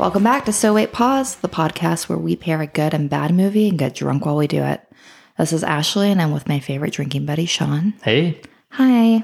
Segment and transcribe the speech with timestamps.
[0.00, 3.34] Welcome back to So Wait Pause, the podcast where we pair a good and bad
[3.34, 4.80] movie and get drunk while we do it.
[5.36, 7.92] This is Ashley, and I'm with my favorite drinking buddy, Sean.
[8.02, 8.40] Hey,
[8.70, 9.22] Hi.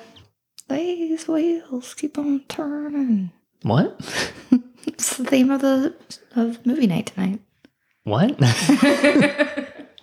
[0.68, 3.32] These wheels keep on turning.
[3.62, 3.98] what?
[4.86, 5.94] It's the theme of the
[6.36, 7.40] of movie night tonight.
[8.04, 8.38] What?
[8.40, 8.48] what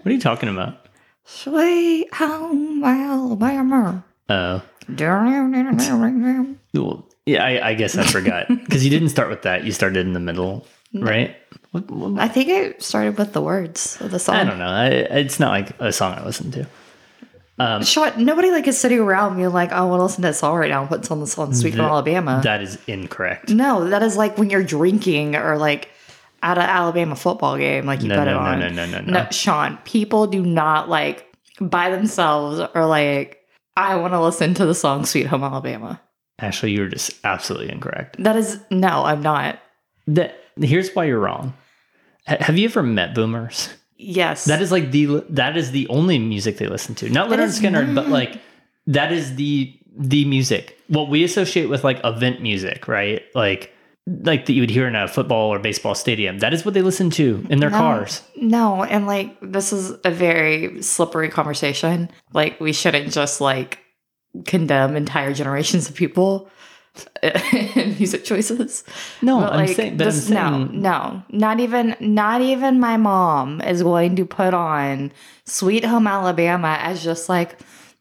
[0.05, 0.87] are you talking about?
[1.23, 4.03] Sweet home Alabama.
[4.27, 4.63] Oh,
[6.73, 9.63] well, yeah, I, I guess I forgot because you didn't start with that.
[9.63, 11.35] You started in the middle, right?
[11.71, 14.35] What, what- I think I started with the words of the song.
[14.35, 14.65] I don't know.
[14.67, 16.67] I, it's not like a song I listen to.
[17.59, 20.29] Um, Sean, nobody like is sitting around me like, oh, I want to listen to
[20.29, 20.85] that song right now.
[20.87, 22.41] Put on the song Sweet Home Alabama.
[22.43, 23.49] That is incorrect.
[23.49, 25.89] no, that is like when you're drinking or like
[26.41, 28.59] at an Alabama football game, like you No, put no, it no, on.
[28.59, 29.11] no, no, no, no.
[29.23, 33.39] No, Sean, people do not like by themselves or like,
[33.77, 36.01] I want to listen to the song Sweet Home Alabama.
[36.39, 38.17] Ashley, you're just absolutely incorrect.
[38.19, 39.59] That is no, I'm not.
[40.07, 41.53] That here's why you're wrong.
[42.27, 43.69] Ha- have you ever met boomers?
[43.97, 44.45] Yes.
[44.45, 47.09] That is like the that is the only music they listen to.
[47.09, 47.95] Not Lynyrd Skynyrd, not.
[47.95, 48.41] but like
[48.87, 50.77] that is the the music.
[50.87, 53.21] What we associate with like event music, right?
[53.35, 53.71] Like
[54.05, 56.39] like that you would hear in a football or baseball stadium.
[56.39, 58.21] That is what they listen to in their No, cars.
[58.35, 62.09] No, and like this is a very slippery conversation.
[62.33, 63.79] Like we shouldn't just like
[64.45, 66.49] condemn entire generations of people
[67.23, 68.83] and music choices.
[69.21, 72.79] No, But, I'm like, saying, but this- I'm saying, no, no, not even, not even
[72.79, 75.11] my mom is going to put on
[75.45, 77.57] "Sweet Home Alabama" as just like,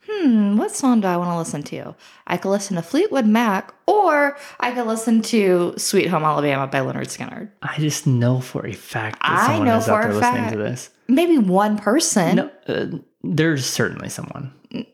[0.08, 1.94] hmm, what song do I want to listen to?
[2.26, 6.80] I could listen to Fleetwood Mac, or I could listen to "Sweet Home Alabama" by
[6.80, 7.48] Lynyrd Skynyrd.
[7.62, 10.34] I just know for a fact that I know is for out there a listening
[10.42, 10.52] fact.
[10.52, 10.90] to this.
[11.08, 12.36] Maybe one person.
[12.36, 12.86] No, uh,
[13.22, 14.52] there's certainly someone.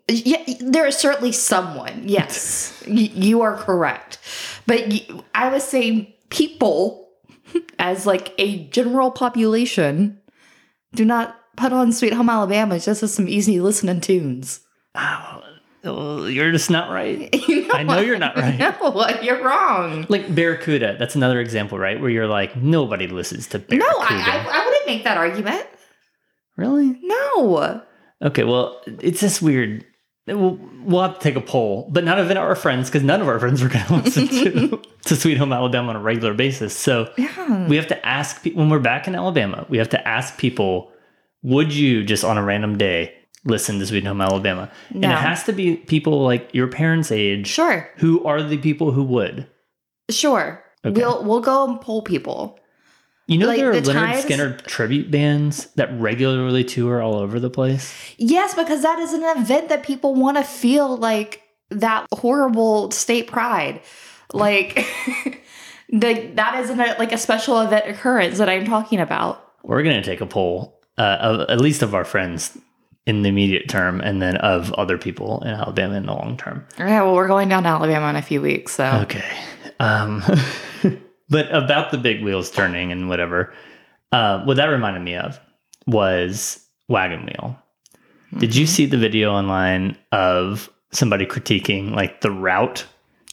[0.09, 2.03] Yeah, there is certainly someone.
[2.05, 4.19] Yes, Y- you are correct.
[4.67, 7.09] But y I was saying people,
[7.79, 10.19] as like a general population,
[10.95, 14.61] do not put on "Sweet Home Alabama" just as some easy listening tunes.
[15.85, 17.33] Oh, you're just not right.
[17.49, 18.59] You I know you're not right.
[18.81, 20.07] No, you're wrong.
[20.09, 22.01] Like Barracuda, that's another example, right?
[22.01, 23.85] Where you're like, nobody listens to Barracuda.
[23.93, 25.67] No, I, I, I wouldn't make that argument.
[26.57, 26.99] really?
[27.03, 27.83] No.
[28.23, 29.85] Okay, well, it's just weird.
[30.27, 33.29] We'll, we'll have to take a poll, but none of our friends because none of
[33.29, 36.77] our friends are going to listen to to Sweet Home Alabama on a regular basis.
[36.77, 37.67] So Yeah.
[37.67, 39.65] we have to ask people when we're back in Alabama.
[39.71, 40.93] We have to ask people,
[41.43, 43.15] would you just on a random day
[43.47, 44.71] listen to Sweet Home Alabama?
[44.91, 47.47] And it has to be people like your parents' age.
[47.47, 47.89] Sure.
[47.97, 49.47] Who are the people who would?
[50.11, 50.63] Sure.
[50.85, 51.01] Okay.
[51.01, 52.59] We'll we'll go and poll people.
[53.29, 57.17] You know, Like, there are the Lynyrd Times- Skynyrd tribute bands that regularly tour all
[57.17, 57.95] over the place.
[58.17, 63.27] Yes, because that is an event that people want to feel like that horrible state
[63.27, 63.83] pride.
[64.33, 64.75] Like
[65.91, 69.45] the, that isn't a, like a special event occurrence that I'm talking about.
[69.63, 72.57] We're going to take a poll, uh, of, at least of our friends
[73.05, 76.67] in the immediate term, and then of other people in Alabama in the long term.
[76.79, 79.25] Yeah, well, we're going down to Alabama in a few weeks, so Okay.
[79.81, 80.23] Um,
[81.31, 83.53] but about the big wheels turning and whatever,
[84.13, 85.39] uh, what that reminded me of
[85.87, 87.59] was Wagon Wheel.
[88.39, 88.59] Did Mm-hmm.
[88.61, 92.85] you see the video online of somebody critiquing like the route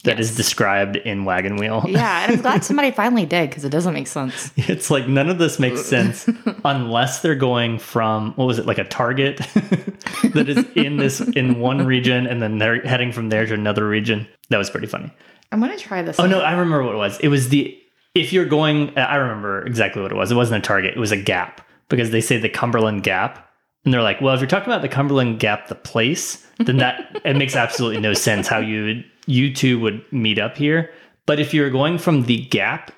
[0.05, 0.37] that is Yes.
[0.37, 1.83] described in Wagon Wheel?
[1.87, 4.51] yeah, and I'm glad somebody finally did because it doesn't make sense.
[4.55, 6.29] It's like none of this makes sense
[6.63, 9.37] unless they're going from what was it like a target
[10.33, 13.87] that is in this in one region and then they're heading from there to another
[13.87, 14.27] region.
[14.49, 15.11] That was pretty funny.
[15.51, 16.19] I'm gonna try this.
[16.19, 17.19] Oh no, I remember what it was.
[17.19, 17.77] It was the
[18.15, 20.31] if you're going I remember exactly what it was.
[20.31, 23.47] It wasn't a target, it was a gap because they say the Cumberland Gap
[23.83, 27.21] and they're like, well, if you're talking about the Cumberland Gap the place, then that
[27.23, 30.91] it makes absolutely no sense how you would you two would meet up here.
[31.25, 32.91] But if you're going from the Gap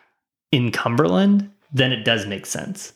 [0.52, 2.94] in Cumberland, then it does make sense.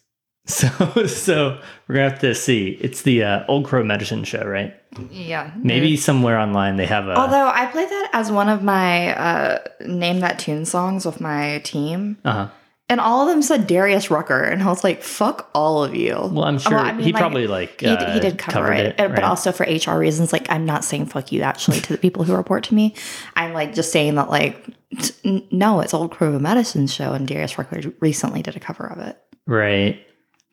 [0.61, 2.77] So, so we're gonna have to see.
[2.81, 4.75] It's the uh, Old Crow Medicine Show, right?
[5.09, 7.15] Yeah, Maybe somewhere online they have a.
[7.15, 11.59] Although I played that as one of my uh, name that tune songs with my
[11.59, 12.49] team, uh-huh.
[12.89, 16.15] and all of them said Darius Rucker, and I was like, "Fuck all of you."
[16.15, 18.73] Well, I'm sure I mean, he like, probably like he, uh, he did cover covered
[18.73, 20.33] it, uh, but also for HR reasons.
[20.33, 22.93] Like, I'm not saying "fuck you" actually to the people who report to me.
[23.37, 24.65] I'm like just saying that like,
[24.99, 28.59] t- n- no, it's Old Crow of Medicine show, and Darius Rucker recently did a
[28.59, 29.17] cover of it.
[29.47, 30.05] right.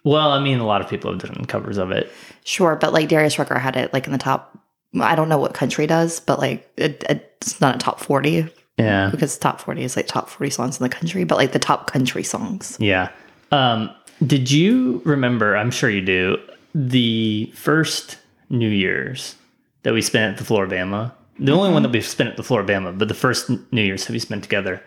[0.08, 2.10] Well, I mean, a lot of people have done covers of it.
[2.44, 4.58] Sure, but like Darius Rucker had it like in the top.
[4.98, 9.10] I don't know what country does, but like it, it's not a top forty Yeah,
[9.10, 11.90] because top forty is like top forty songs in the country, but like the top
[11.90, 12.78] country songs.
[12.80, 13.10] yeah.
[13.52, 13.90] Um,
[14.26, 15.56] did you remember?
[15.58, 16.38] I'm sure you do.
[16.74, 18.16] The first
[18.48, 19.34] New Year's
[19.82, 22.96] that we spent at the Floribama, the only one that we've spent at the Floribama,
[22.96, 24.82] but the first New Year's that we spent together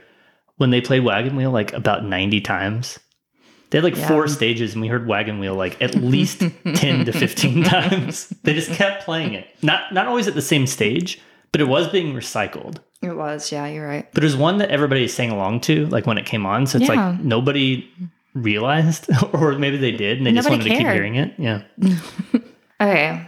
[0.58, 2.98] when they played Wagon Wheel like about 90 times.
[3.72, 4.08] They had like Yeah.
[4.08, 6.44] four stages and we heard Wagon Wheel like at least
[6.76, 8.28] 10 to 15 times.
[8.44, 9.48] They just kept playing it.
[9.64, 11.20] Not not always at the same stage,
[11.52, 12.78] but it was being recycled.
[13.02, 14.08] It was, yeah, you're right.
[14.14, 16.68] But was one that everybody sang along to, like when it came on.
[16.68, 17.10] So it's Yeah.
[17.10, 17.90] like nobody
[18.36, 21.34] realized, or maybe they did and they just Nobody wanted to keep hearing it.
[21.40, 21.62] Yeah.
[22.80, 23.26] Okay.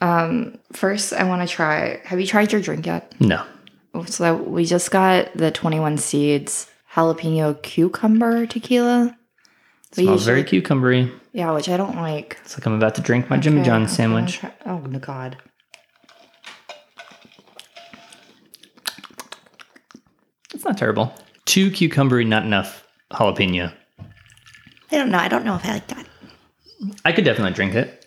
[0.00, 2.00] Um, first I want to try.
[2.04, 3.12] Have you tried your drink yet?
[3.20, 3.44] No.
[4.06, 9.16] So we just got the 21 seeds jalapeno cucumber tequila.
[10.02, 11.12] Smells very cucumbery.
[11.32, 12.38] Yeah, which I don't like.
[12.44, 14.38] It's like I'm about to drink my Jimmy Okay, John's I'm sandwich.
[14.38, 15.36] try- Oh no, God.
[20.52, 21.12] It's not terrible.
[21.44, 23.72] Too cucumbery, not enough jalapeno.
[24.90, 25.18] I don't know.
[25.18, 26.06] I don't know if I like that.
[27.04, 28.06] I could definitely drink it.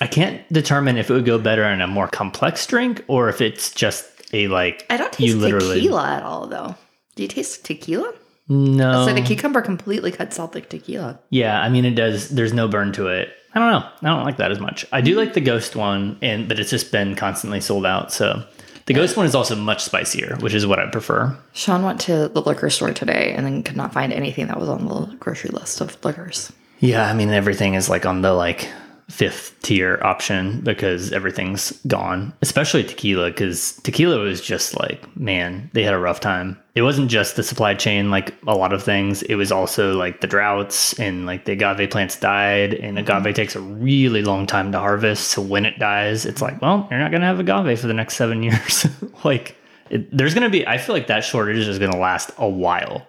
[0.00, 3.40] I can't determine if it would go better in a more complex drink or if
[3.40, 4.86] it's just a like.
[4.90, 6.76] I don't you taste literally- tequila at all, though.
[7.16, 8.14] Do you taste tequila?
[8.48, 9.06] No.
[9.06, 11.18] So the cucumber completely cuts out the tequila.
[11.30, 12.30] yeah, I mean it does.
[12.30, 13.30] There's no burn to it.
[13.54, 13.88] I don't know.
[14.02, 14.86] I don't like that as much.
[14.92, 18.12] I do like the ghost one, and but it's just been constantly sold out.
[18.12, 18.42] So
[18.86, 21.36] the ghost one is also much spicier, which is what I prefer.
[21.52, 24.68] Sean went to the liquor store today and then could not find anything that was
[24.68, 26.52] on the grocery list of liquors.
[26.80, 28.68] Yeah, I mean everything is like on the like
[29.08, 35.82] fifth tier option because everything's gone, especially tequila because tequila was just like, man, they
[35.82, 36.58] had a rough time.
[36.74, 39.22] It wasn't just the supply chain like a lot of things.
[39.22, 43.10] It was also like the droughts and like the agave plants died and mm-hmm.
[43.10, 45.28] agave takes a really long time to harvest.
[45.28, 47.94] So when it dies, it's like, well, you're not going to have agave for the
[47.94, 48.86] next 7 years.
[49.24, 49.56] like
[49.90, 52.48] it, there's going to be I feel like that shortage is going to last a
[52.48, 53.06] while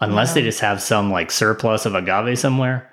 [0.00, 2.90] unless they just have some like surplus of agave somewhere.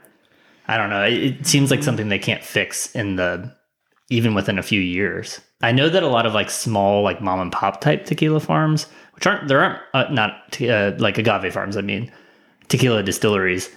[0.68, 1.04] I don't know.
[1.04, 3.54] It, seems like something they can't fix in the
[4.10, 5.40] even within a few years.
[5.62, 8.88] I know that a lot of like small like mom and pop type tequila farms,
[9.16, 11.78] which aren't there aren't uh, not te- uh, like agave farms.
[11.78, 12.12] I mean,
[12.68, 13.70] tequila distilleries.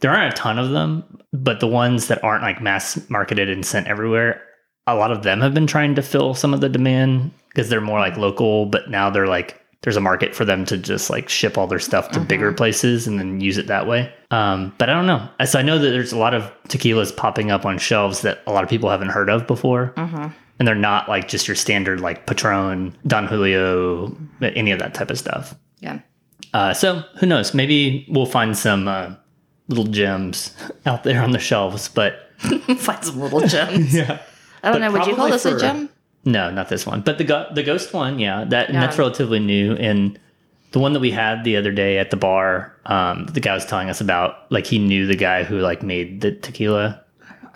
[0.00, 3.64] There aren't a ton of them, but the ones that aren't like mass marketed and
[3.64, 4.42] sent everywhere,
[4.86, 7.80] a lot of them have been trying to fill some of the demand because they're
[7.80, 8.66] more like local.
[8.66, 11.78] But now they're like there's a market for them to just like ship all their
[11.78, 14.12] stuff to bigger places and then use it that way.
[14.30, 15.28] Um, but I don't know.
[15.44, 18.52] So I know that there's a lot of tequilas popping up on shelves that a
[18.52, 19.92] lot of people haven't heard of before.
[20.58, 25.10] And they're not like just your standard like Patron, Don Julio, any of that type
[25.10, 25.54] of stuff.
[25.80, 25.98] Yeah.
[26.54, 27.52] Uh, so who knows?
[27.52, 29.14] Maybe we'll find some uh,
[29.68, 31.88] little gems out there on the shelves.
[31.88, 32.20] But
[32.78, 33.94] Find some little gems.
[33.96, 34.20] yeah,
[34.62, 34.92] I don't But know.
[34.92, 35.88] Would you call this a gem?
[36.24, 37.00] No, not this one.
[37.02, 38.80] But the go- the ghost one, yeah, that Yeah.
[38.80, 39.74] that's relatively new.
[39.74, 40.18] And
[40.72, 43.64] the one that we had the other day at the bar, um, the guy was
[43.66, 47.00] telling us about, like he knew the guy who like made the tequila.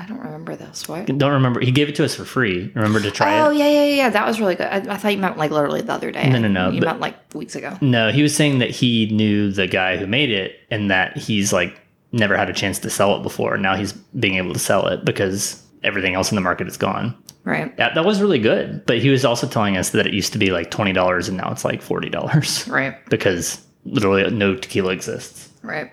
[0.00, 0.88] I don't remember this.
[0.88, 1.06] What?
[1.06, 1.58] Don't remember.
[1.58, 2.70] He gave it to us for free.
[2.74, 3.48] Remember to try Oh it?
[3.48, 4.10] Oh yeah, yeah, yeah.
[4.10, 4.68] That was really good.
[4.68, 6.28] I, I thought you meant like literally the other day.
[6.28, 7.76] No, no, no, You meant like weeks ago.
[7.80, 11.52] No, he was saying that he knew the guy who made it, and that he's
[11.52, 11.80] like
[12.12, 13.56] never had a chance to sell it before.
[13.58, 17.12] Now he's being able to sell it because everything else in the market is gone.
[17.44, 17.74] Right.
[17.78, 18.84] That, that was really good.
[18.86, 21.36] But he was also telling us that it used to be like twenty dollars, and
[21.36, 22.66] now it's like forty dollars.
[22.68, 22.94] Right.
[23.08, 25.48] because literally no tequila exists.
[25.62, 25.90] Right.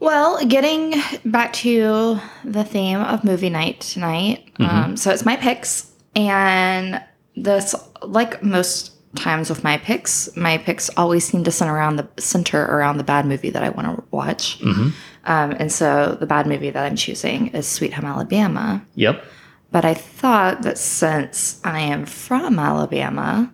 [0.00, 0.94] Well, getting
[1.24, 4.44] back to the theme of movie night tonight.
[4.60, 7.02] Um, so it's my picks, and
[7.36, 12.08] this, like most times with my picks, my picks always seem to center around the
[12.18, 14.62] center around the bad movie that I want to watch.
[14.62, 14.94] Um,
[15.24, 18.84] and so the bad movie that I'm choosing is Sweet Home Alabama.
[18.94, 19.24] Yep.
[19.70, 23.52] But I thought that since I am from Alabama,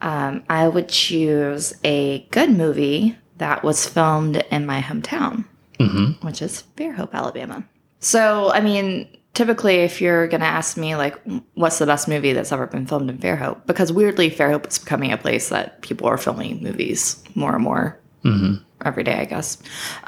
[0.00, 5.44] um, I would choose a good movie that was filmed in my hometown,
[6.22, 7.64] which is Fairhope, Alabama.
[8.00, 11.18] So, I mean, typically, if you're going to ask me, like,
[11.54, 13.66] what's the best movie that's ever been filmed in Fairhope?
[13.66, 17.98] Because weirdly, Fairhope is becoming a place that people are filming movies more and more
[18.84, 19.58] every day, I guess.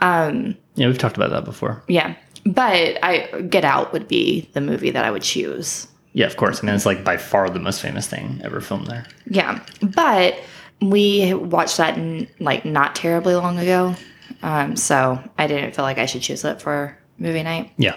[0.00, 1.82] Um, Yeah, we've talked about that before.
[1.88, 2.14] yeah.
[2.46, 5.88] But I Get Out would be the movie that I would choose.
[6.12, 6.62] Yeah, of course.
[6.62, 9.04] I mean, it's like by far the most famous thing ever filmed there.
[9.26, 10.40] Yeah, but
[10.80, 13.94] we watched that in, like not terribly long ago,
[14.42, 17.72] um, so I didn't feel like I should choose it for movie night.
[17.76, 17.96] Yeah.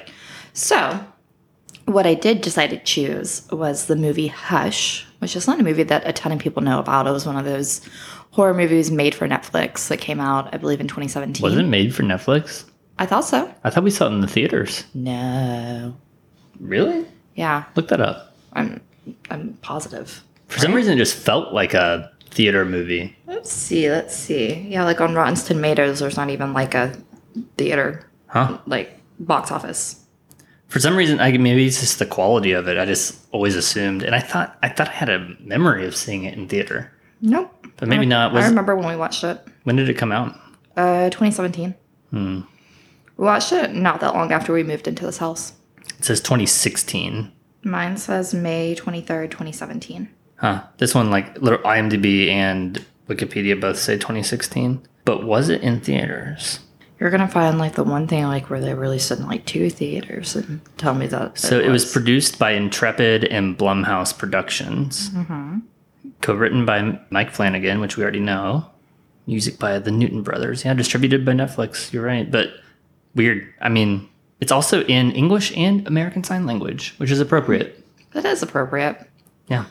[0.54, 1.00] So,
[1.86, 5.84] what I did decide to choose was the movie Hush, which is not a movie
[5.84, 7.08] that a ton of people know about.
[7.08, 7.82] It was one of those
[8.32, 11.42] horror movies made for Netflix that came out, I believe, in 2017.
[11.42, 12.66] Was it made for Netflix?
[13.00, 13.52] I thought so.
[13.64, 14.84] I thought we saw it in the theaters.
[14.94, 15.96] No.
[16.60, 17.06] Really?
[17.36, 18.36] Yeah, Look that up.
[18.54, 18.82] I'm
[19.32, 20.22] I'm positive.
[20.48, 23.16] For some reason, it just felt like a theater movie.
[23.26, 23.90] Let's see.
[23.90, 24.54] Let's see.
[24.70, 26.96] Yeah, like on Rotten Tomatoes, there's not even like a
[27.58, 28.60] theater Huh?
[28.68, 30.06] like box office.
[30.68, 32.78] For some reason, I maybe it's just the quality of it.
[32.78, 36.26] I just always assumed, and I thought I thought I had a memory of seeing
[36.26, 36.92] it in theater.
[37.22, 37.68] Nope.
[37.78, 38.36] But maybe not.
[38.36, 39.42] I remember when we watched it.
[39.64, 40.36] when did it come out?
[40.76, 41.74] Uh, 2017.
[42.12, 42.42] Hmm.
[43.20, 45.52] We watched it not that long after we moved into this house.
[45.98, 47.30] It says 2016.
[47.64, 50.08] Mine says May 23rd, 2017.
[50.38, 50.64] Huh.
[50.78, 54.88] This one, like, little IMDb and Wikipedia both say 2016.
[55.04, 56.60] But was it in theaters?
[56.98, 59.70] You're gonna find like the one thing like where they released it in like two
[59.70, 61.38] theaters and tell me that.
[61.38, 65.10] So it was produced by Intrepid and Blumhouse Productions.
[65.10, 65.60] Mm-hmm.
[66.22, 68.70] Co-written by Mike Flanagan, which we already know.
[69.28, 70.64] Music by the Newton Brothers.
[70.64, 71.92] Yeah, distributed by Netflix.
[71.92, 72.50] You're right, but
[73.16, 73.52] weird.
[73.62, 74.08] I mean,
[74.40, 77.84] it's also in English and American Sign Language, which is appropriate.
[78.14, 79.08] that is appropriate.
[79.48, 79.66] Yeah.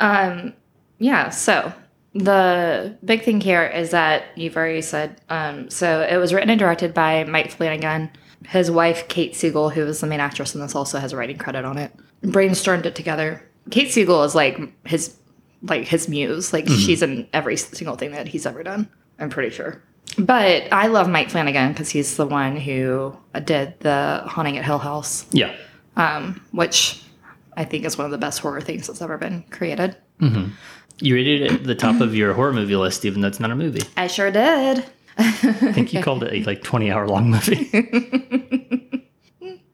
[0.00, 0.52] Um,
[0.98, 1.30] yeah.
[1.30, 1.72] So
[2.14, 5.20] the big thing here is that you've already said.
[5.28, 8.10] Um, so it was written and directed by Mike Flanagan.
[8.46, 11.38] His wife Kate Siegel, who is the main actress in this, also has a writing
[11.38, 11.92] credit on it.
[12.22, 13.42] Brainstormed it together.
[13.70, 15.16] Kate Siegel is like his
[15.62, 16.52] like his muse.
[16.52, 18.88] Like she's in every single thing that he's ever done.
[19.18, 19.80] I'm pretty sure.
[20.18, 24.78] But I love Mike Flanagan because he's the one who did the Haunting at Hill
[24.78, 25.54] House, Yeah.
[26.50, 27.02] which
[27.56, 29.96] I think is one of the best horror things that's ever been created.
[30.98, 33.50] You rated it at the top of your horror movie list, even though it's not
[33.50, 33.82] a movie.
[33.96, 34.84] I sure did.
[35.18, 35.30] I
[35.72, 38.90] think you called it a like 20 hour long movie.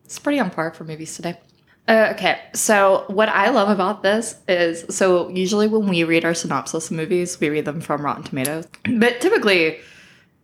[0.04, 1.38] It's pretty on par for movies today.
[1.86, 6.32] Uh, okay, so what I love about this is so usually when we read our
[6.32, 8.66] synopsis of movies, we read them from Rotten Tomatoes.
[8.96, 9.76] But typically,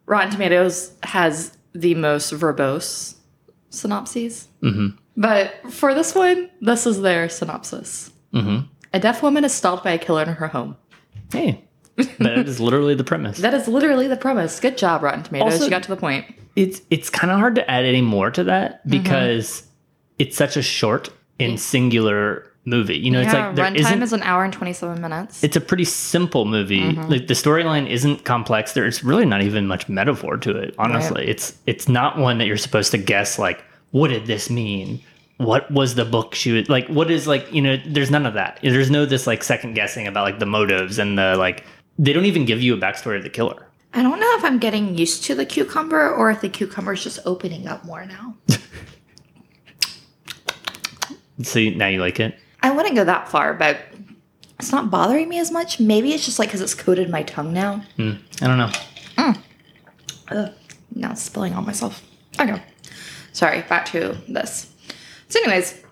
[0.07, 3.15] Rotten Tomatoes has the most verbose
[3.71, 4.49] synopses.
[4.63, 4.97] Mm-hmm.
[5.17, 8.13] But for this one, this is their synopsis.
[8.33, 8.69] Mhm.
[8.93, 10.77] A deaf woman is stalked by a killer in her home.
[11.33, 11.65] hey,
[12.19, 13.39] that is literally the premise.
[13.41, 14.59] That is literally the premise.
[14.61, 15.53] Good job, Rotten Tomatoes.
[15.55, 16.27] Also- you got to the point.
[16.57, 19.65] it's it's kind of hard to add any more to that because
[20.19, 22.97] it's such a short and singular movie.
[22.97, 25.43] You know, it's like there runtime is an hour and 27 minutes.
[25.45, 26.81] it's a pretty simple movie.
[26.81, 27.11] Mm-hmm.
[27.11, 28.73] Like the storyline isn't complex.
[28.73, 30.75] There's really not even much metaphor to it.
[30.79, 33.39] Honestly, it's it's not one that you're supposed to guess.
[33.39, 35.01] Like, what did this mean?
[35.39, 36.87] What was the book she was like?
[36.89, 37.53] What is like?
[37.53, 38.61] You know, there's none of that.
[38.63, 41.65] There's no this like second guessing about like the motives and the like.
[41.99, 43.69] They don't even give you a backstory of the killer.
[43.93, 47.05] I don't know if I'm getting used to the cucumber or if the cucumber is
[47.05, 48.35] just opening up more now.
[51.43, 52.39] So now you like it.
[52.65, 53.79] I wouldn't go that far, but
[54.59, 55.79] it's not bothering me as much.
[55.79, 57.85] Maybe it's just like because it's coated my tongue now.
[57.97, 58.13] Hmm.
[58.41, 58.73] I don't know.
[60.31, 60.53] Ugh,
[60.95, 62.03] now it's spilling on myself.
[62.41, 62.63] Okay.
[63.35, 64.73] Sorry, back to this.
[65.29, 65.83] So, anyways,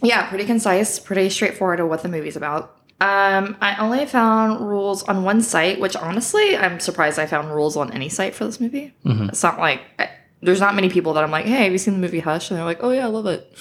[0.00, 2.76] yeah, pretty concise, pretty straightforward of what the movie's about.
[3.00, 7.76] Um, I only found rules on one site, which honestly, I'm surprised I found rules
[7.76, 8.94] on any site for this movie.
[9.28, 10.10] It's not like I,
[10.40, 12.50] there's not many people that I'm like, hey, have you seen the movie Hush?
[12.50, 13.52] And they're like, oh yeah, I love it.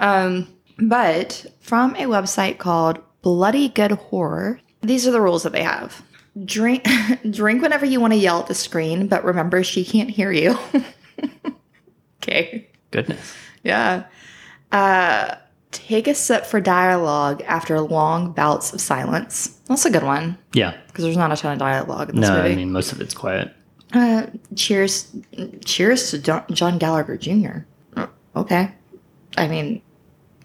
[0.00, 0.48] Um,
[0.80, 6.02] but from a website called Bloody Good Horror, these are the rules that they have.
[6.44, 6.86] Drink
[7.30, 10.56] drink whenever you want to yell at the screen, but remember she can't hear you.
[12.22, 12.68] okay.
[12.90, 13.34] Goodness.
[13.62, 14.04] Yeah.
[14.72, 15.34] Uh
[15.72, 19.58] take a sip for dialogue after long bouts of silence.
[19.66, 20.76] That's a good one Yeah.
[20.88, 22.52] because there's not a ton of dialogue in this No, movie.
[22.52, 23.52] I mean most of it's quiet.
[23.92, 25.10] Uh, cheers,
[25.64, 26.18] cheers to
[26.52, 27.58] John, Gallagher Jr.
[28.36, 28.70] Okay,
[29.36, 29.82] I mean,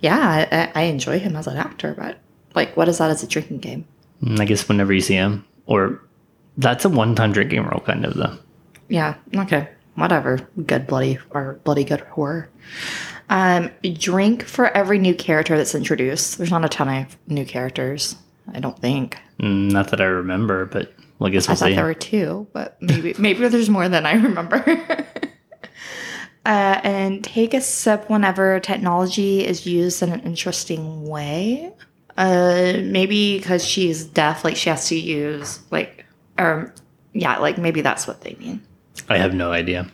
[0.05, 2.19] yeah, I, I enjoy him as an actor, but
[2.53, 3.85] like, what is that as a drinking game?
[4.21, 5.99] Mm, I guess whenever you see him, or
[6.57, 8.37] that's a one-time drinking role, kind of though.
[8.87, 10.47] Yeah, okay, whatever.
[10.65, 12.49] Good bloody or bloody good horror.
[13.29, 16.37] Um, drink for every new character that's introduced.
[16.37, 18.15] There's not a ton of new characters,
[18.53, 19.17] I don't think.
[19.39, 21.75] Mm, Not that I remember, but well, I guess I we'll thought see.
[21.75, 24.61] there were two, but maybe maybe there's more than I remember.
[26.45, 31.73] uh, and take a sip whenever technology is used in an interesting way.
[32.17, 36.05] Uh, maybe because she's deaf, like she has to use like,
[36.37, 36.73] or
[37.13, 38.61] yeah, like maybe that's what they mean.
[39.09, 39.87] I have no idea.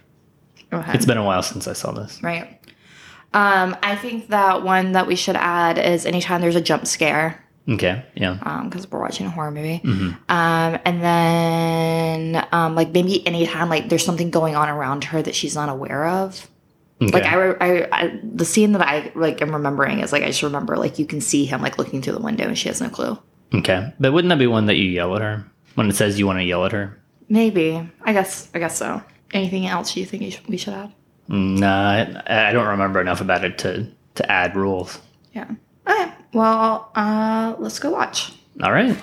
[0.71, 0.93] Okay.
[0.93, 2.21] It's been a while since I saw this.
[2.21, 2.57] right.
[3.33, 7.41] Um, I think that one that we should add is anytime there's a jump scare.
[7.69, 8.03] Okay.
[8.15, 8.37] Yeah.
[8.43, 9.81] Um, because we're watching a horror movie.
[9.83, 10.19] Um,
[10.85, 15.55] and then um, like maybe anytime like there's something going on around her that she's
[15.55, 16.47] not aware of.
[17.01, 17.11] Okay.
[17.11, 20.43] Like I, I, I, the scene that I like am remembering is like I just
[20.43, 22.89] remember like you can see him like looking through the window and she has no
[22.89, 23.17] clue.
[23.53, 23.93] okay.
[23.99, 26.39] But wouldn't that be one that you yell at her when it says you want
[26.39, 26.99] to yell at her?
[27.29, 29.01] Maybe I guess I guess so.
[29.33, 30.93] Anything else you think you sh- we should add?
[31.29, 34.99] Mm, Nah, I, I don't remember enough about it to to add rules.
[35.33, 35.49] Yeah.
[35.87, 36.11] Okay.
[36.33, 38.31] Well, uh, let's go watch.
[38.63, 38.97] All right.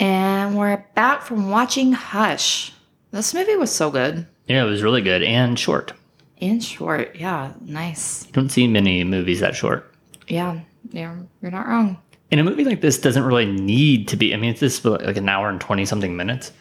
[0.00, 2.72] And we're back from watching Hush.
[3.12, 4.26] This movie was so good.
[4.46, 5.92] Yeah, it was really good and short.
[6.40, 8.26] And short, yeah, nice.
[8.26, 9.92] You don't see many movies that short.
[10.26, 11.98] Yeah, yeah, you're not wrong.
[12.30, 14.34] And a movie like this doesn't really need to be.
[14.34, 16.52] I mean, it's this like an hour and twenty something minutes,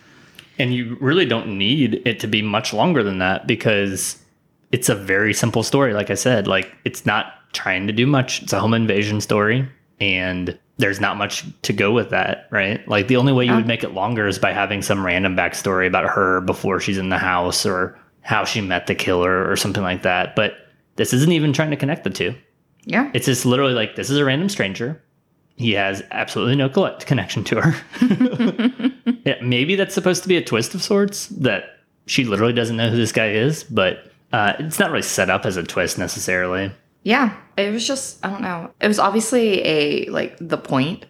[0.59, 4.21] and you really don't need it to be much longer than that because
[4.71, 5.93] it's a very simple story.
[5.93, 8.43] Like I said, like it's not trying to do much.
[8.43, 9.67] It's a home invasion story,
[9.99, 12.87] and there's not much to go with that, right?
[12.87, 15.87] Like the only way you would make it longer is by having some random backstory
[15.87, 19.83] about her before she's in the house or how she met the killer or something
[19.83, 20.35] like that.
[20.35, 20.53] But
[20.97, 22.35] this isn't even trying to connect the two.
[22.85, 23.09] Yeah.
[23.13, 25.01] It's just literally like this is a random stranger.
[25.55, 28.91] He has absolutely no collect- connection to her.
[29.27, 32.89] yeah, maybe that's supposed to be a twist of sorts that she literally doesn't know
[32.89, 36.71] who this guy is, but uh, it's not really set up as a twist necessarily.
[37.03, 38.71] Yeah, it was just I don't know.
[38.81, 41.05] It was obviously a like the point,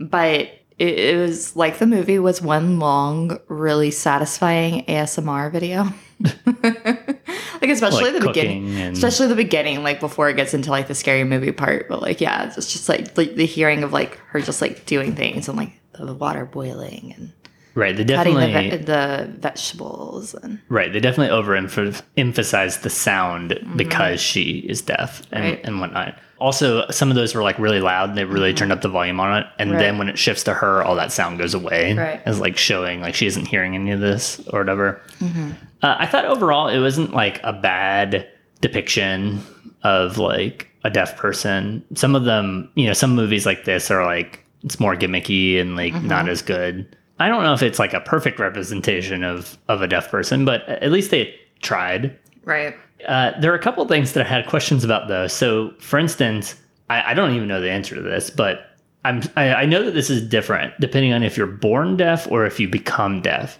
[0.00, 0.40] but
[0.78, 5.88] it, it was like the movie was one long, really satisfying ASMR video.
[6.64, 10.88] like especially Like the beginning, and- especially the beginning, like before it gets into like
[10.88, 11.88] the scary movie part.
[11.88, 15.14] But like yeah, it's just like the, the hearing of like her just like doing
[15.14, 17.32] things and like the water boiling and
[17.78, 17.96] Right.
[17.96, 20.92] They cutting the, definitely ve- the vegetables and right.
[20.92, 25.54] They definitely overemphasize the sound because she is deaf and, Mm-hmm.
[25.54, 25.64] Right.
[25.64, 26.18] and whatnot.
[26.40, 28.10] Also, some of those were like really loud.
[28.10, 29.76] And they really turned up the volume on it, and Mm-hmm.
[29.76, 29.82] Right.
[29.82, 31.94] then when it shifts to her, all that sound goes away.
[31.94, 32.20] Right.
[32.26, 35.00] as like showing like she isn't hearing any of this or whatever.
[35.20, 35.50] Mm-hmm.
[35.82, 38.28] Uh, I thought overall it wasn't like a bad
[38.60, 39.40] depiction
[39.84, 41.84] of like a deaf person.
[41.94, 45.76] Some of them, you know, some movies like this are like it's more gimmicky and
[45.76, 46.08] like Mm-hmm.
[46.08, 46.96] not as good.
[47.20, 50.62] I don't know if it's like a perfect representation of of a deaf person, but
[50.68, 52.16] at least they tried.
[52.44, 52.74] right.
[53.06, 55.28] Uh, there are a couple things that I had questions about though.
[55.28, 56.56] So, for instance,
[56.90, 59.92] I, I don't even know the answer to this, but I'm I, I know that
[59.92, 63.58] this is different depending on if you're born deaf or if you become deaf,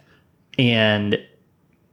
[0.59, 1.19] and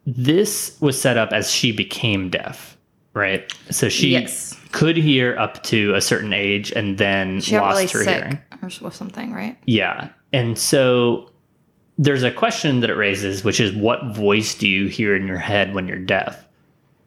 [0.07, 2.77] this was set up as she became deaf,
[3.13, 3.51] right?
[3.72, 4.59] So she Yes.
[4.72, 8.39] could hear up to a certain age and then She lost really her hearing.
[8.83, 9.57] or something, right?
[9.66, 10.09] Yeah.
[10.33, 11.29] And so
[11.98, 15.38] there's a question that it raises, which is what voice do you hear in your
[15.38, 16.46] head when you're deaf?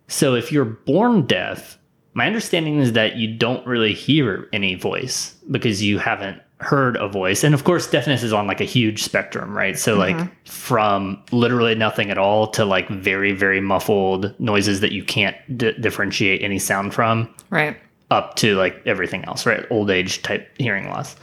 [0.08, 1.78] So if you're born deaf,
[2.14, 7.08] my understanding is that you don't really hear any voice because you haven't heard a
[7.08, 7.44] voice.
[7.44, 9.78] And of course, deafness is on like a huge spectrum, right?
[9.78, 10.34] So like mm-hmm.
[10.44, 15.72] from literally nothing at all to like very, very muffled noises that you can't d-
[15.78, 17.76] differentiate any sound from Right.
[18.10, 19.64] up to like everything else, right?
[19.70, 21.14] Old age type hearing loss.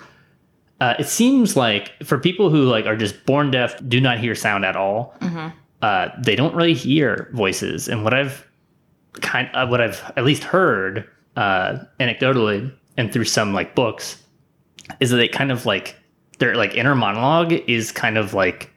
[0.82, 4.36] Uh, it seems like for people who like are just born deaf, do not hear
[4.36, 5.16] sound at all,
[5.82, 7.88] uh, they don't really hear voices.
[7.88, 8.46] And what I've
[9.14, 14.22] kind, uh, what I've at least heard uh, anecdotally and through some like books,
[15.00, 15.96] is that they kind of like
[16.40, 18.72] their like inner monologue is kind of like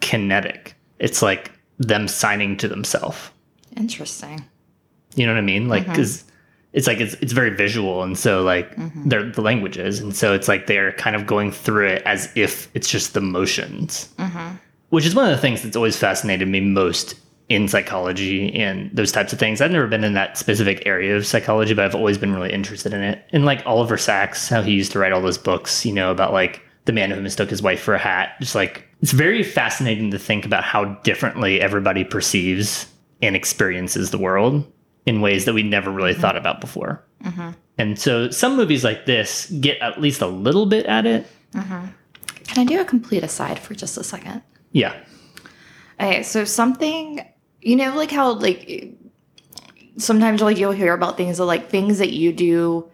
[0.00, 0.74] kinetic.
[0.98, 3.30] It's like them signing to themselves.
[3.76, 4.44] Interesting.
[5.14, 5.68] You know what I mean?
[5.68, 6.24] Like, because
[6.72, 9.08] it's like it's it's very visual, and so like mm-hmm.
[9.08, 12.70] they're the languages, and so it's like they're kind of going through it as if
[12.74, 14.56] it's just the motions, mm-hmm.
[14.88, 17.16] which is one of the things that's always fascinated me most
[17.48, 19.60] in psychology and those types of things.
[19.60, 22.94] I've never been in that specific area of psychology, but I've always been really interested
[22.94, 23.22] in it.
[23.32, 26.32] And like Oliver Sacks, how he used to write all those books, you know, about
[26.32, 28.36] like the man who mistook his wife for a hat.
[28.40, 32.86] Just like it's very fascinating to think about how differently everybody perceives
[33.20, 34.64] and experiences the world
[35.06, 36.38] in ways that we never really thought mm-hmm.
[36.38, 37.04] about before.
[37.24, 37.50] Mm-hmm.
[37.78, 41.26] And so some movies like this get at least a little bit at it.
[41.52, 41.86] Mm-hmm.
[42.44, 44.42] Can I do a complete aside for just a second?
[44.72, 44.94] Yeah.
[46.00, 47.24] Okay, so something
[47.62, 48.92] you know, like how like
[49.96, 52.88] sometimes like you'll hear about things that like things that you do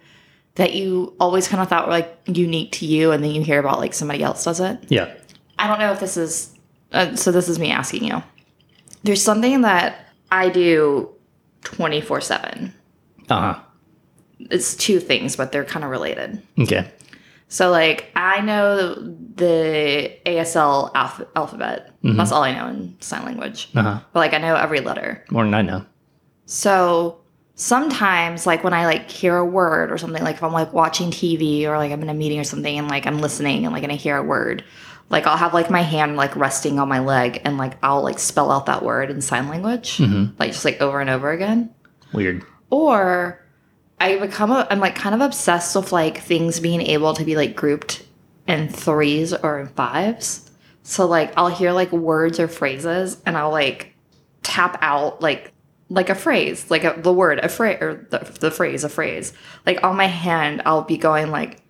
[0.54, 3.58] that you always kind of thought were like unique to you, and then you hear
[3.58, 4.78] about like somebody else does it.
[4.88, 5.12] Yeah.
[5.58, 6.54] I don't know if this is
[6.92, 7.32] uh, so.
[7.32, 8.22] This is me asking you.
[9.02, 11.08] There's something that I do
[11.64, 12.74] twenty four seven.
[13.30, 13.60] Uh huh.
[14.50, 16.42] It's two things, but they're kind of related.
[16.58, 16.90] Okay.
[17.48, 21.92] So like I know the ASL alph- alphabet.
[22.02, 23.68] That's all I know in sign language.
[23.74, 24.00] Uh huh.
[24.12, 25.24] But like I know every letter.
[25.30, 25.84] More than I know.
[26.46, 27.20] So
[27.54, 31.10] sometimes like when I like hear a word or something, like if I'm like watching
[31.10, 33.82] TV or like I'm in a meeting or something and like I'm listening and like
[33.82, 34.64] and I hear a word,
[35.10, 38.18] like I'll have like my hand like resting on my leg and like I'll like
[38.18, 40.36] spell out that word in sign language, mm-hmm.
[40.38, 41.74] like just like over and over again.
[42.12, 42.44] Weird.
[42.70, 43.44] Or
[44.00, 47.36] I become a, I'm like kind of obsessed with like things being able to be
[47.36, 48.04] like grouped
[48.46, 50.50] in threes or in fives.
[50.82, 53.94] So like I'll hear like words or phrases and I'll like
[54.42, 55.52] tap out like
[55.90, 59.32] like a phrase, like a, the word, a phrase or the, the phrase, a phrase.
[59.64, 61.62] Like on my hand, I'll be going like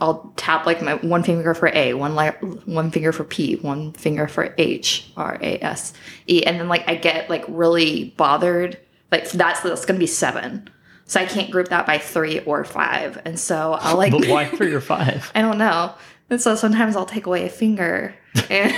[0.00, 3.92] I'll tap like my one finger for A, one like one finger for P, one
[3.92, 5.92] finger for H, R A S
[6.26, 8.78] E, and then like I get like really bothered.
[9.12, 10.68] Like that's that's gonna be seven.
[11.06, 13.20] So I can't group that by three or five.
[13.24, 15.30] And so I'll like But why three or five?
[15.34, 15.94] I don't know.
[16.30, 18.14] And so sometimes I'll take away a finger
[18.50, 18.72] and,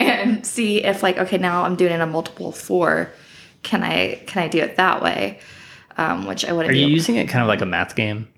[0.00, 3.10] and see if like, okay, now I'm doing it a multiple of four.
[3.62, 5.40] Can I can I do it that way?
[5.96, 8.28] Um, which I wouldn't Are you using it kind of like a math game?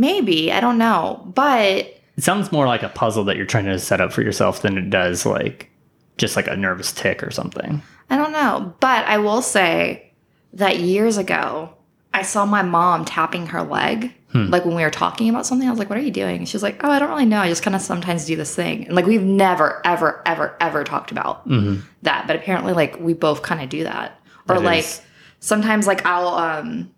[0.00, 1.22] Maybe, I don't know.
[1.34, 4.62] But It sounds more like a puzzle that you're trying to set up for yourself
[4.62, 5.70] than it does like
[6.18, 7.82] just like a nervous tic or something.
[8.08, 8.74] I don't know.
[8.80, 10.12] But I will say
[10.54, 11.74] that years ago,
[12.12, 14.12] I saw my mom tapping her leg.
[14.32, 16.44] Like when we were talking about something, I was like, What are you doing?
[16.44, 17.40] She's like, Oh, I don't really know.
[17.40, 18.86] I just kind of sometimes do this thing.
[18.86, 22.26] And like we've never, ever, ever, ever talked about that.
[22.28, 24.20] But apparently, like we both kind of do that.
[24.48, 25.02] Or That like is-
[25.40, 26.90] sometimes like I'll um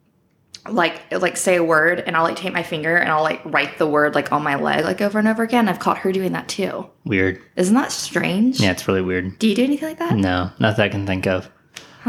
[0.69, 3.79] like like say a word and I'll like take my finger and I'll like write
[3.79, 5.69] the word like on my leg like over and over again.
[5.69, 6.89] I've caught her doing that too.
[7.05, 7.43] Weird.
[7.57, 8.61] Isn't that strange?
[8.61, 9.39] Yeah, it's really weird.
[9.39, 10.17] Do you do anything like that?
[10.17, 11.49] No, not that I can think of.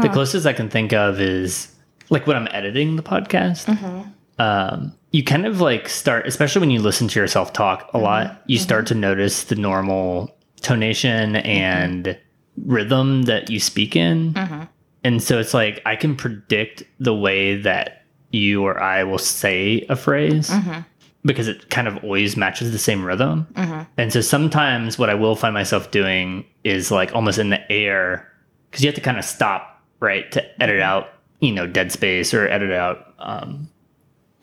[0.00, 1.72] The closest I can think of is
[2.10, 3.66] like when I'm editing the podcast.
[3.66, 4.10] Mm-hmm.
[4.40, 8.04] Um, you kind of like start, especially when you listen to yourself talk a mm-hmm.
[8.04, 8.94] lot, you start mm-hmm.
[8.94, 12.18] to notice the normal tonation and
[12.64, 14.68] rhythm that you speak in.
[15.04, 18.03] And so it's like I can predict the way that
[18.34, 20.80] you or I will say a phrase mm-hmm.
[21.24, 23.46] because it kind of always matches the same rhythm.
[23.54, 23.82] Mm-hmm.
[23.96, 28.30] And so sometimes what I will find myself doing is like almost in the air
[28.70, 30.82] because you have to kind of stop, right, to edit mm-hmm.
[30.82, 31.08] out,
[31.40, 33.68] you know, dead space or edit out um,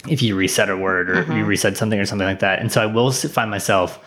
[0.08, 2.60] if you reset a word or you reset something or something like that.
[2.60, 4.00] And so I will find myself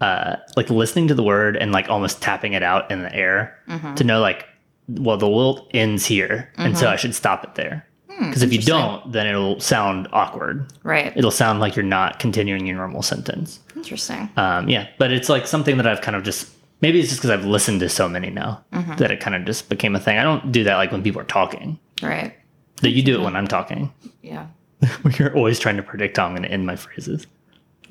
[0.00, 3.56] uh, like listening to the word and like almost tapping it out in the air
[3.96, 4.46] to know like,
[4.88, 7.86] well, the lilt ends here, and so I should stop it there.
[8.20, 10.70] Hmm, because if you don't, then it'll sound awkward.
[10.82, 11.10] Right.
[11.16, 13.60] It'll sound like you're not continuing your normal sentence.
[13.74, 14.28] Interesting.
[14.36, 16.50] Um, yeah, but it's like something that I've kind of just
[16.82, 18.96] maybe it's just because I've listened to so many now mm-hmm.
[18.96, 20.18] that it kind of just became a thing.
[20.18, 21.78] I don't do that like when people are talking.
[22.02, 22.34] Right.
[22.82, 23.36] That you do it when mm-hmm.
[23.36, 23.92] I'm talking.
[24.20, 24.48] Yeah.
[25.18, 27.26] You're always trying to predict how I'm going to end my phrases.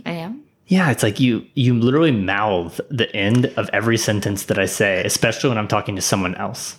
[0.06, 0.44] I am.
[0.68, 5.04] Yeah, it's like you you literally mouth the end of every sentence that I say,
[5.04, 6.78] especially when I'm talking to someone else.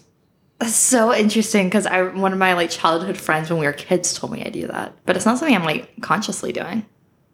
[0.61, 4.15] That's so interesting because I one of my like childhood friends when we were kids
[4.15, 6.85] told me I do that, but it's not something I'm like consciously doing.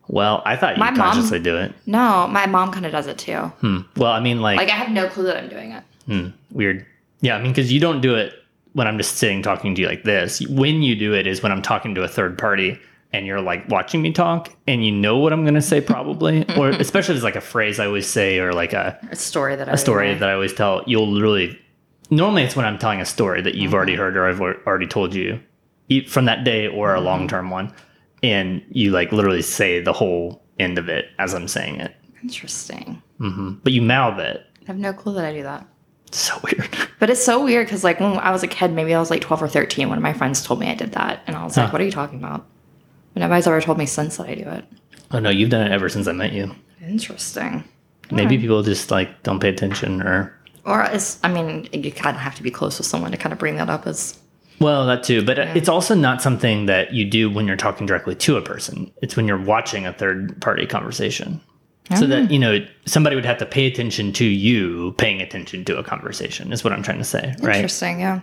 [0.08, 1.72] Well, I thought you My would mom- consciously do it.
[1.86, 3.38] No, my mom kind of does it too.
[3.60, 3.78] Hmm.
[3.96, 5.82] Well, I mean, like, Like I have no clue that I'm doing it.
[6.06, 6.86] hmm, weird.
[7.20, 8.32] Yeah, I mean, because you don't do it
[8.74, 10.40] when I'm just sitting talking to you like this.
[10.46, 12.78] When you do it is when I'm talking to a third party
[13.12, 16.44] and you're like watching me talk and you know what I'm going to say probably,
[16.56, 19.56] or especially if it's like a phrase I always say or like a, A story
[19.56, 20.84] that I a story that I always tell.
[20.86, 21.58] You'll literally,
[22.10, 25.14] normally it's when I'm telling a story that you've already heard or I've already told
[25.14, 25.40] you
[26.08, 27.72] from that day or a long term one.
[28.22, 31.94] And you like literally say the whole end of it as I'm saying it.
[32.22, 33.02] Interesting.
[33.18, 34.44] hmm But you mouth it.
[34.62, 35.66] I have no clue that I do that.
[36.06, 36.68] It's so weird.
[36.98, 39.20] But it's so weird because like when I was a kid, maybe I was like
[39.20, 41.20] 12 or 13, one of my friends told me I did that.
[41.26, 42.46] And I was like, what are you talking about?
[43.12, 44.64] But nobody's ever told me since that I do it.
[45.10, 46.54] oh no, you've done it ever since I met you.
[46.82, 47.64] Interesting.
[48.10, 50.35] Maybe people just like don't pay attention or
[50.66, 53.32] Or it's, I mean, you kind of have to be close with someone to kind
[53.32, 54.18] of bring that up as,
[54.60, 55.24] well, that too.
[55.24, 58.42] But uh, it's also not something that you do when you're talking directly to a
[58.42, 58.90] person.
[59.02, 61.40] It's when you're watching a third party conversation.
[61.96, 62.32] So that, ah.
[62.32, 66.52] you know, somebody would have to pay attention to you paying attention to a conversation
[66.52, 67.54] is what I'm trying to say, right?
[67.54, 68.00] interesting.
[68.00, 68.22] Yeah.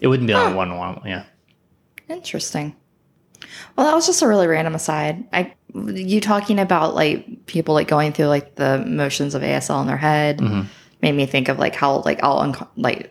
[0.00, 1.24] It wouldn't be on a one on one, yeah.
[2.08, 2.74] Interesting.
[3.76, 5.24] Well, that was just a really random aside.
[5.32, 9.86] I you talking about like people like going through like the motions of ASL in
[9.86, 10.68] their head mm-hmm.
[11.02, 13.10] Made me think of like how like all unco- like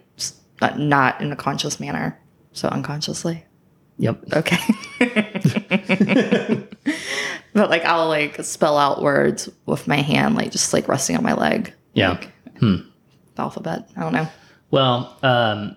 [0.78, 2.19] not- in a conscious manner,
[2.54, 3.46] so unconsciously.
[4.00, 4.24] Yep.
[4.34, 4.58] Okay.
[7.54, 11.24] but like I'll like spell out words with my hand, like just like resting on
[11.24, 11.74] my leg.
[11.93, 12.12] Yeah.
[12.12, 12.86] Like, The
[13.38, 13.89] alphabet.
[13.96, 14.28] I don't know.
[14.72, 15.76] Well, um,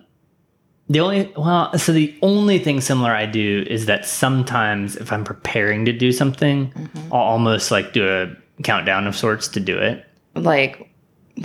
[0.89, 5.23] the only well, so the only thing similar I do is that sometimes if I'm
[5.23, 6.71] preparing to do something,
[7.11, 10.05] I'll almost like do a countdown of sorts to do it.
[10.33, 10.86] Like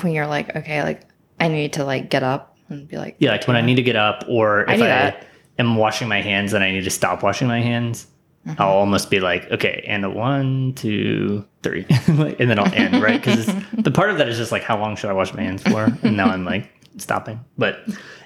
[0.01, 1.03] when you're like, okay, like
[1.41, 3.83] I need to like get up and be like, Yeah, like when I need to
[3.83, 5.17] get up, or I if I,
[5.59, 8.07] am washing my hands and I need to stop washing my hands,
[8.45, 8.61] Mm-hmm.
[8.61, 13.21] I'll almost be like, okay, and a one, two, three, and then I'll end right
[13.23, 15.63] because the part of that is just like, how long should I wash my hands
[15.63, 15.85] for?
[16.03, 17.39] And now I'm like stopping.
[17.57, 17.79] But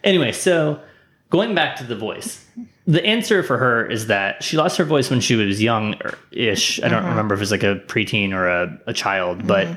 [0.05, 0.81] anyway, so
[1.29, 2.47] going back to the voice,
[2.87, 5.97] the answer for her is that she lost her voice when she was young
[6.33, 6.83] ish.
[6.83, 7.11] I don't Mm-hmm.
[7.11, 9.69] remember if it was like a preteen or a, a child, but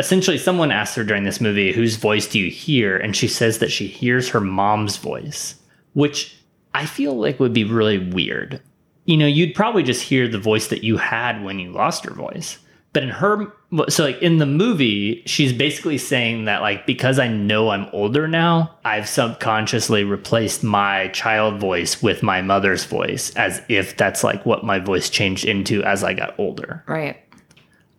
[0.00, 2.96] essentially someone asks her during this movie, whose voice do you hear?
[2.96, 5.54] And she says that she hears her mom's voice,
[5.92, 6.36] which
[6.74, 8.60] I feel like would be really weird.
[9.04, 12.14] You know, you'd probably just hear the voice that you had when you lost your
[12.14, 12.58] voice.
[12.92, 13.52] But in her,
[13.88, 18.26] so like in the movie, she's basically saying that like because I know I'm older
[18.26, 24.44] now, I've subconsciously replaced my child voice with my mother's voice, as if that's like
[24.44, 26.82] what my voice changed into as I got older.
[26.88, 27.16] Right.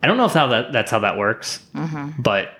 [0.02, 1.60] I don't know if how that that's how that works,
[2.18, 2.50] but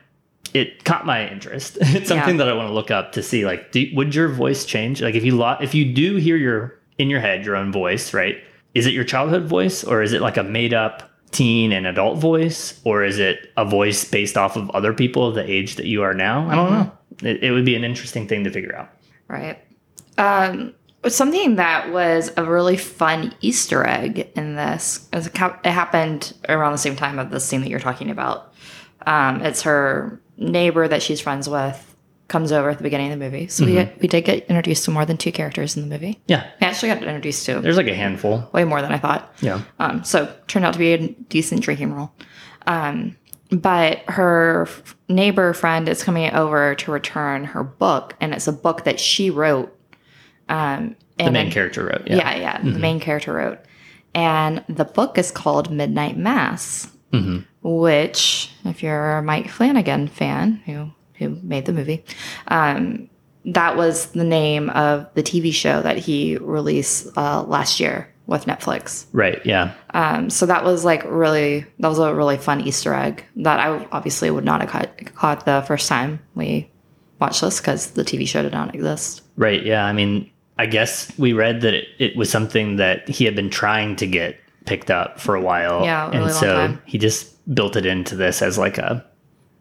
[0.54, 1.78] it caught my interest.
[1.80, 2.44] It's something Yeah.
[2.44, 3.44] that I want to look up to see.
[3.46, 5.00] Like, do, would your voice change?
[5.02, 8.12] Like, if you lo- if you do hear your in your head your own voice,
[8.14, 8.36] right?
[8.74, 12.18] Is it your childhood voice, or is it like a made up teen and adult
[12.18, 16.02] voice, or is it a voice based off of other people the age that you
[16.02, 16.48] are now?
[16.48, 16.92] I don't know.
[17.30, 18.90] It, it would be an interesting thing to figure out.
[19.28, 19.58] Right.
[20.18, 20.74] Um,
[21.08, 25.08] something that was a really fun Easter egg in this.
[25.12, 28.52] It happened around the same time of the scene that you're talking about.
[29.06, 31.88] Um, it's her neighbor that she's friends with
[32.28, 33.46] comes over at the beginning of the movie.
[33.48, 36.18] So we get, we did get introduced to more than two characters in the movie.
[36.28, 38.48] Yeah, We actually got introduced to there's like a handful.
[38.52, 39.34] way more than I thought.
[39.42, 42.10] Yeah, Um, so turned out to be a decent drinking role.
[42.66, 43.16] Um,
[43.50, 48.52] but her f- neighbor friend is coming over to return her book, and it's a
[48.52, 49.76] book that she wrote.
[50.52, 52.02] Um, the main then- character wrote.
[52.06, 53.58] Yeah, Yeah, yeah, the main character wrote,
[54.14, 56.88] and the book is called Midnight Mass,
[57.62, 62.04] which, if you're a Mike Flanagan fan who who made the movie,
[62.48, 63.08] um,
[63.44, 68.46] that was the name of the TV show that he released uh, last year with
[68.46, 69.06] Netflix.
[69.12, 69.44] right.
[69.44, 73.60] Yeah, Um, so that was like really that was a really fun Easter egg that
[73.60, 76.70] I obviously would not have caught, caught the first time we
[77.20, 79.22] watched this because the TV show did not exist.
[79.36, 79.62] Right.
[79.64, 79.84] Yeah.
[79.84, 83.50] I mean, I guess we read that it, it was something that he had been
[83.50, 85.84] trying to get picked up for a while.
[85.84, 89.04] Yeah, really and so he just built it into this as like a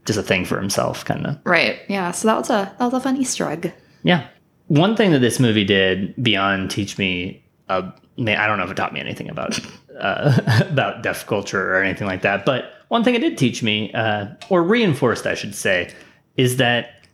[0.06, 1.40] just a thing for himself, kind of.
[1.44, 1.80] Right.
[1.88, 2.12] Yeah.
[2.12, 3.74] So that was a that was a fun Easter egg.
[4.04, 4.28] Yeah.
[4.68, 8.76] One thing that this movie did beyond teach me, uh, I don't know if it
[8.76, 9.60] taught me anything about
[10.00, 13.90] uh, about deaf culture or anything like that, but one thing it did teach me,
[13.94, 15.94] uh, or reinforced, I should say,
[16.36, 17.06] is that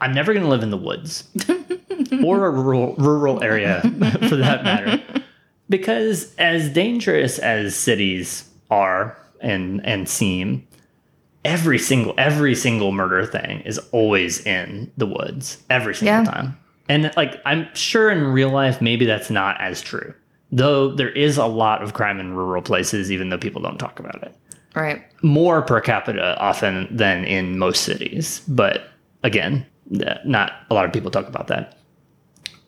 [0.00, 1.28] I'm never going to live in the woods
[2.24, 3.80] or a rural, rural area
[4.28, 5.02] for that matter.
[5.68, 10.66] Because as dangerous as cities are and and seem,
[11.44, 16.24] every single every single murder thing is always in the woods every single Yeah.
[16.24, 16.58] time.
[16.88, 20.14] And like I'm sure in real life maybe that's not as true.
[20.50, 23.98] Though there is a lot of crime in rural places even though people don't talk
[23.98, 24.34] about it
[24.74, 25.02] Right.
[25.22, 28.42] more per capita often than in most cities.
[28.48, 28.88] But
[29.22, 29.64] again,
[30.24, 31.78] not a lot of people talk about that.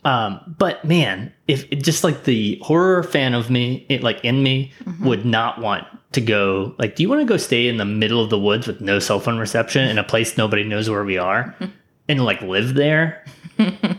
[0.05, 4.43] Um, but man, if it, just like the horror fan of me, it, like in
[4.43, 6.75] me, would not want to go.
[6.79, 8.99] Like, do you want to go stay in the middle of the woods with no
[8.99, 11.55] cell phone reception in a place nobody knows where we are,
[12.09, 13.25] and like live there?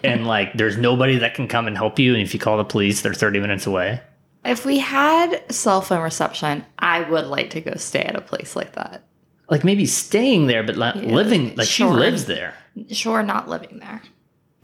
[0.03, 2.13] and like, there's nobody that can come and help you.
[2.13, 4.01] And if you call the police, they're 30 minutes away.
[4.43, 8.55] If we had cell phone reception, I would like to go stay at a place
[8.55, 9.03] like that.
[9.49, 11.55] Like maybe staying there, but Yeah, living.
[11.55, 11.91] Like sure.
[11.91, 12.53] she lives there.
[12.91, 14.01] Sure, not living there.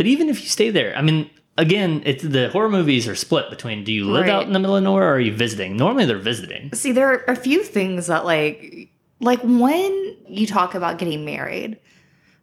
[0.01, 3.51] But even if you stay there, I mean, again, it's the horror movies are split
[3.51, 4.31] between do you live Right.
[4.31, 5.77] out in the middle of nowhere or are you visiting?
[5.77, 6.73] Normally they're visiting.
[6.73, 11.77] See, there are a few things that like like when you talk about getting married,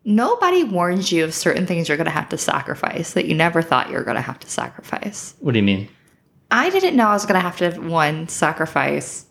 [0.04, 3.60] nobody warns you of certain things you're going to have to sacrifice that you never
[3.60, 5.34] thought you were going to have to sacrifice.
[5.40, 5.88] What do you mean?
[6.52, 9.26] I didn't know I was going to have to one sacrifice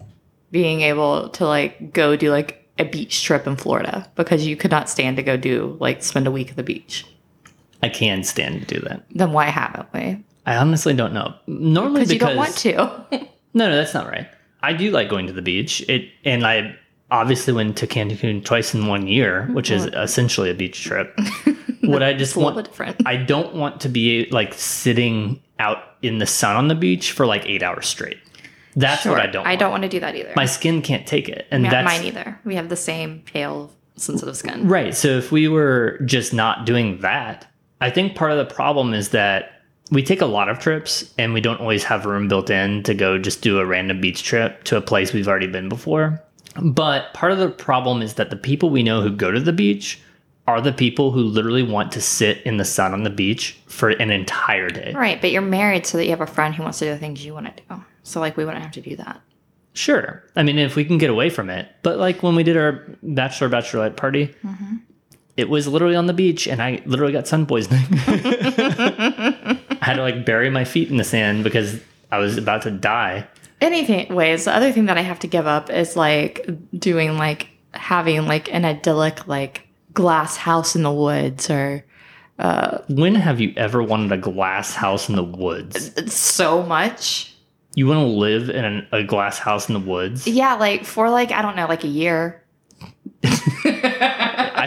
[0.51, 4.71] being able to like go do like a beach trip in Florida because you could
[4.71, 7.05] not stand to go do like spend a week at the beach.
[7.83, 9.03] I can stand to do that.
[9.11, 10.23] Then why haven't we?
[10.45, 11.33] I honestly don't know.
[11.47, 13.27] Normally Because you don't want to.
[13.53, 14.27] No, no, that's not right.
[14.61, 15.81] I do like going to the beach.
[15.89, 16.75] It and I
[17.09, 21.17] obviously went to Cancun twice in one year, which is essentially a beach trip.
[21.81, 22.97] what I just it's a little want different.
[23.07, 27.25] I don't want to be like sitting out in the sun on the beach for
[27.25, 28.17] like 8 hours straight.
[28.75, 29.59] That's what I don't I want.
[29.59, 30.33] don't want to do that either.
[30.35, 31.47] My skin can't take it.
[31.49, 32.39] And Yeah, that's mine either.
[32.45, 34.67] We have the same pale, sensitive skin.
[34.67, 34.93] Right.
[34.93, 37.47] So if we were just not doing that,
[37.81, 39.61] I think part of the problem is that
[39.91, 42.93] we take a lot of trips and we don't always have room built in to
[42.93, 46.21] go just do a random beach trip to a place we've already been before.
[46.61, 49.53] But part of the problem is that the people we know who go to the
[49.53, 50.01] beach
[50.47, 53.89] are the people who literally want to sit in the sun on the beach for
[53.89, 54.93] an entire day.
[54.95, 56.97] Right, but you're married so that you have a friend who wants to do the
[56.97, 57.83] things you want to do.
[58.03, 59.21] So like we wouldn't have to do that.
[59.73, 60.23] Sure.
[60.35, 61.69] I mean, if we can get away from it.
[61.83, 64.77] But like when we did our bachelor bachelorette party, mm-hmm.
[65.37, 67.85] It was literally on the beach and I literally got sun poisoning.
[67.91, 71.79] I had to like bury my feet in the sand because
[72.11, 73.27] I was about to die.
[73.61, 76.47] Anything ways, the other thing that I have to give up is like
[76.77, 81.83] doing like having like an idyllic like glass house in the woods or
[82.39, 86.13] uh, When have you ever wanted a glass house in the woods?
[86.13, 87.33] so much.
[87.75, 90.27] You want to live in a glass house in the woods?
[90.27, 92.43] Yeah, like for like I don't know, like a year.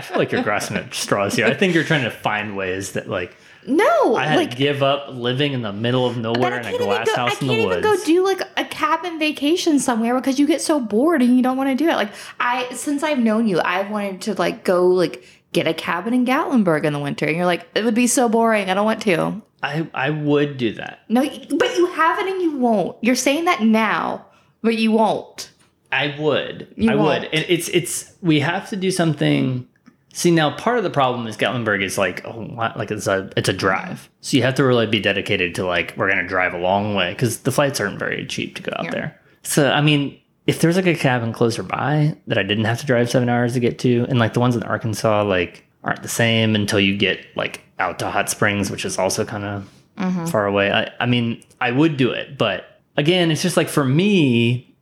[0.01, 1.47] I feel like you're grasping at straws here.
[1.47, 3.37] I think you're trying to find ways that like
[3.67, 6.63] No, I had like to give up living in the middle of nowhere in a
[6.63, 7.83] can't even glass go, I house in can't the even woods.
[8.01, 11.59] go do like a cabin vacation somewhere because you get so bored and you don't
[11.59, 11.95] want to do it.
[11.97, 16.15] Like I, since I've known you, I've wanted to like go like get a cabin
[16.15, 18.71] in Gatlinburg in the winter, and you're like, it would be so boring.
[18.71, 19.43] I don't want to.
[19.63, 21.01] I I would do that.
[21.11, 22.97] No, but you haven't and you won't.
[23.03, 24.25] You're saying that now,
[24.63, 25.51] but you won't.
[25.93, 26.73] I would.
[26.77, 27.25] You I won't.
[27.25, 27.35] would.
[27.35, 29.67] And it's it's we have to do something.
[30.13, 32.41] See now, part of the problem is Gatlinburg is like oh,
[32.77, 35.95] like it's a it's a drive, so you have to really be dedicated to like
[35.97, 38.87] we're gonna drive a long way because the flights aren't very cheap to go out
[38.87, 38.91] Yeah.
[38.91, 39.21] there.
[39.45, 40.19] So I mean,
[40.49, 43.53] if there's like a cabin closer by that I didn't have to drive seven hours
[43.55, 46.97] to get to, and like the ones in Arkansas like aren't the same until you
[46.97, 49.69] get like out to Hot Springs, which is also kind of
[49.99, 50.27] Mm-hmm.
[50.27, 50.73] far away.
[50.73, 54.75] I, I mean, I would do it, but again, it's just like for me,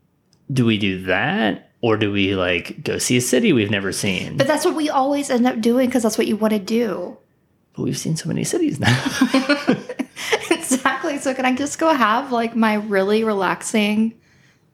[0.52, 4.36] do we do that or do we like go see a city we've never seen?
[4.36, 7.16] But that's what we always end up doing because that's what you want to do.
[7.74, 8.96] But we've seen so many cities now.
[10.50, 11.18] exactly.
[11.18, 14.14] So can I just go have like my really relaxing,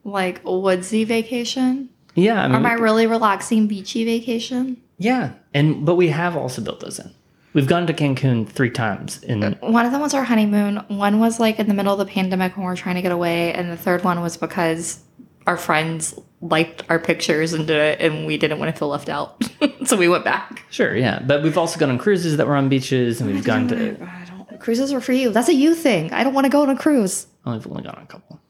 [0.04, 4.80] like woodsy vacation, yeah, I mean, or my really relaxing beachy vacation?
[4.98, 7.12] yeah, and but we have also built those in.
[7.52, 10.78] We've gone to Cancun three times in One of them was our honeymoon.
[10.88, 13.12] One was like in the middle of the pandemic when we were trying to get
[13.12, 15.00] away, and the third one was because
[15.46, 19.09] our friends liked our pictures and did it, and we didn't want to feel left
[19.09, 19.42] out,
[19.87, 20.62] so we went back.
[20.70, 23.66] sure, yeah, but we've also gone on cruises that were on beaches, and we've gone
[23.68, 23.96] to.
[24.02, 24.61] I don't.
[24.61, 25.30] Cruises are for you.
[25.30, 26.12] That's a you thing.
[26.12, 27.26] I don't want to go on a cruise.
[27.46, 28.40] Oh, we've only gone on a couple.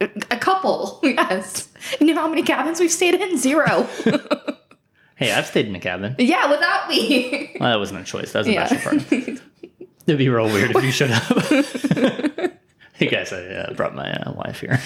[0.00, 1.68] A couple, yes.
[2.00, 3.36] You know how many cabins we've stayed in?
[3.38, 3.88] Zero.
[5.16, 6.14] Hey, I've stayed in a cabin.
[6.20, 7.50] yeah, without me.
[7.58, 8.30] Well, that wasn't a choice.
[8.30, 8.68] That was a Yeah.
[8.68, 9.38] bachelor party.
[10.06, 12.52] It'd be real weird if you showed up.
[12.94, 14.80] hey guys, I uh, brought my uh, wife here.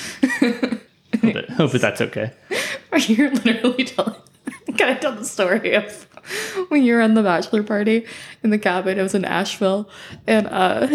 [1.23, 2.33] Hope, it, hope that that's okay.
[3.07, 4.15] You're literally telling.
[4.77, 6.07] Can I tell the story of
[6.69, 8.07] when you were on the bachelor party
[8.43, 8.99] in the cabin?
[8.99, 9.89] It was in Asheville,
[10.27, 10.89] and uh,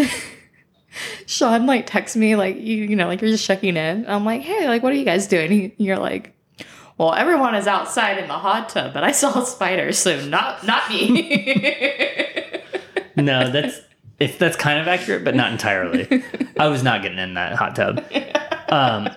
[1.26, 4.06] Sean like texts me like you you know like you're just checking in.
[4.08, 5.52] I'm like, hey, like what are you guys doing?
[5.52, 6.34] He- You're like,
[6.98, 10.66] well, everyone is outside in the hot tub, but I saw a spider, so not
[10.66, 12.62] not me.
[13.16, 13.80] No, that's
[14.20, 16.24] if that's kind of accurate, but not entirely.
[16.60, 18.04] I was not getting in that hot tub.
[18.70, 19.10] Um,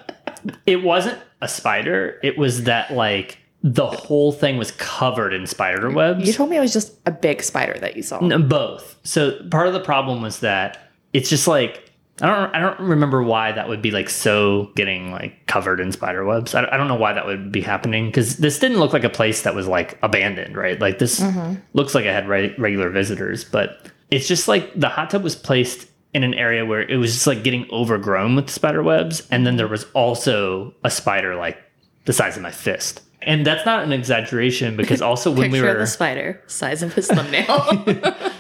[0.67, 2.19] it wasn't a spider.
[2.23, 6.27] It was that like the whole thing was covered in spider webs.
[6.27, 8.21] you told me it was just a big spider that you saw.
[8.21, 8.99] No, both.
[9.03, 10.79] So part of the problem was that
[11.13, 11.91] it's just like
[12.23, 15.93] I don't I don't remember why that would be like so getting like covered in
[15.93, 16.55] spider webs.
[16.55, 19.11] I, I don't know why that would be happening because this didn't look like a
[19.11, 20.79] place that was like abandoned, right?
[20.81, 21.61] Like this mm-hmm.
[21.73, 25.35] looks like it had re- regular visitors, but it's just like the hot tub was
[25.35, 29.47] placed in an area where it was just like getting overgrown with spider webs, and
[29.47, 31.59] then there was also a spider like
[32.05, 33.03] the size of my fist.
[33.23, 37.07] And that's not an exaggeration because also when we were the spider, size of his
[37.07, 37.85] thumbnail.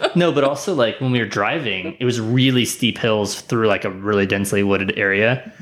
[0.17, 3.85] no, but also like when we were driving, it was really steep hills through like
[3.85, 5.53] a really densely wooded area,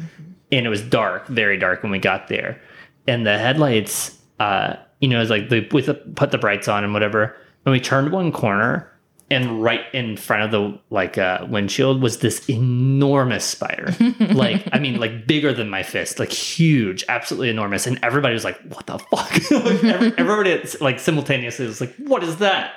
[0.52, 2.60] and it was dark, very dark when we got there.
[3.08, 6.68] And the headlights, uh, you know, it was like they with the, put the brights
[6.68, 7.34] on and whatever.
[7.64, 8.90] And we turned one corner,
[9.30, 13.94] and right in front of the like uh, windshield was this enormous spider,
[14.32, 17.86] like I mean, like bigger than my fist, like huge, absolutely enormous.
[17.86, 22.22] And everybody was like, "What the fuck?" like, every- everybody like simultaneously was like, "What
[22.24, 22.72] is that?"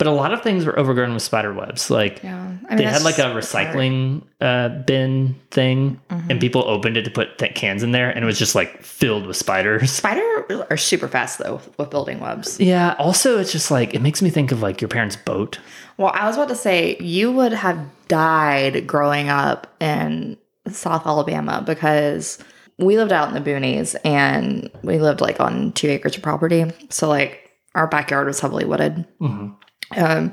[0.00, 1.90] But a lot of things were overgrown with spider webs.
[1.90, 6.30] Like yeah, I mean, they had like a recycling uh, bin thing, Mm-hmm.
[6.30, 8.82] and people opened it to put th- cans in there, and it was just like
[8.82, 9.92] filled with spiders.
[9.92, 12.58] Spider are super fast though with building webs.
[12.58, 12.96] Yeah.
[12.98, 15.60] Also, it's just like it makes me think of like your parents' boat.
[15.98, 20.36] Well, I was about to say you would have died growing up in
[20.68, 22.38] South Alabama because
[22.78, 26.64] we lived out in the boonies and we lived like on two acres of property.
[26.88, 29.06] So like our backyard was heavily wooded.
[29.20, 29.54] Mhm.
[29.96, 30.32] Um,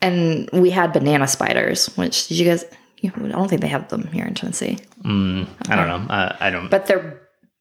[0.00, 2.64] and we had banana spiders, which did you guys?
[2.98, 6.06] You, I don't think they have them here in Tennessee, Mm, I don't know.
[6.14, 6.68] I, I don't.
[6.70, 7.20] but they're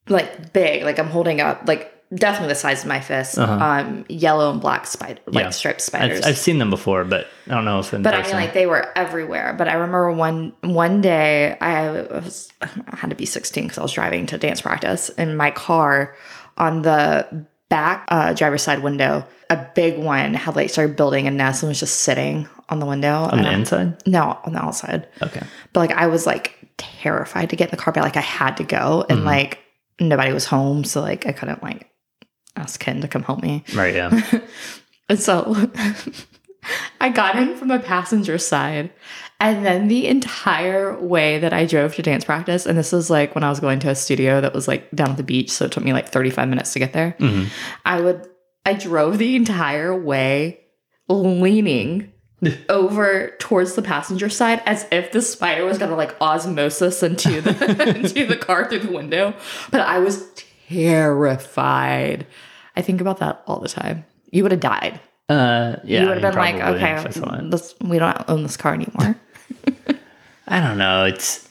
[0.09, 0.83] like big.
[0.83, 3.37] Like I'm holding up, like definitely the size of my fist.
[3.37, 5.39] Um, yellow and black spider, like Uh-huh.
[5.45, 5.49] Yeah.
[5.51, 6.21] striped spiders.
[6.21, 8.53] I've, I've seen them before, but I don't know if in But I mean, like
[8.53, 9.53] they were everywhere.
[9.57, 12.67] But I remember one one day I was I
[12.97, 16.15] had to be 16 because I was driving to dance practice in my car
[16.57, 19.25] on the back uh, driver's side window.
[19.51, 22.85] A big one had like started building a nest and was just sitting on the
[22.85, 23.13] window.
[23.31, 24.01] on the I- inside.
[24.07, 25.07] no, on the outside.
[25.21, 25.41] Okay.
[25.73, 28.57] But like I was like terrified to get in the car, but like I had
[28.57, 29.11] to go, Mm-hmm.
[29.11, 29.59] and like
[29.99, 31.89] nobody was home, so like I couldn't like
[32.55, 33.63] ask Ken to come help me.
[33.73, 33.95] Right.
[33.95, 34.21] Yeah.
[35.11, 35.55] And so
[37.01, 38.91] I got in from the passenger side.
[39.41, 43.35] And then the entire way that I drove to dance practice, and this was like
[43.35, 45.65] when I was going to a studio that was like down at the beach, so
[45.65, 47.15] it took me like 35 minutes to get there.
[47.85, 48.27] I would,
[48.65, 50.59] I drove the entire way
[51.07, 52.11] leaning
[52.69, 57.95] over towards the passenger side as if the spider was gonna like osmosis into the
[57.95, 59.33] into the car through the window.
[59.71, 60.25] But I was
[60.67, 62.27] terrified.
[62.75, 64.05] I think about that all the time.
[64.31, 64.99] You would have died.
[65.27, 69.15] Uh, yeah, you would have been like, okay, this, we don't own this car anymore.
[70.47, 71.05] I don't know.
[71.05, 71.47] It's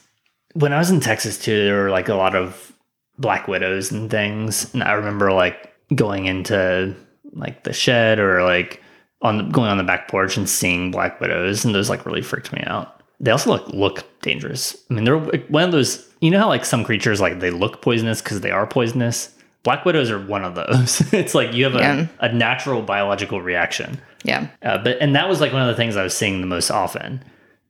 [0.53, 1.65] when I was in Texas too.
[1.65, 2.73] There were like a lot of
[3.17, 6.95] black widows and things, and I remember like going into
[7.33, 8.81] like the shed or like
[9.21, 12.21] on the, going on the back porch and seeing black widows, and those like really
[12.21, 13.01] freaked me out.
[13.19, 14.75] They also look look dangerous.
[14.89, 16.07] I mean, they're one of those.
[16.21, 19.33] You know how like some creatures like they look poisonous because they are poisonous.
[19.63, 21.01] Black widows are one of those.
[21.13, 22.07] it's like you have a, Yeah.
[22.19, 23.99] a natural biological reaction.
[24.23, 24.47] yeah.
[24.61, 26.71] Uh, but and that was like one of the things I was seeing the most
[26.71, 27.21] often.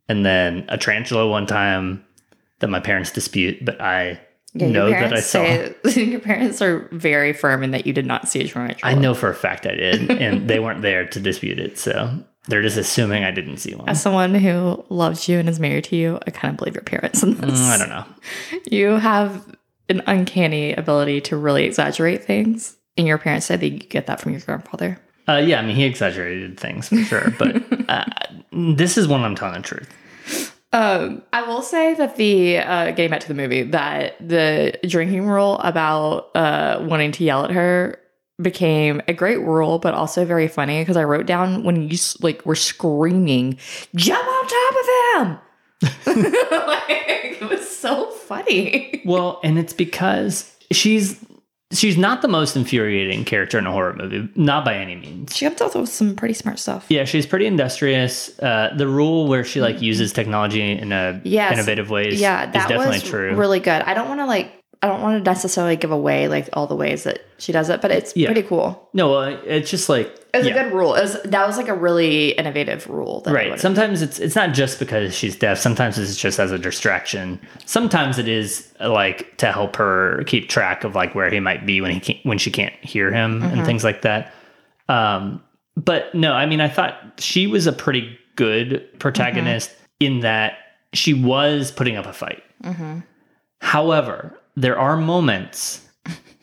[0.09, 2.03] And then a tarantula one time
[2.59, 4.19] that my parents dispute, but I
[4.53, 5.43] Yeah, know that I saw.
[5.43, 8.91] say your parents are very firm in that you did not see a tarantula.
[8.91, 12.09] I know for a fact I did, and they weren't there to dispute it, so
[12.47, 13.87] they're just assuming I didn't see one.
[13.87, 16.83] As someone who loves you and is married to you, I kind of believe your
[16.83, 17.61] parents in this.
[17.61, 18.05] Mm, I don't know.
[18.69, 19.55] You have
[19.87, 22.75] an uncanny ability to really exaggerate things.
[22.97, 24.99] And your parents said that you get that from your grandfather.
[25.27, 28.03] Uh, yeah, I mean he exaggerated things for sure, but uh,
[28.51, 29.87] this is when I'm telling the truth.
[30.71, 35.25] Um, I will say that the uh, getting back to the movie, that the drinking
[35.25, 37.99] rule about uh, wanting to yell at her
[38.41, 42.45] became a great rule, but also very funny because I wrote down when you like
[42.45, 43.57] were screaming,
[43.95, 44.87] "Jump on top of
[45.27, 45.37] him!"
[46.67, 47.05] like,
[47.39, 49.01] it was so funny.
[49.05, 51.19] Well, and it's because she's
[51.71, 55.35] she's not the most infuriating character in a horror movie, not by any means.
[55.35, 56.85] She comes up with some pretty smart stuff.
[56.89, 58.37] Yeah, she's pretty industrious.
[58.39, 61.53] Uh, the rule where she like uses technology in a Yes.
[61.53, 63.35] innovative ways Yeah, is definitely was true.
[63.35, 63.81] really good.
[63.83, 64.51] I don't want to like.
[64.81, 67.81] I don't want to necessarily give away like all the ways that she does it,
[67.81, 68.27] but it's Yeah.
[68.27, 68.89] pretty cool.
[68.93, 70.95] no, uh, it's just like it's yeah, a good rule.
[70.95, 73.19] It was, that was like a really innovative rule.
[73.21, 73.59] That right.
[73.59, 75.57] Sometimes it's it's not just because she's deaf.
[75.57, 77.41] Sometimes it's just as a distraction.
[77.65, 81.65] Sometimes it is uh, like to help her keep track of like where he might
[81.65, 83.57] be when he can't, when she can't hear him Mm-hmm.
[83.57, 84.31] and things like that.
[84.87, 85.43] Um,
[85.75, 90.05] but no, I mean, I thought she was a pretty good protagonist Mm-hmm.
[90.13, 90.53] in that
[90.93, 92.41] she was putting up a fight.
[93.61, 95.85] However, there are moments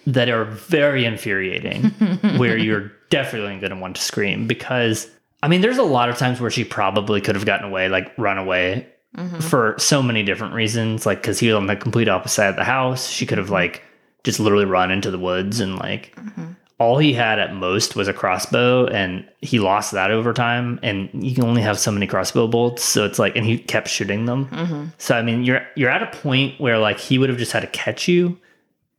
[0.07, 1.85] that are very infuriating
[2.39, 5.11] where you're definitely going to want to scream because
[5.43, 8.17] I mean, there's a lot of times where she probably could have gotten away, like
[8.19, 9.39] run away mm-hmm.
[9.41, 11.07] for so many different reasons.
[11.07, 13.09] Like, because he was on the complete opposite side of the house.
[13.09, 13.55] She could have, mm-hmm.
[13.55, 13.83] like,
[14.25, 16.53] just literally run into the woods and, like, mm-hmm.
[16.79, 21.09] All he had at most was a crossbow and he lost that over time and
[21.15, 24.27] you can only have so many crossbow bolts so it's like and he kept shooting
[24.27, 24.47] them.
[24.49, 24.87] Mm-hmm.
[24.99, 27.61] So i mean you're you're at a point where like he would have just had
[27.61, 28.39] to catch you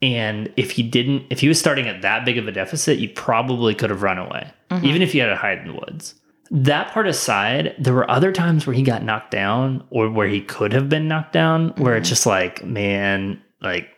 [0.01, 3.09] and if he didn't if he was starting at that big of a deficit you
[3.09, 4.85] probably could have run away mm-hmm.
[4.85, 6.15] even if you had to hide in the woods.
[6.49, 10.41] That part aside there were other times where he got knocked down or where he
[10.41, 12.11] could have been knocked down where it's mm-hmm.
[12.11, 13.89] just like man like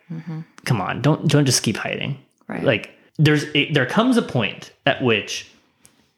[0.64, 2.18] come on don't don't just keep hiding.
[2.48, 2.64] Right.
[2.64, 2.90] like
[3.20, 5.50] there's a, there comes a point at which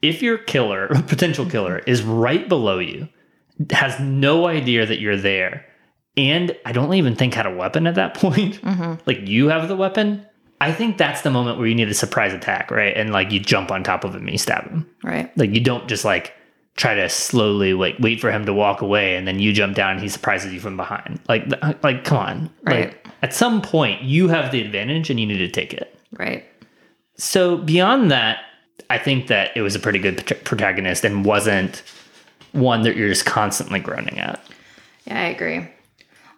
[0.01, 3.09] if your killer potential killer is right below you
[3.71, 5.67] has no idea that you're there
[6.17, 8.95] and i don't even think had a weapon at that point mm-hmm.
[9.07, 10.25] like you have the weapon
[10.61, 13.41] i think that's the moment where you need a surprise attack right and like you
[13.41, 15.37] jump on top of him and you stab him right.
[15.37, 16.33] like you don't just like
[16.77, 19.93] try to slowly like wait for him to walk away and then you jump down
[19.93, 21.45] and he surprises you from behind like
[21.83, 22.87] like come on Right.
[22.87, 26.45] like at some point you have the advantage and you need to take it Right.
[27.17, 28.45] So beyond that,
[28.91, 31.83] I think that it was a pretty good protagonist and wasn't
[32.53, 34.45] one that you're just constantly groaning at.
[35.07, 35.69] Yeah, I agree.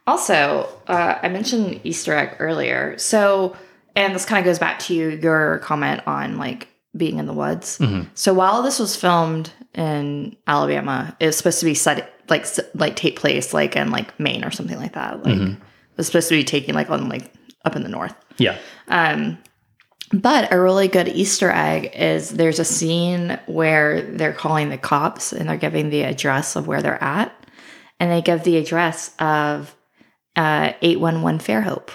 [0.07, 2.97] Also, uh, I mentioned Easter egg earlier.
[2.99, 3.57] So,
[3.97, 7.81] and this kind of goes back to your comment on like being in the woods.
[8.14, 12.97] So while this was filmed in Alabama, it was supposed to be set like like
[12.97, 15.25] take place like in like Maine or something like that.
[15.25, 15.59] Like it
[15.97, 17.33] was supposed to be taking like on like
[17.64, 18.14] up in the north.
[18.39, 18.59] Yeah.
[18.89, 19.39] Um,
[20.13, 25.33] but a really good Easter egg is there's a scene where they're calling the cops
[25.33, 27.33] and they're giving the address of where they're at,
[27.99, 29.75] and they give the address of
[30.37, 31.91] uh, 811 Fairhope,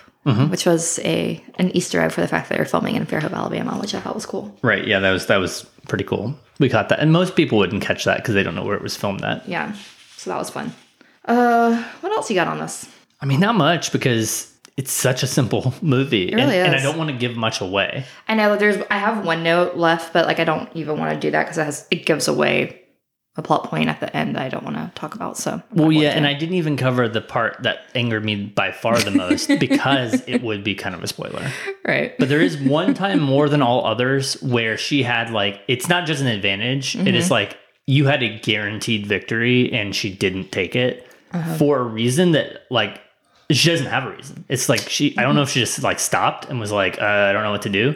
[0.50, 3.78] which was a an Easter egg for the fact that they're filming in Fairhope, Alabama,
[3.80, 4.56] which I thought was cool.
[4.62, 4.86] Right.
[4.88, 5.00] Yeah.
[5.00, 6.36] That was that was pretty cool.
[6.60, 8.82] We caught that, and most people wouldn't catch that because they don't know where it
[8.84, 9.48] was filmed at.
[9.48, 9.74] Yeah,
[10.18, 10.74] so that was fun.
[11.24, 12.88] Uh, what else you got on this?
[13.22, 14.49] I mean, not much because
[14.80, 18.06] it's such a simple movie, really and, and I don't want to give much away.
[18.30, 21.14] I know that there's I have one note left, but like I don't even want
[21.14, 22.82] to do that because it has it gives away
[23.36, 25.38] a plot point at the end that I don't want to talk about.
[25.38, 28.72] So, I'm Well, yeah, and I didn't even cover the part that angered me by
[28.72, 31.52] far the most because it would be kind of a spoiler.
[31.86, 32.18] right.
[32.18, 36.08] But there is one time more than all others where she had like it's not
[36.08, 37.34] just an advantage, it is mm-hmm.
[37.34, 41.58] like you had a guaranteed victory and she didn't take it uh-huh.
[41.58, 43.02] for a reason that like
[43.52, 44.46] she doesn't have a reason.
[44.50, 47.06] It's like she I don't know if she just like stopped and was like, uh,
[47.06, 47.96] I don't know what to do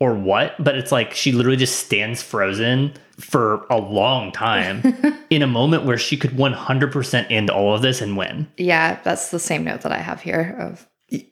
[0.00, 4.82] or what, but it's like she literally just stands frozen for a long time
[5.30, 8.46] in a moment where she could 100% end all of this and win.
[8.56, 10.86] yeah, that's the same note that I have here of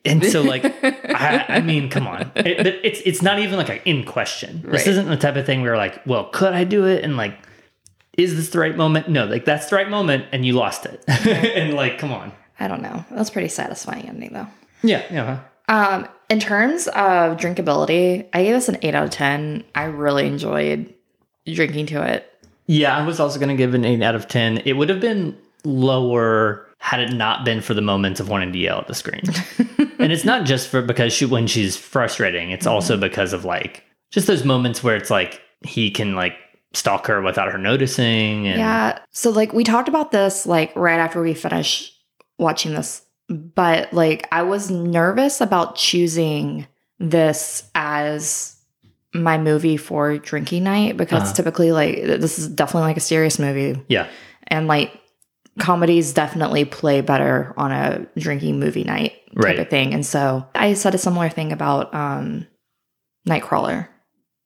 [0.04, 3.68] And so, like, I, I mean, come on, it, it- it's it's not even like
[3.68, 4.62] a in question.
[4.62, 4.86] This Right.
[4.88, 7.04] isn't the type of thing where like, well, could I do it?
[7.04, 7.38] And like,
[8.18, 9.08] is this the right moment?
[9.08, 11.04] No, like that's the right moment, and you lost it.
[11.06, 12.32] and like, come on.
[12.58, 13.04] I don't know.
[13.10, 14.46] That's pretty satisfying ending though.
[14.82, 15.40] Yeah, yeah.
[15.68, 19.64] Um, in terms of drinkability, I gave this an eight out of ten.
[19.74, 20.92] I really enjoyed
[21.46, 22.32] drinking to it.
[22.66, 24.58] Yeah, I was also gonna give an eight out of ten.
[24.64, 28.58] It would have been lower had it not been for the moments of wanting to
[28.58, 29.22] yell at the screen.
[29.98, 32.50] and it's not just for because she when she's frustrating.
[32.50, 36.34] It's also because of like just those moments where it's like he can like
[36.74, 38.46] stalk her without her noticing.
[38.46, 38.98] And Yeah.
[39.10, 41.95] So like we talked about this like right after we finished
[42.38, 46.66] watching this, but like I was nervous about choosing
[46.98, 48.56] this as
[49.14, 51.32] my movie for drinking night because Uh-huh.
[51.34, 54.06] typically like this is definitely like a serious movie yeah,
[54.48, 54.92] and like
[55.58, 59.58] comedies definitely play better on a drinking movie night type Right.
[59.58, 59.94] of thing.
[59.94, 62.46] And so I said a similar thing about um
[63.28, 63.88] Nightcrawler.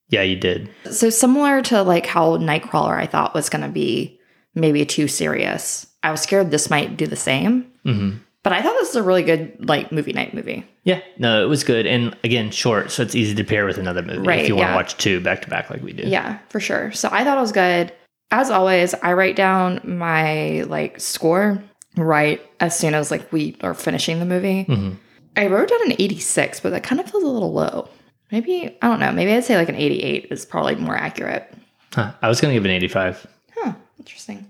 [0.09, 0.69] yeah, you did.
[0.89, 4.19] So similar to like how Nightcrawler I thought was going to be
[4.55, 5.85] maybe too serious.
[6.03, 8.11] I was scared this might do the same, hmm
[8.43, 10.65] but I thought this was a really good like movie night movie.
[10.83, 14.01] Yeah, no, it was good, and again, short, so it's easy to pair with another
[14.01, 14.75] movie Right, if you want to yeah.
[14.75, 16.07] watch two back to back like we do.
[16.07, 16.91] Yeah, for sure.
[16.91, 17.93] So I thought it was good.
[18.31, 21.63] As always, I write down my like score
[21.97, 24.65] right as soon as like we are finishing the movie.
[24.65, 24.95] Mhm.
[25.37, 27.89] I wrote down an 86, but that kind of feels a little low.
[28.31, 29.11] Maybe I don't know.
[29.11, 31.53] Maybe I'd say like an 88 is probably more accurate.
[31.93, 33.27] Huh, I was gonna give an eighty-five.
[33.55, 33.73] Huh.
[33.99, 34.47] Interesting.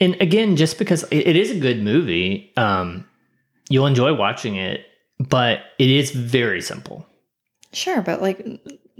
[0.00, 3.06] And again, just because it, it is a good movie, um,
[3.68, 4.86] you'll enjoy watching it,
[5.18, 7.06] but it is very simple.
[7.72, 8.46] Sure, but like,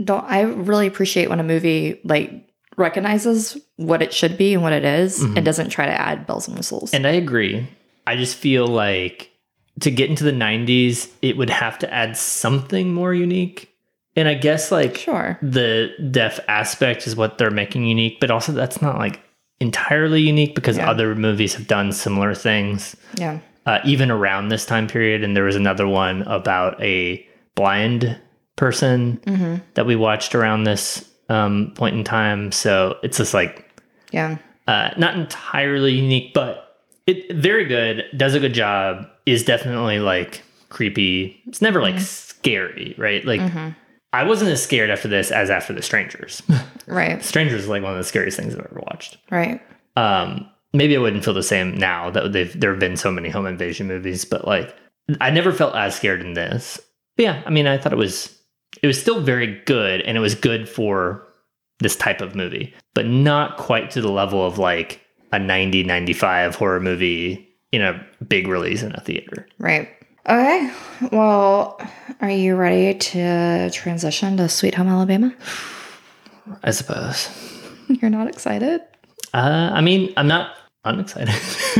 [0.02, 4.72] don't I really appreciate when a movie like recognizes what it should be and what
[4.72, 6.92] it is and doesn't try to add bells and whistles.
[6.92, 7.66] And I agree.
[8.06, 9.30] I just feel like
[9.80, 13.72] to get into the 90s, it would have to add something more unique.
[14.14, 15.38] And I guess like sure.
[15.42, 19.20] the deaf aspect is what they're making unique, but also that's not like
[19.60, 20.90] entirely unique because Yeah.
[20.90, 22.96] other movies have done similar things.
[23.16, 23.38] Yeah.
[23.66, 25.24] uh, even around this time period.
[25.24, 27.26] And there was another one about a
[27.56, 28.16] blind
[28.54, 29.56] person Mm-hmm.
[29.74, 32.52] that we watched around this um, point in time.
[32.52, 33.68] So it's just like
[34.12, 34.38] Yeah.
[34.68, 36.78] uh, not entirely unique, but
[37.08, 38.04] it very good.
[38.16, 39.04] Does a good job.
[39.26, 41.42] Is definitely like creepy.
[41.48, 43.24] It's never like scary, right?
[43.24, 43.40] Like
[44.16, 46.42] I wasn't as scared after this as after The Strangers.
[46.88, 47.20] Right.
[47.24, 49.18] Strangers is like one of the scariest things I've ever watched.
[49.28, 49.60] Right.
[49.96, 53.28] Um, maybe I wouldn't feel the same now that they've there have been so many
[53.28, 54.72] home invasion movies, but like
[55.20, 56.80] I never felt as scared in this.
[57.16, 58.38] But yeah, I mean, I thought it was
[58.82, 61.26] it was still very good, and it was good for
[61.80, 65.00] this type of movie, but not quite to the level of like
[65.32, 69.48] a 90 95 horror movie in a big release in a theater.
[69.58, 69.88] Right.
[70.28, 70.70] Okay.
[71.12, 71.80] Well,
[72.20, 75.32] are you ready to transition to Sweet Home Alabama?
[76.64, 77.28] I suppose.
[77.88, 78.80] You're not excited?
[79.32, 81.28] Uh, I mean, I'm not unexcited.
[81.34, 81.76] Is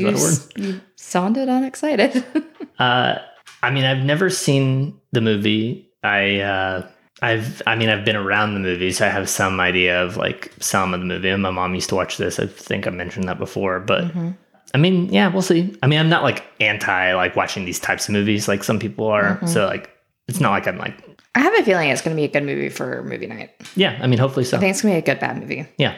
[0.00, 0.38] you, that a word?
[0.56, 2.24] you sounded unexcited.
[2.78, 3.18] Uh,
[3.62, 5.86] I mean, I've never seen the movie.
[6.02, 6.88] I, uh,
[7.20, 10.50] I've, I mean, I've been around the movie, so I have some idea of like
[10.60, 11.28] some of the movie.
[11.28, 12.38] And my mom used to watch this.
[12.40, 14.30] I think I mentioned that before, but Mm-hmm.
[14.74, 15.76] I mean, yeah, we'll see.
[15.82, 19.06] I mean, I'm not like anti like watching these types of movies like some people
[19.06, 19.36] are.
[19.36, 19.46] Mm-hmm.
[19.46, 19.90] So like,
[20.28, 20.94] it's not like I'm like,
[21.34, 23.50] I have a feeling it's going to be a good movie for movie night.
[23.76, 23.98] yeah.
[24.02, 24.56] I mean, hopefully so.
[24.56, 25.66] I think it's going to be a good bad movie.
[25.76, 25.96] Yeah.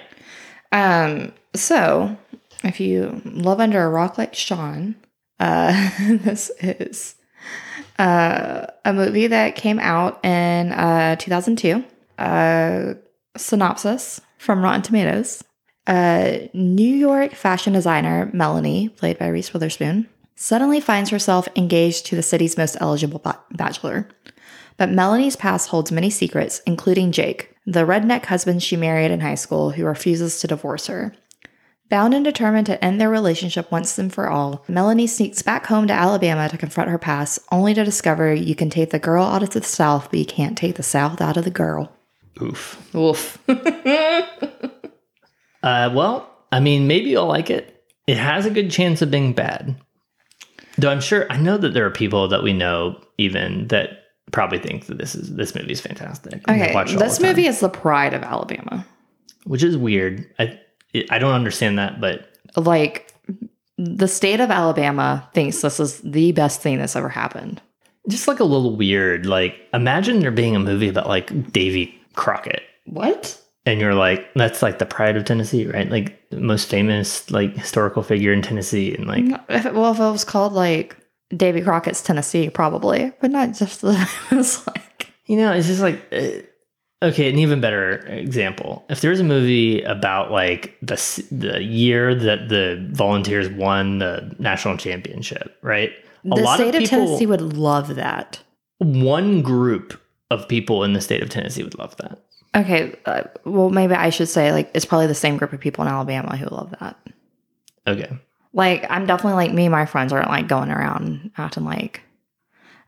[0.72, 2.16] Um, so
[2.64, 4.94] if you love under a rock like Sean,
[5.40, 7.14] uh, this is
[7.98, 11.84] uh, a movie that came out in uh, 2002.
[12.18, 12.94] Uh,
[13.36, 15.42] synopsis from Rotten Tomatoes.
[15.86, 22.16] Uh, New York fashion designer Melanie, played by Reese Witherspoon, suddenly finds herself engaged to
[22.16, 24.08] the city's most eligible bachelor.
[24.76, 29.34] But Melanie's past holds many secrets, including Jake, the redneck husband she married in high
[29.34, 31.14] school who refuses to divorce her.
[31.88, 35.86] Bound and determined to end their relationship once and for all, Melanie sneaks back home
[35.88, 39.42] to Alabama to confront her past, only to discover you can take the girl out
[39.42, 41.92] of the South, but you can't take the South out of the girl.
[42.40, 42.94] Oof.
[42.94, 43.38] Oof.
[45.62, 47.84] Uh, well, I mean, maybe you'll like it.
[48.06, 49.76] It has a good chance of being bad.
[50.78, 53.90] Though I'm sure I know that there are people that we know even that
[54.32, 56.48] probably think that this is this movie is fantastic.
[56.48, 58.86] Okay, this movie is the pride of Alabama.
[59.44, 60.26] which is weird.
[60.38, 60.58] I
[61.10, 63.12] I don't understand that, but Like
[63.78, 67.60] the state of Alabama thinks this is the best thing that's ever happened.
[68.08, 69.26] just like a little weird.
[69.26, 72.62] Like imagine there being a movie about like Davy Crockett.
[72.86, 73.38] What?
[73.66, 78.02] And you're like that's like the pride of tennessee right like most famous like historical
[78.02, 80.96] figure in tennessee and like If it, well, if it was called like
[81.34, 83.92] Davy Crockett's Tennessee, probably, but not just the.
[84.30, 89.20] It's like you know it's just like uh, okay an even better example if there's
[89.20, 90.96] a movie about like the
[91.30, 95.92] the year that the volunteers won the national championship right
[96.24, 98.40] a the lot state of of, people Tennessee would love that.
[98.78, 99.98] one group
[100.30, 102.22] of people in the state of tennessee would love that
[102.54, 105.82] Okay, uh, well, maybe I should say like it's probably the same group of people
[105.82, 106.96] in Alabama who love that.
[107.86, 108.10] okay
[108.52, 112.02] Like I'm definitely like me and my friends aren't like going around acting like,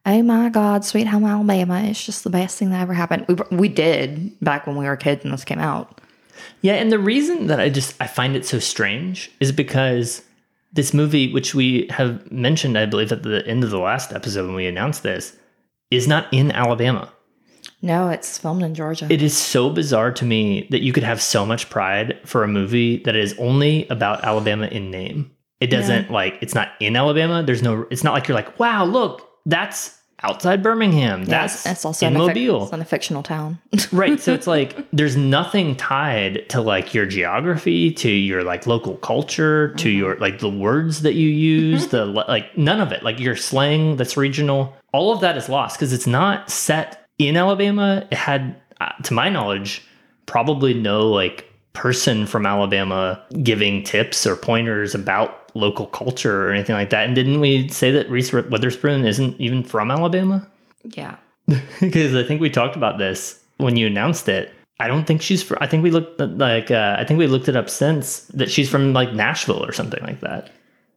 [0.05, 3.27] oh my god, sweet home Alabama, it's just the best thing that ever happened.
[3.29, 6.01] We we did back when we were kids and this came out.
[6.61, 10.23] Yeah, and the reason that I just I find it so strange is because
[10.75, 14.47] this movie, which we have mentioned, I believe, at the end of the last episode
[14.47, 15.37] when we announced this,
[15.91, 17.12] is not in Alabama.
[17.85, 19.07] No, it's filmed in Georgia.
[19.11, 22.49] It is so bizarre to me that you could have so much pride for a
[22.49, 25.30] movie that is only about Alabama in name.
[25.61, 27.43] It doesn't like it's not in Alabama.
[27.43, 27.87] There's no.
[27.91, 31.20] It's not like you're like, wow, look, that's outside Birmingham.
[31.20, 33.59] Yeah, that's it's, also in fic- it's in a fictional town.
[33.93, 38.97] right so it's like there's nothing tied to like your geography to your like local
[38.97, 39.99] culture to mm-hmm.
[39.99, 42.14] your like the words that you use mm-hmm.
[42.14, 45.76] the like none of it like your slang that's regional all of that is lost
[45.76, 49.83] because it's not set in alabama it had uh, to my knowledge
[50.27, 56.75] probably no like person from alabama giving tips or pointers about local culture or anything
[56.75, 60.47] like that and didn't we say that reese witherspoon isn't even from alabama
[60.85, 61.17] yeah.
[61.81, 64.53] because I think we talked about this when you announced it.
[64.81, 65.43] I don't think she's.
[65.43, 66.71] Fr- I think we looked like.
[66.71, 70.03] Uh, I think we looked it up since that she's from like Nashville or something
[70.03, 70.51] like that.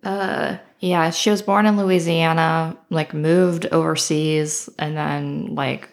[0.04, 5.90] Uh, yeah, she was born in Louisiana, like moved overseas, and then like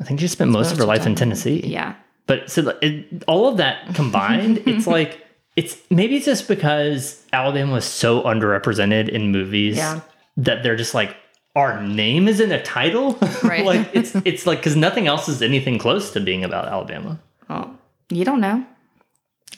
[0.00, 1.60] I think she spent most of her life in Tennessee.
[1.64, 1.94] yeah,
[2.26, 5.20] But so it, all of that combined, it's like
[5.56, 10.00] it's maybe it's just because Alabama was so underrepresented in movies Yeah.
[10.38, 11.16] that they're just like
[11.56, 13.16] our name is in a title.
[13.44, 13.64] Right.
[13.64, 17.20] like it's it's like because nothing else is anything close to being about Alabama.
[17.48, 17.70] oh,
[18.10, 18.66] you don't know.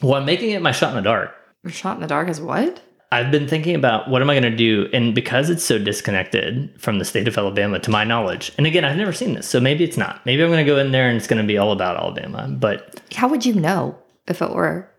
[0.02, 1.34] Well, I'm making it my shot in the dark.
[1.64, 2.82] Your shot in the dark is what?
[3.12, 6.74] I've been thinking about what am I going to do, and because it's so disconnected
[6.80, 9.60] from the state of Alabama, to my knowledge, and again, I've never seen this, so
[9.60, 10.24] maybe it's not.
[10.26, 12.48] Maybe I'm going to go in there and it's going to be all about Alabama.
[12.48, 13.96] But How would you know
[14.26, 14.90] if it were?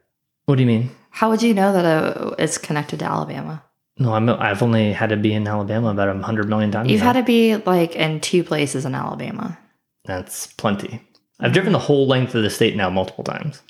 [0.45, 0.89] what do you mean?
[1.09, 3.63] How would you know that uh it's connected to Alabama?
[3.99, 4.29] No, I'm.
[4.29, 6.89] I've only had to be in Alabama about a hundred million times.
[6.91, 7.07] You've now.
[7.07, 9.57] had to be like in two places in Alabama.
[10.05, 11.01] That's plenty.
[11.39, 13.61] I've driven the whole length of the state now multiple times.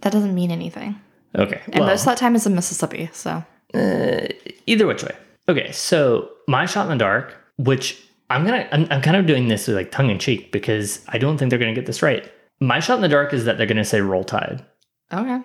[0.00, 0.98] That doesn't mean anything.
[1.34, 1.60] Okay.
[1.66, 3.10] And well, most of that time is in Mississippi.
[3.12, 3.44] So
[3.74, 4.28] Uh,
[4.66, 5.14] either which way.
[5.48, 8.00] Okay, so my shot in the dark, which
[8.30, 11.18] I'm gonna, I'm, I'm kind of doing this with like tongue in cheek because I
[11.18, 12.30] don't think they're gonna get this right.
[12.60, 14.64] My shot in the dark is that they're gonna say "Roll Tide."
[15.12, 15.40] okay,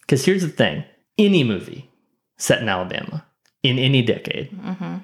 [0.00, 0.84] Because here's the thing:
[1.18, 1.90] any movie
[2.36, 3.24] set in Alabama
[3.62, 4.98] in any decade, hmm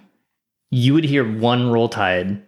[0.70, 2.42] you would hear one "Roll Tide"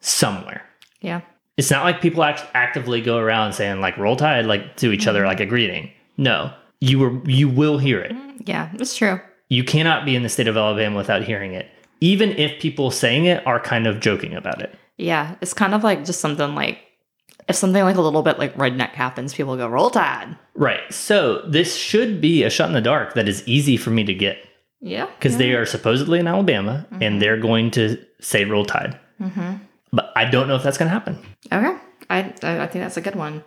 [0.00, 0.62] somewhere.
[1.00, 1.20] yeah,
[1.56, 5.06] It's not like people act- actively go around saying like "Roll Tide" like to each
[5.06, 5.28] other mm-hmm.
[5.28, 5.90] like a greeting.
[6.16, 8.12] No, you were you will hear it.
[8.12, 8.36] Mm-hmm.
[8.46, 9.20] yeah, it's true.
[9.52, 11.66] You cannot be in the state of Alabama without hearing it,
[12.00, 14.74] even if people saying it are kind of joking about it.
[14.96, 16.78] Yeah, it's kind of like just something like
[17.48, 20.38] if something like a little bit like redneck happens, people go roll tide.
[20.54, 20.80] Right.
[20.90, 24.14] So this should be a shot in the dark that is easy for me to
[24.14, 24.38] get
[24.80, 29.56] Yeah, because they are supposedly in Alabama and they're going to say "Roll Tide," hmm
[29.92, 31.18] but I don't know if that's going to happen.
[31.52, 31.76] Okay,
[32.08, 33.44] I I I think that's a good one.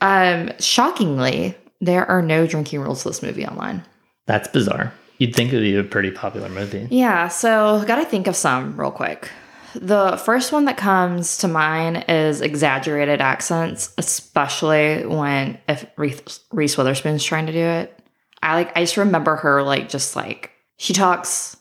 [0.00, 3.82] Um, shockingly, there are no drinking rules to this movie online.
[4.24, 4.94] That's bizarre.
[5.18, 6.88] You'd think it would be a pretty popular movie.
[6.90, 9.30] Yeah, so gotta think of some real quick.
[9.74, 17.24] The first one that comes to mind is exaggerated accents, especially when if Reese, Witherspoon's
[17.24, 17.98] trying to do it.
[18.42, 21.56] I like I just remember her like just like she talks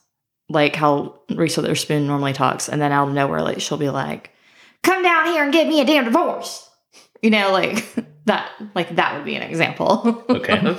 [0.49, 4.32] like how Reese Witherspoon normally talks, and then out of nowhere, like she'll be like,
[4.84, 6.70] "Come down here and get me a damn divorce,"
[7.22, 7.86] you know, like
[8.26, 8.51] that.
[8.76, 10.24] Like that would be an example.
[10.30, 10.78] Okay.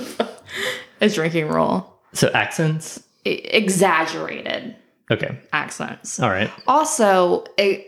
[1.00, 1.93] a drinking rule.
[2.14, 3.02] So accents.
[3.24, 4.76] Exaggerated
[5.10, 5.38] Okay.
[5.52, 6.18] accents.
[6.20, 6.50] All right.
[6.66, 7.86] Also, a,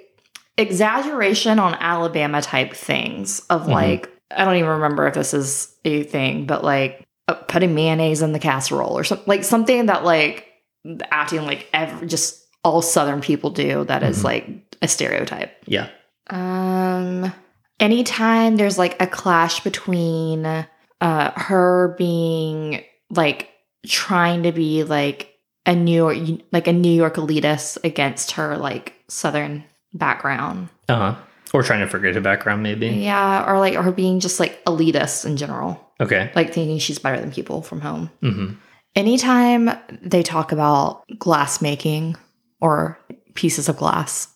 [0.59, 3.71] exaggeration on Alabama type things of Mhm.
[3.73, 8.23] like I don't even remember if this is a thing, but like uh, putting mayonnaise
[8.23, 10.47] in the casserole or something like something that like
[11.11, 14.25] acting like every just all Southern people do that is Mhm.
[14.25, 14.49] like
[14.83, 15.53] a stereotype.
[15.67, 15.89] Yeah.
[16.31, 17.33] Um,
[17.79, 23.51] anytime there's like a clash between uh her being like
[23.87, 25.33] trying to be like
[25.65, 29.65] a New York like a New York elitist against her like Southern
[29.95, 30.69] background.
[30.89, 31.15] Uh huh.
[31.55, 32.89] Or trying to forget her background, maybe.
[32.89, 36.31] Yeah, or like her being just like elitist in general, Okay.
[36.35, 38.11] like thinking she's better than people from home.
[38.21, 38.53] hmm
[38.95, 39.71] Anytime
[40.03, 42.17] they talk about glass making
[42.61, 42.99] or
[43.35, 44.29] pieces of glass,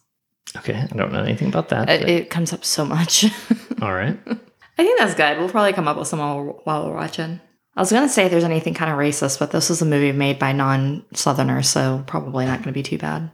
[0.57, 0.75] Okay.
[0.75, 1.89] I don't know anything about that.
[1.89, 3.25] it, it comes up so much.
[3.83, 4.19] all right.
[4.27, 5.39] I think that's good.
[5.39, 7.41] We'll probably come up with some while we're watching.
[7.77, 10.13] I was gonna say if there's anything kind of racist, but this is a movie
[10.13, 13.31] made by non-Southerners, so probably not gonna be too bad.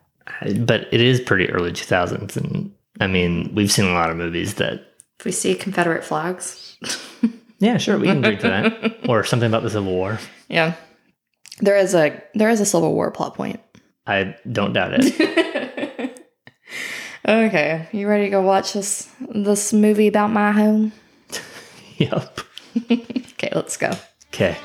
[0.59, 2.37] But it is pretty early 2000s.
[2.37, 6.77] And I mean, we've seen a lot of movies that, If we see Confederate flags,
[7.59, 9.09] yeah, sure, we can agree to that.
[9.09, 10.19] Or something about the Civil War.
[10.49, 10.75] yeah,
[11.61, 13.61] there is a there is a Civil War plot point.
[14.07, 16.21] I don't doubt it.
[17.29, 20.93] okay, you ready to go watch this this movie about my home?
[21.97, 22.41] yep.
[22.91, 23.93] Okay, let's go.
[24.37, 24.59] Okay.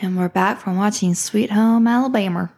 [0.00, 2.52] And we're back from watching Sweet Home Alabama.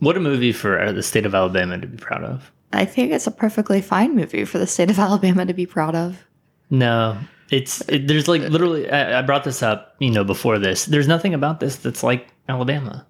[0.00, 2.52] What a movie for uh, the state of Alabama to be proud of.
[2.74, 5.94] I think it's a perfectly fine movie for the state of Alabama to be proud
[5.94, 6.26] of.
[6.68, 7.16] No,
[7.50, 8.90] it's it, there's like literally.
[8.90, 10.84] I, I brought this up, you know, before this.
[10.84, 13.06] There's nothing about this that's like Alabama.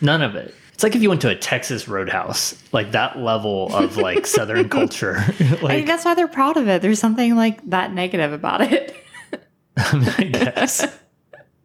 [0.00, 0.54] None of it.
[0.72, 4.68] It's like if you went to a Texas Roadhouse, like that level of like Southern
[4.78, 5.16] culture.
[5.18, 6.82] I think that's why they're proud of it.
[6.82, 8.96] There's something like that negative about it.
[9.76, 10.86] I guess.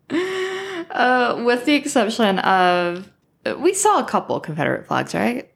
[0.10, 3.10] Uh, with the exception of,
[3.60, 5.50] we saw a couple Confederate flags, right?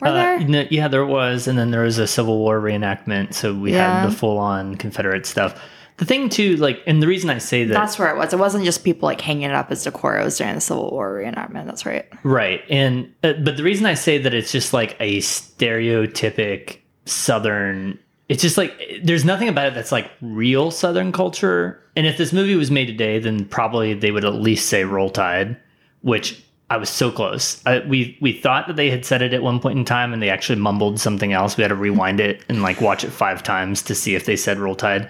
[0.00, 0.66] Were Uh, there?
[0.70, 4.00] yeah, there was, and then there was a Civil War reenactment, so we Yeah.
[4.02, 5.60] had the full-on Confederate stuff.
[5.96, 8.32] The thing too, like, and the reason I say that, That's where it was.
[8.32, 10.18] It wasn't just people like hanging it up as decor.
[10.18, 11.66] It was during the Civil War reenactment.
[11.66, 12.06] That's right.
[12.24, 17.98] right, and uh, but the reason I say that it's just like a stereotypic Southern.
[18.28, 18.72] It's just like
[19.02, 21.80] there's nothing about it that's like real Southern culture.
[21.94, 25.10] And if this movie was made today, then probably they would at least say "Roll
[25.10, 25.56] Tide,"
[26.02, 27.64] which I was so close.
[27.66, 30.20] I, we we thought that they had said it at one point in time, and
[30.20, 31.56] they actually mumbled something else.
[31.56, 34.34] We had to rewind it and like watch it five times to see if they
[34.36, 35.08] said "Roll Tide."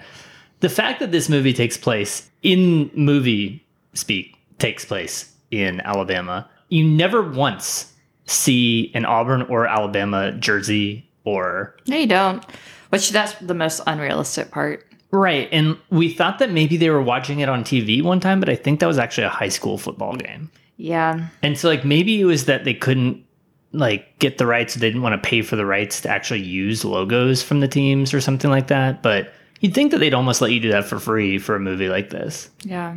[0.61, 6.49] The fact that this movie takes place in movie speak takes place in Alabama.
[6.69, 7.93] You never once
[8.25, 12.43] see an Auburn or Alabama jersey or No, you don't.
[12.89, 14.85] Which that's the most unrealistic part.
[15.11, 15.47] right.
[15.51, 18.55] And we thought that maybe they were watching it on TV one time, but I
[18.55, 20.49] think that was actually a high school football game.
[20.77, 21.27] Yeah.
[21.41, 23.23] And so like maybe it was that they couldn't
[23.71, 26.85] like get the rights, they didn't want to pay for the rights to actually use
[26.85, 29.01] logos from the teams or something like that.
[29.03, 31.89] But you'd think that they'd almost let you do that for free for a movie
[31.89, 32.49] like this.
[32.63, 32.95] Yeah.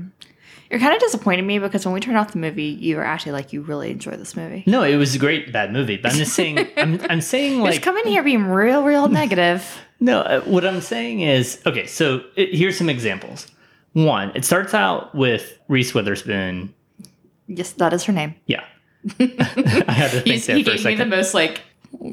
[0.70, 3.32] You're kind of disappointing me because when we turned off the movie, you were actually
[3.32, 4.64] like, you really enjoyed this movie.
[4.66, 5.96] No, it was a great bad movie.
[5.96, 9.08] But I'm just saying I'm I'm saying Just like come in here being real, real
[9.22, 9.66] negative.
[9.98, 11.86] No, uh, what I'm saying is okay.
[11.86, 13.46] So it, here's some examples.
[13.94, 16.74] One, it starts out with Reese Witherspoon.
[17.46, 18.34] Yes, that is her name.
[18.46, 18.62] Yeah,
[19.18, 19.24] I
[19.88, 21.08] had to think He's, there he for a gave me the second.
[21.08, 21.62] most like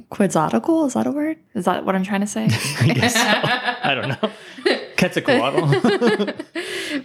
[0.09, 0.63] quixotic.
[0.67, 1.37] Is that a word?
[1.53, 2.45] Is that what I'm trying to say?
[2.79, 3.21] I guess so.
[3.89, 4.31] I don't know.
[4.97, 6.33] Quetzalcoatl.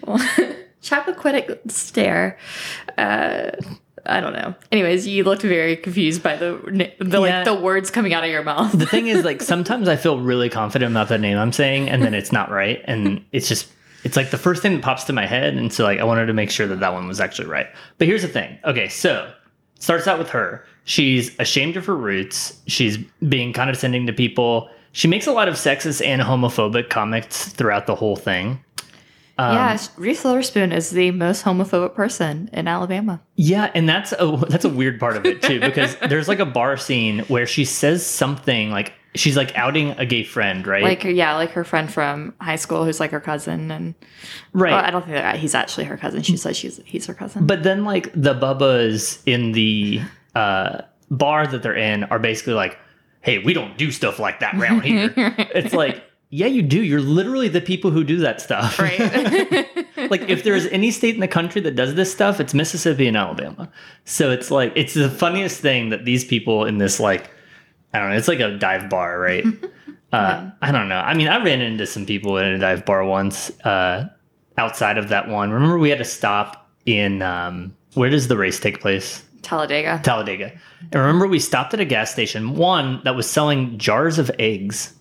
[0.82, 2.38] Chappaquiddick stare.
[2.96, 3.50] Uh,
[4.06, 4.54] I don't know.
[4.72, 6.58] Anyways, you looked very confused by the
[7.00, 7.36] the Yeah.
[7.36, 8.72] like the words coming out of your mouth.
[8.72, 12.02] the thing is, like, sometimes I feel really confident about the name I'm saying, and
[12.02, 13.68] then it's not right, and it's just.
[14.02, 16.24] It's like the first thing that pops to my head, and so like I wanted
[16.26, 17.66] to make sure that that one was actually right.
[17.98, 18.58] But here's the thing.
[18.64, 19.30] Okay, so
[19.78, 20.64] starts out with her.
[20.84, 22.60] She's ashamed of her roots.
[22.66, 24.70] She's being condescending to people.
[24.92, 28.64] She makes a lot of sexist and homophobic comments throughout the whole thing.
[29.38, 33.22] Um, yeah, Reese Witherspoon is the most homophobic person in Alabama.
[33.36, 36.46] Yeah, and that's a that's a weird part of it too because there's like a
[36.46, 40.82] bar scene where she says something like she's like outing a gay friend, right?
[40.82, 43.94] Like yeah, like her friend from high school who's like her cousin, and
[44.52, 44.72] right.
[44.72, 46.22] well, I don't think that he's actually her cousin.
[46.22, 47.46] She says she's he's her cousin.
[47.46, 50.02] But then like the bubbas in the
[50.34, 52.78] uh, bar that they're in are basically like,
[53.20, 56.82] "Hey, we don't do stuff like that around here." it's like, yeah, you do.
[56.82, 58.78] You're literally the people who do that stuff.
[58.78, 58.98] right.
[60.10, 63.16] like if there's any state in the country that does this stuff, it's Mississippi and
[63.16, 63.68] Alabama.
[64.04, 67.30] So it's like it's the funniest thing that these people in this like
[67.92, 69.44] I don't know, it's like a dive bar, right?
[70.12, 71.00] uh, I don't know.
[71.00, 74.08] I mean, I ran into some people in a dive bar once uh,
[74.56, 75.50] outside of that one.
[75.50, 79.24] Remember we had to stop in um, where does the race take place?
[79.42, 80.00] Talladega.
[80.02, 80.52] Talladega.
[80.80, 84.94] And remember, we stopped at a gas station, one that was selling jars of eggs.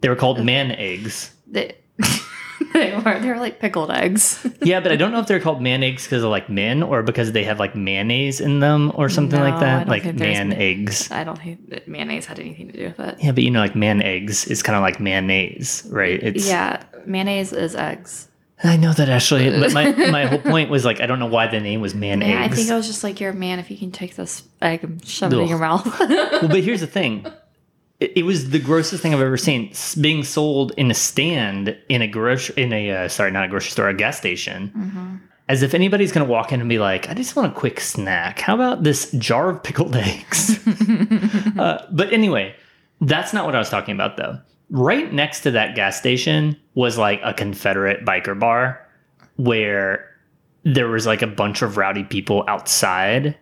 [0.00, 1.32] They were called man eggs.
[1.46, 1.74] They,
[2.72, 4.46] they were they were like pickled eggs.
[4.62, 7.02] Yeah, but I don't know if they're called man eggs because of like men or
[7.02, 9.88] because they have like mayonnaise in them or something No, like that.
[9.88, 11.10] Like man eggs.
[11.10, 13.16] I don't think that mayonnaise had anything to do with it.
[13.20, 16.22] Yeah, but you know, like man eggs is kind of like mayonnaise, right?
[16.22, 18.28] It's Yeah, mayonnaise is eggs.
[18.64, 21.46] I know that actually, but my, my whole point was like I don't know why
[21.46, 22.56] the name was man Yeah, I eggs.
[22.56, 25.04] think I was just like, you're a man if you can take this egg and
[25.06, 25.86] shove it in your mouth.
[26.00, 27.24] well, but here's the thing.
[28.00, 29.72] It, it was the grossest thing I've ever seen.
[30.00, 33.70] Being sold in a stand in a grocery in a uh, sorry, not a grocery
[33.70, 34.72] store, a gas station.
[34.76, 35.16] Mm-hmm.
[35.48, 37.80] As if anybody's going to walk in and be like, "I just want a quick
[37.80, 38.38] snack.
[38.40, 40.58] How about this jar of pickled eggs?"
[41.58, 42.54] uh, but anyway,
[43.00, 44.38] that's not what I was talking about though.
[44.70, 48.86] Right next to that gas station was like a Confederate biker bar
[49.36, 50.04] where
[50.64, 53.36] there was like a bunch of rowdy people outside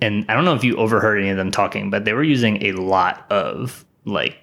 [0.00, 2.64] and I don't know if you overheard any of them talking, but they were using
[2.64, 4.38] a lot of like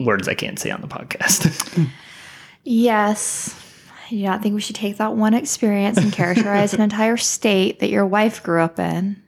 [0.00, 1.88] words I can't say on the podcast.
[2.64, 3.60] yes.
[4.06, 7.80] I do not think we should take that one experience and characterize an entire state
[7.80, 9.22] that your wife grew up in.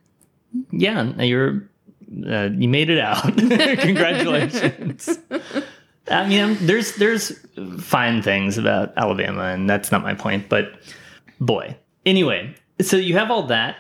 [0.71, 1.69] yeah, you're
[2.27, 3.23] uh, you made it out.
[3.37, 5.19] Congratulations.
[6.11, 7.39] I mean, I'm, there's there's
[7.81, 10.49] fine things about Alabama, and that's not my point.
[10.49, 10.73] But
[11.41, 13.77] boy, anyway, so you have all that.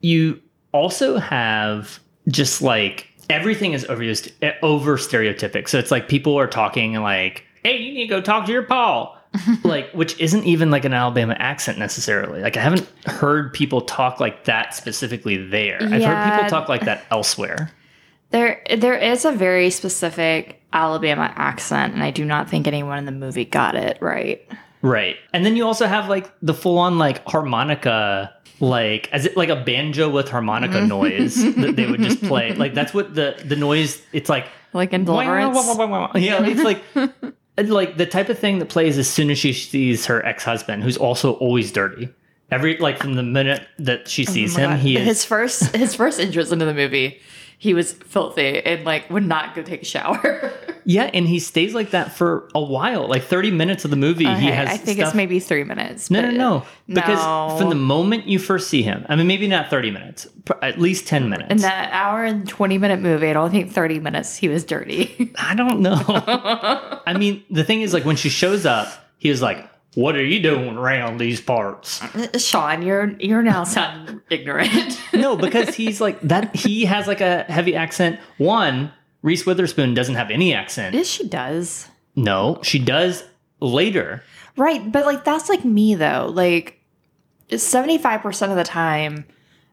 [0.00, 0.40] You
[0.72, 5.68] also have just like everything is over eh, over stereotypic.
[5.68, 8.62] So it's like people are talking like, "Hey, you need to go talk to your
[8.62, 9.16] Paul."
[9.62, 12.40] like which isn't even like an Alabama accent necessarily.
[12.40, 15.78] Like I haven't heard people talk like that specifically there.
[15.80, 17.70] I've heard people talk like that elsewhere.
[18.30, 23.04] There, there is a very specific Alabama accent, and I do not think anyone in
[23.04, 24.46] the movie got it right.
[24.82, 25.16] Right.
[25.32, 29.48] And then you also have like the full on like harmonica like as it like
[29.48, 30.88] a banjo with harmonica mm-hmm.
[30.88, 32.54] noise that they would just play.
[32.54, 35.56] Like that's what the the noise it's like Like in Deliverance.
[36.14, 36.82] Yeah, it's like
[37.68, 40.96] like the type of thing that plays as soon as she sees her ex-husband who's
[40.96, 42.08] also always dirty.
[42.50, 44.80] Every like from the minute that she oh sees Oh him, God.
[44.80, 47.20] he is his first his first entrance into the movie.
[47.62, 50.52] He was filthy and like would not go take a shower.
[50.86, 53.06] Yeah, and he stays like that for a while.
[53.06, 56.10] Like 30 minutes of the movie, he has I think stuff- it's maybe three minutes.
[56.10, 56.66] No, no, no.
[56.88, 57.56] Because No.
[57.58, 60.26] from the moment you first see him, I mean, maybe not 30 minutes,
[60.62, 61.50] at least 10 minutes.
[61.50, 65.30] in that hour and twenty minute movie, I don't think thirty minutes he was dirty.
[65.38, 66.00] I don't know.
[67.06, 68.88] I mean, the thing is, like, when she shows up,
[69.18, 72.00] he was like, What are you doing around these parts?
[72.38, 74.98] Sean, you're you're now sounding ignorant.
[75.12, 78.18] No, because he's like, that, he has like a heavy accent.
[78.38, 78.90] One,
[79.22, 80.94] Reese Witherspoon doesn't have any accent.
[80.94, 81.88] yes, she does.
[82.16, 83.24] No, she does
[83.60, 84.22] later.
[84.56, 86.30] Right, but like that's like me though.
[86.32, 86.80] Like
[87.56, 89.26] seventy five percent of the time,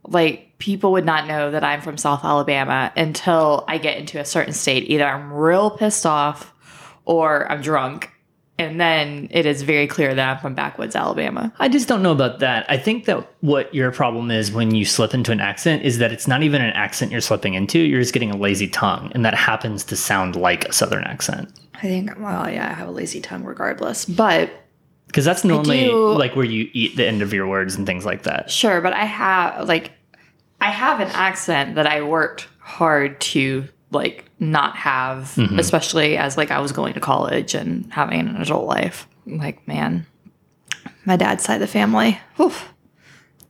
[0.05, 4.25] like people would not know that I'm from South Alabama until I get into a
[4.25, 4.89] certain state.
[4.89, 6.53] Either I'm real pissed off
[7.05, 8.11] or I'm drunk.
[8.59, 11.53] And then it is very clear that I'm from backwoods Alabama.
[11.59, 12.65] I just don't know about that.
[12.69, 16.11] I think that what your problem is when you slip into an accent is that
[16.11, 17.77] it's not even an accent you're slipping into.
[17.77, 21.51] You're just getting a lazy tongue, and that happens to sound like a southern accent.
[21.75, 24.05] I think, well, yeah, I have a lazy tongue regardless.
[24.05, 24.49] But
[25.05, 28.05] Because that's normally do- like where you eat the end of your words and things
[28.05, 28.49] like that.
[28.49, 29.91] Sure, but I have like
[30.59, 35.59] I have an accent that I worked hard to like not have, Mm-hmm.
[35.59, 39.07] especially as like I was going to college and having an adult life.
[39.25, 40.05] Like, man,
[41.05, 42.19] my dad's side of the family.
[42.35, 42.51] whew.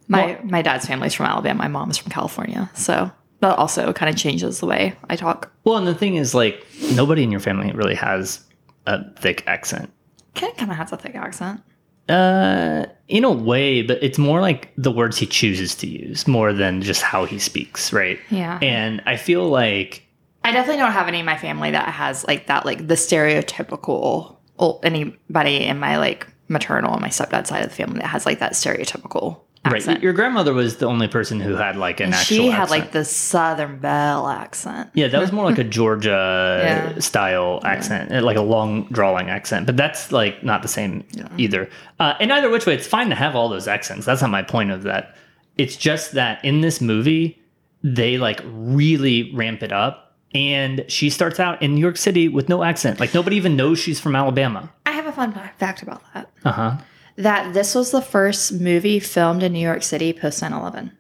[0.10, 1.58] My my dad's family's from Alabama.
[1.60, 3.12] My mom's from California, so
[3.42, 5.52] that also kind of changes the way I talk.
[5.66, 8.40] Well, and the thing is, like, nobody in your family really has
[8.86, 9.92] a thick accent.
[10.34, 11.62] Ken kind of has a thick accent.
[12.08, 16.54] Uh, in a way, but it's more like the words he chooses to use more
[16.54, 18.18] than just how he speaks, right?
[18.30, 18.60] Yeah.
[18.62, 20.07] And I feel like
[20.48, 24.38] I definitely don't have any in my family that has like that, like the stereotypical,
[24.58, 28.26] or anybody in my like maternal and my stepdad's side of the family that has
[28.26, 29.98] like that stereotypical accent.
[29.98, 32.38] right, your grandmother was the only person who had like an And actual.
[32.38, 32.70] she had accent.
[32.82, 34.90] like the Southern Belle accent.
[34.94, 37.00] Yeah, that was more like a Georgia Yeah.
[37.00, 39.66] style accent, uh, like a long drawling accent.
[39.66, 41.04] But that's like not the same
[41.38, 41.70] either.
[42.00, 44.06] Uh, and either which way, it's fine to have all those accents.
[44.06, 45.16] That's not my point of that.
[45.58, 47.42] It's just that in this movie,
[47.84, 50.07] they like really ramp it up.
[50.34, 53.00] And she starts out in New York City with no accent.
[53.00, 54.72] Like nobody even knows she's from Alabama.
[54.86, 56.30] I have a fun fact about that.
[56.44, 56.78] Uh huh.
[57.16, 60.92] That this was the first movie filmed in New York City post 9 11.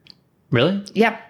[0.49, 0.84] Really?
[0.93, 1.21] Yep.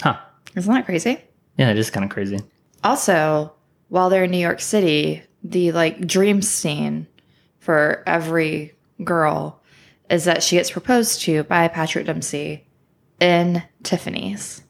[0.00, 0.18] Huh.
[0.56, 1.18] Isn't that crazy?
[1.58, 2.40] Yeah, it is kind of crazy.
[2.82, 3.52] Also,
[3.88, 7.06] while they're in New York City, the like dream scene
[7.58, 8.72] for every
[9.04, 9.60] girl
[10.10, 12.66] is that she gets proposed to by Patrick Dempsey
[13.20, 14.61] in Tiffany's.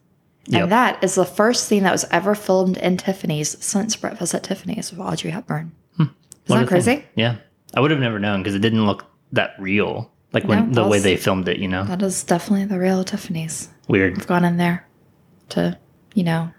[0.46, 0.62] Yep.
[0.64, 4.42] And that is the first scene that was ever filmed in Tiffany's since Breakfast at
[4.42, 5.72] Tiffany's with Audrey Hepburn.
[6.00, 6.06] Is
[6.46, 6.96] What that crazy?
[6.96, 7.04] thing.
[7.14, 7.36] Yeah.
[7.74, 10.10] I would have never known because it didn't look that real.
[10.32, 11.84] Like when No, the way they filmed it, you know?
[11.84, 13.68] That is definitely the real Tiffany's.
[13.86, 14.18] Weird.
[14.18, 14.86] I've gone in there
[15.50, 15.78] to,
[16.14, 16.50] you know,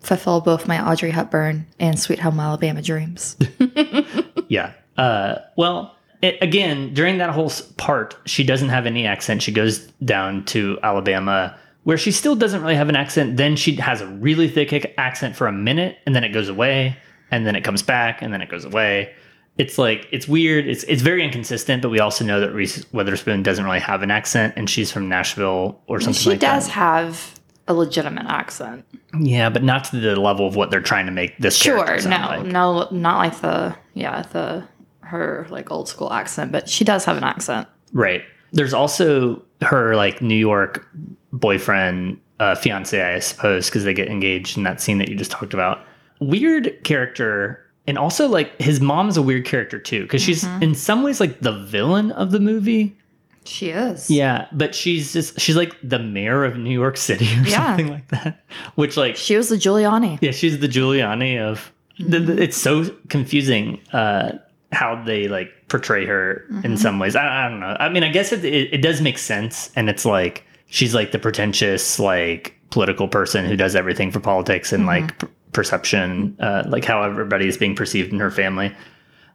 [0.00, 3.36] fulfill both my Audrey Hepburn and Sweet Home Alabama dreams.
[4.48, 4.72] Yeah.
[4.98, 9.42] Uh, well, it, again, during that whole part, she doesn't have any accent.
[9.42, 13.36] She goes down to Alabama where she still doesn't really have an accent.
[13.36, 16.96] Then she has a really thick accent for a minute and then it goes away
[17.30, 19.14] and then it comes back and then it goes away.
[19.58, 20.66] It's like it's weird.
[20.66, 24.10] It's it's very inconsistent, but we also know that Reese Witherspoon doesn't really have an
[24.10, 26.72] accent and she's from Nashville or something she like does that.
[26.72, 27.34] have
[27.68, 28.84] a legitimate accent.
[29.20, 32.16] Yeah, but not to the level of what they're trying to make this Sure, no,
[32.16, 32.46] like.
[32.46, 34.64] no, not like the yeah the
[35.00, 37.68] her like old school accent, but she does have an accent.
[37.92, 38.22] Right.
[38.52, 40.86] There's also her like New York
[41.32, 45.30] boyfriend, uh, fiance, I suppose, because they get engaged in that scene that you just
[45.30, 45.80] talked about.
[46.20, 47.58] Weird character.
[47.86, 51.40] And also, like, his mom's a weird character too, because she's in some ways like
[51.40, 52.96] the villain of the movie.
[53.44, 54.08] She is.
[54.08, 57.66] Yeah, but she's just, she's like the mayor of New York City or Yeah.
[57.66, 58.44] something like that.
[58.76, 60.18] Which, like, She was the Giuliani.
[60.22, 61.72] yeah, she's the Giuliani of.
[61.98, 64.32] The, the- it's so confusing uh,
[64.72, 67.14] how they like portray her in some ways.
[67.14, 67.76] I, I don't know.
[67.78, 71.12] I mean, I guess it, it, it does make sense, and it's like she's like
[71.12, 76.64] the pretentious like political person who does everything for politics and like p- perception, uh,
[76.66, 78.74] like how everybody is being perceived in her family.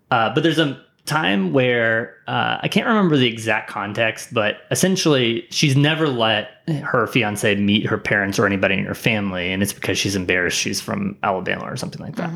[0.10, 5.46] Uh, but there's a time where uh, I can't remember the exact context, but essentially
[5.52, 6.50] she's never let
[6.84, 10.58] her fiance meet her parents or anybody in her family, and it's because she's embarrassed
[10.58, 12.30] she's from Alabama or something like that.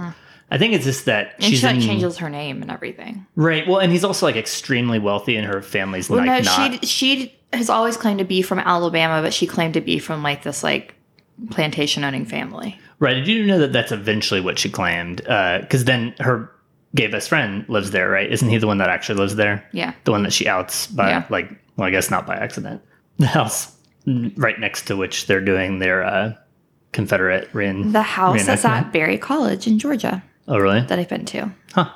[0.51, 3.25] I think it's just that And she's she like in, changes her name and everything.
[3.35, 3.65] right.
[3.65, 6.83] Well, and he's also like extremely wealthy, and her family's Well, like no, not.
[6.83, 10.21] she she has always claimed to be from Alabama, but she claimed to be from
[10.23, 10.93] like this like
[11.49, 12.77] plantation owning family.
[12.99, 13.13] Right.
[13.15, 15.17] Did you know that that's eventually what she claimed?
[15.17, 16.51] Because then her
[16.93, 18.31] gay best friend lives there, right?
[18.31, 19.65] Isn't he the one that actually lives there?
[19.71, 19.93] Yeah.
[20.03, 21.25] The one that she outs by, Yeah.
[21.29, 22.81] like, well, I guess not by accident.
[23.17, 23.75] The house
[24.35, 26.33] right next to which they're doing their uh,
[26.91, 27.91] Confederate rein.
[27.91, 30.81] The house is at Berry College in Georgia Oh, really?
[30.81, 31.51] that I've been to.
[31.73, 31.89] Huh.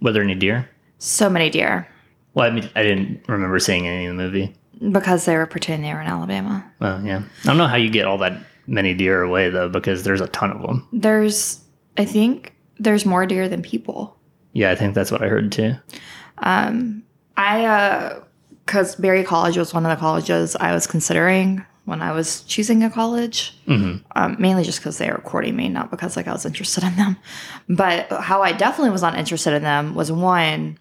[0.00, 0.68] Were there any deer?
[0.98, 1.88] So many deer
[2.34, 4.54] Well, I mean, I didn't remember seeing any in the movie.
[4.92, 6.64] because they were pretending they were in Alabama.
[6.80, 7.22] Well, yeah.
[7.42, 10.28] I don't know how you get all that many deer away, though, because there's a
[10.28, 10.86] ton of them.
[10.92, 11.60] There's,
[11.96, 14.16] I think, there's more deer than people.
[14.52, 15.74] Yeah, I think that's what I heard too.
[16.38, 17.02] Um,
[17.36, 18.20] I, uh,
[18.66, 22.84] because Berry College was one of the colleges I was considering when I was choosing
[22.84, 23.56] a college.
[24.14, 26.94] Um, mainly just because they were courting me, not because like I was interested in
[26.96, 27.16] them.
[27.68, 30.78] But how I definitely was not interested in them was one.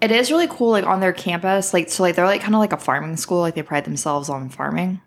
[0.00, 2.60] It is really cool, like on their campus, like so, like they're like kind of
[2.60, 5.00] like a farming school, like they pride themselves on farming.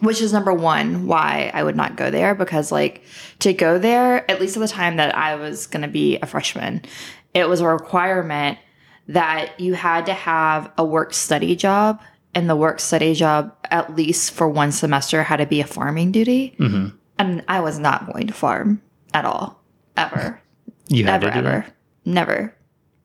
[0.00, 3.02] Which is number one why I would not go there because like
[3.40, 6.82] to go there, at least at the time that I was gonna be a freshman,
[7.34, 8.58] it was a requirement
[9.08, 12.00] that you had to have a work study job
[12.34, 16.12] and the work study job at least for one semester had to be a farming
[16.12, 16.94] duty mm-hmm.
[17.18, 18.80] and i was not going to farm
[19.14, 19.60] at all
[19.96, 20.40] ever
[20.88, 21.72] You had ever that?
[22.04, 22.54] never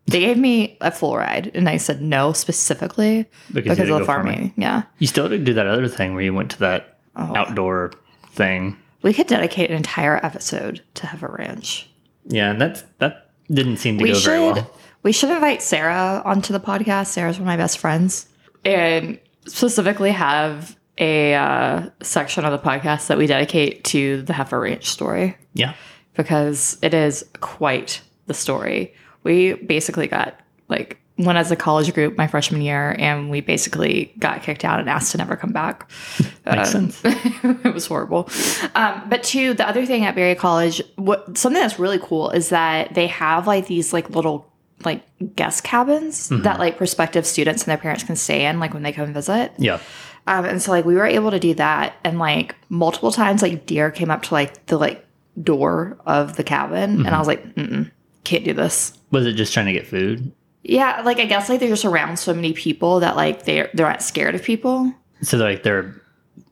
[0.05, 3.87] they gave me a full ride and i said no specifically Because because, you had
[3.87, 4.33] to of go farming.
[4.35, 4.53] farming.
[4.57, 7.35] yeah You still did do that other thing where you went to that Oh.
[7.35, 7.93] outdoor
[8.33, 8.77] thing.
[9.01, 11.89] we could dedicate an entire episode to Heifer Ranch
[12.27, 14.71] Yeah, and that's that didn't seem to we go should very well.
[15.01, 17.07] we should invite Sarah onto the podcast.
[17.07, 18.27] Sarah's one of my best friends,
[18.65, 24.59] and specifically have a uh, section of the podcast that we dedicate to the Heifer
[24.59, 25.73] Ranch story Yeah.
[26.15, 28.93] because it is quite the story.
[29.23, 30.39] We basically got
[30.69, 34.79] like went as a college group my freshman year, and we basically got kicked out
[34.79, 35.89] and asked to never come back.
[36.45, 37.01] Makes sense.
[37.05, 38.29] it was horrible.
[38.75, 42.49] Um, but two, the other thing at Berry College, what something that's really cool is
[42.49, 44.51] that they have like these like little
[44.85, 45.03] like
[45.35, 48.91] guest cabins that like prospective students and their parents can stay in like when they
[48.91, 49.51] come visit.
[49.57, 49.79] Yeah.
[50.27, 53.65] Um, and so like we were able to do that, and like multiple times like
[53.65, 55.05] deer came up to like the like
[55.41, 57.89] door of the cabin, and I was like, Mm-mm,
[58.23, 58.93] can't do this.
[59.11, 60.31] Was it just trying to get food?
[60.63, 63.87] Yeah, like I guess like they're just around so many people that like they're they're
[63.87, 64.93] not scared of people.
[65.21, 65.95] So like they're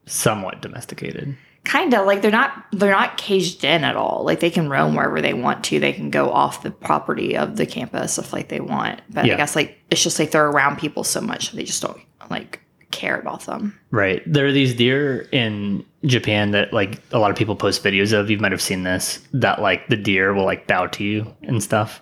[0.06, 1.36] somewhat domesticated.
[1.66, 4.88] Kind of like they're not they're not caged in at all like they can roam
[4.90, 4.98] mm-hmm.
[4.98, 8.50] wherever they want to they can go off the property of the campus if like
[8.50, 9.34] they want but Yeah.
[9.34, 12.00] i guess like it's just like they're around people so much they just don't
[12.30, 12.62] like
[12.92, 14.22] care about them Right.
[14.26, 18.30] There are these deer in Japan that like a lot of people post videos of.
[18.30, 19.26] You might have seen this.
[19.34, 22.02] That like the deer will like bow to you and stuff.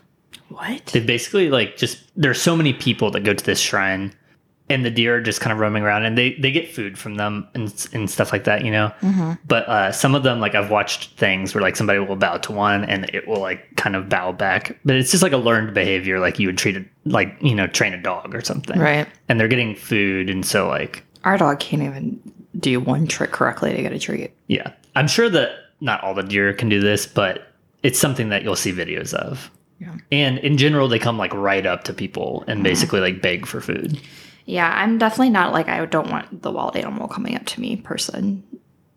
[0.50, 4.12] what They basically like just there's so many people that go to this shrine
[4.70, 7.16] and the deer are just kind of roaming around and they, they get food from
[7.16, 8.92] them and, and stuff like that, you know?
[9.46, 12.52] But uh, some of them, like I've watched things where like somebody will bow to
[12.54, 14.80] one and it will like kind of bow back.
[14.86, 17.68] But it's just like a learned behavior, like you would treat it like, you know,
[17.68, 18.80] train a dog or something.
[18.80, 19.08] Right.
[19.28, 20.30] And they're getting food.
[20.30, 22.20] And so, like, Our dog can't even
[22.58, 24.32] do one trick correctly to get a treat.
[24.48, 25.52] yeah, I'm sure that
[25.82, 27.48] not all the deer can do this, but
[27.82, 29.52] it's something that you'll see videos of.
[29.80, 29.96] Yeah.
[30.12, 33.60] And in general, they come like right up to people and basically like beg for
[33.60, 34.00] food.
[34.46, 37.78] Yeah, I'm definitely not like I don't want the wild animal coming up to me
[37.78, 38.44] person.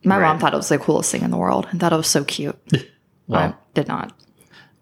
[0.05, 0.29] My Right.
[0.29, 2.25] mom thought it was the coolest thing in the world and thought it was so
[2.25, 2.59] cute.
[3.29, 4.13] Well, I did not.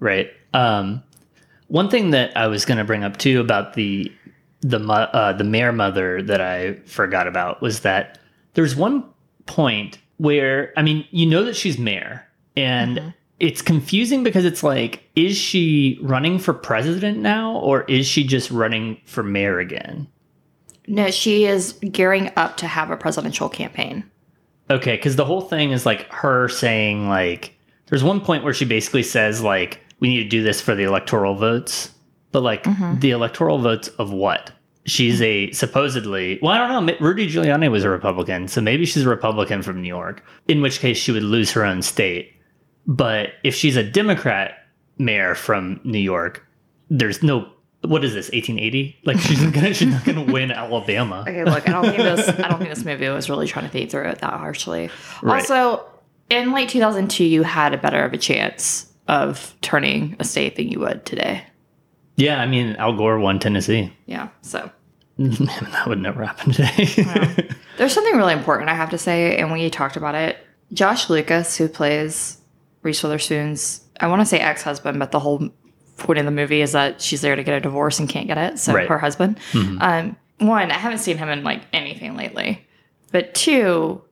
[0.00, 0.30] Right.
[0.52, 1.02] Um,
[1.68, 4.12] one thing that I was going to bring up too about the
[4.60, 8.18] the uh, the mayor mother that I forgot about was that
[8.52, 9.04] there's one
[9.46, 15.02] point where I mean you know that she's mayor and it's confusing because it's like
[15.16, 20.06] is she running for president now or is she just running for mayor again?
[20.86, 24.04] No, she is gearing up to have a presidential campaign.
[24.70, 27.54] Okay, because the whole thing is like her saying like
[27.86, 30.84] there's one point where she basically says like we need to do this for the
[30.84, 31.90] electoral votes,
[32.32, 32.98] but like mm-hmm.
[33.00, 34.52] the electoral votes of what?
[34.86, 36.94] She's a supposedly well I don't know.
[37.00, 40.24] Rudy Giuliani was a Republican, so maybe she's a Republican from New York.
[40.48, 42.32] In which case she would lose her own state.
[42.86, 44.58] But if she's a Democrat
[44.98, 46.46] mayor from New York,
[46.90, 47.50] there's no
[47.84, 49.00] what is this 1880?
[49.04, 51.22] Like she's gonna she's not gonna win Alabama.
[51.22, 53.70] Okay, look, I don't think this I don't think this movie was really trying to
[53.70, 54.90] think through it that harshly.
[55.22, 55.40] Right.
[55.40, 55.84] Also,
[56.30, 60.68] in late 2002, you had a better of a chance of turning a state than
[60.68, 61.44] you would today.
[62.16, 63.92] Yeah, I mean Al Gore won Tennessee.
[64.06, 64.70] Yeah, so
[65.18, 67.48] that would never happen today.
[67.76, 70.38] There's something really important I have to say, and we talked about it.
[70.72, 72.38] Josh Lucas, who plays
[72.82, 75.50] Reese Witherspoon's, I want to say ex husband, but the whole
[75.96, 78.38] point in the movie is that she's there to get a divorce and can't get
[78.38, 78.58] it.
[78.58, 78.88] So Right.
[78.88, 79.38] her husband.
[79.54, 82.66] Um, one, I haven't seen him in like anything lately,
[83.12, 84.02] but two,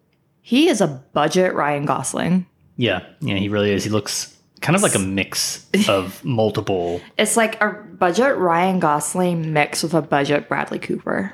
[0.40, 2.46] he is a budget Ryan Gosling.
[2.76, 3.84] yeah, yeah, he really is.
[3.84, 7.00] He looks kind of like a mix of multiple.
[7.18, 11.32] It's like a budget Ryan Gosling mixed with a budget Bradley Cooper.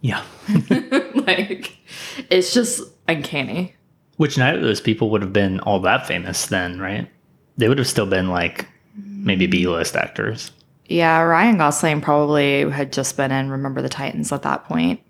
[0.00, 0.22] Yeah,
[1.14, 1.76] like,
[2.30, 3.74] it's just uncanny.
[4.16, 7.08] which neither of those people would have been all that famous then, right?
[7.56, 8.66] They would have still been like
[8.96, 10.50] maybe B list actors.
[10.86, 15.00] Yeah, Ryan Gosling probably had just been in Remember the Titans at that point,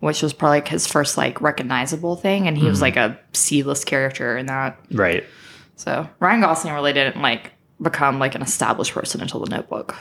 [0.00, 3.86] which was probably like his first like recognizable thing, and he was like a C-list
[3.86, 4.78] character in that.
[4.92, 5.24] Right.
[5.76, 7.52] So Ryan Gosling really didn't like
[7.82, 9.94] become like an established person until The Notebook.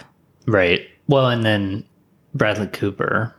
[0.46, 0.88] Right.
[1.08, 1.86] Well, and then
[2.34, 3.34] Bradley Cooper.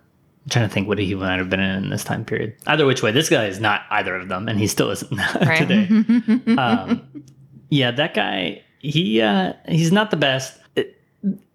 [0.45, 2.55] I'm trying to think what he might have been in in this time period.
[2.67, 5.59] Either which way, this guy is not either of them, and he still isn't Right.
[5.59, 6.53] today.
[6.57, 7.25] um,
[7.69, 8.63] yeah, that guy.
[8.81, 10.59] He uh, he's not the best.
[10.77, 11.01] It,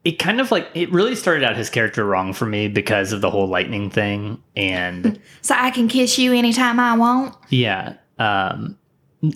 [0.03, 3.21] it kind of like it really started out his character wrong for me because of
[3.21, 7.35] the whole lightning thing, and So I can kiss you anytime I want.
[7.49, 7.95] yeah.
[8.19, 8.77] Um,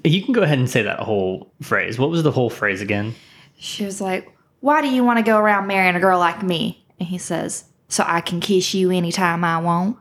[0.03, 1.97] you can go ahead and say that whole phrase.
[1.97, 3.15] What was the whole phrase again?
[3.57, 4.27] She was like,
[4.59, 7.63] "Why do you want to go around marrying a girl like me?" And he says,
[7.88, 9.97] "So I can kiss you anytime I want."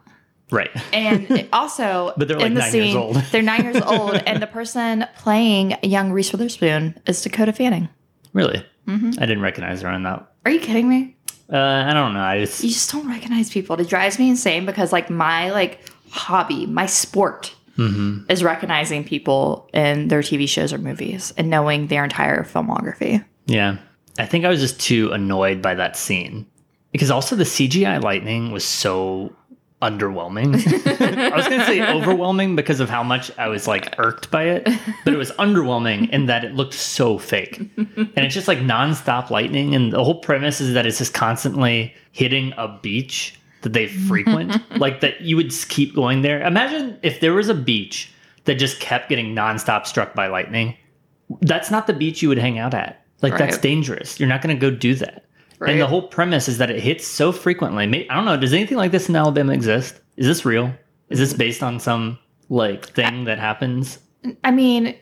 [0.50, 0.70] Right.
[0.92, 3.16] And also, But they're like in the nine years scene, old.
[3.32, 7.88] they're nine years old, and the person playing young Reese Witherspoon is Dakota Fanning.
[8.32, 8.64] really?
[8.86, 9.10] Mm-hmm.
[9.18, 10.24] I didn't recognize her in that.
[10.44, 11.16] Are you kidding me?
[11.52, 12.20] Uh, I don't know.
[12.20, 13.74] I just You just don't recognize people.
[13.80, 15.80] It drives me insane because like my like
[16.10, 18.30] hobby, my sport Mm-hmm.
[18.30, 23.22] is recognizing people in their TV shows or movies and knowing their entire filmography.
[23.44, 23.76] Yeah.
[24.18, 26.46] I think I was just too annoyed by that scene.
[26.92, 29.30] Because also the CGI lightning was so
[29.82, 30.54] underwhelming.
[31.32, 34.44] I was going to say overwhelming because of how much I was like irked by
[34.44, 34.68] it,
[35.04, 37.58] but it was underwhelming in that it looked so fake.
[37.76, 39.74] And it's just like nonstop lightning.
[39.74, 44.60] And the whole premise is that it's just constantly hitting a beach that they frequent,
[44.78, 46.42] like that you would keep going there.
[46.42, 48.12] Imagine if there was a beach
[48.44, 50.76] that just kept getting nonstop struck by lightning
[51.40, 53.02] that's not the beach you would hang out at.
[53.22, 54.20] Like that's dangerous.
[54.20, 55.24] You're not going to go do that.
[55.58, 55.72] Right.
[55.72, 58.08] And the whole premise is that it hits so frequently.
[58.10, 58.36] I don't know.
[58.36, 60.00] Does anything like this in Alabama exist?
[60.16, 60.72] Is this real?
[61.08, 62.18] Is this based on some
[62.48, 63.98] like thing that happens?
[64.44, 64.94] I mean,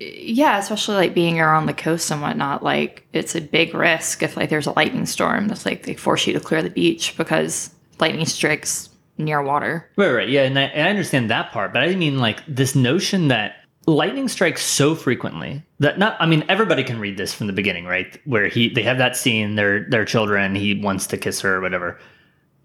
[0.00, 2.62] yeah, especially like being around the coast and whatnot.
[2.62, 5.48] Like, it's a big risk if like there's a lightning storm.
[5.48, 9.90] That's like they force you to clear the beach because lightning strikes near water.
[9.96, 10.28] Right, right.
[10.28, 13.57] Yeah, and I, and I understand that part, but I mean like this notion that
[13.88, 17.86] lightning strikes so frequently that not I mean everybody can read this from the beginning,
[17.86, 18.18] right?
[18.26, 21.60] Where he they have that scene, their their children, he wants to kiss her or
[21.60, 21.98] whatever.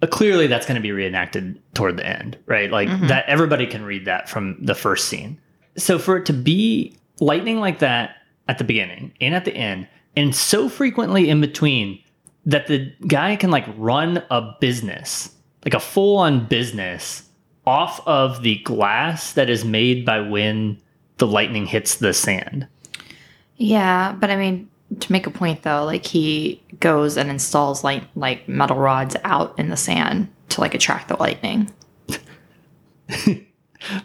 [0.01, 2.69] But clearly that's going to be reenacted toward the end, right?
[2.69, 3.07] Like mm-hmm.
[3.07, 5.39] that everybody can read that from the first scene.
[5.77, 8.17] So for it to be lightning like that
[8.49, 9.87] at the beginning and at the end
[10.17, 11.99] and so frequently in between
[12.45, 15.33] that the guy can like run a business
[15.63, 17.23] like a full on business
[17.65, 20.77] off of the glass that is made by when
[21.17, 22.67] the lightning hits the sand.
[23.57, 24.69] Yeah, but I mean,
[24.99, 29.57] to make a point though, like he goes and installs like like metal rods out
[29.57, 31.71] in the sand to like attract the lightning.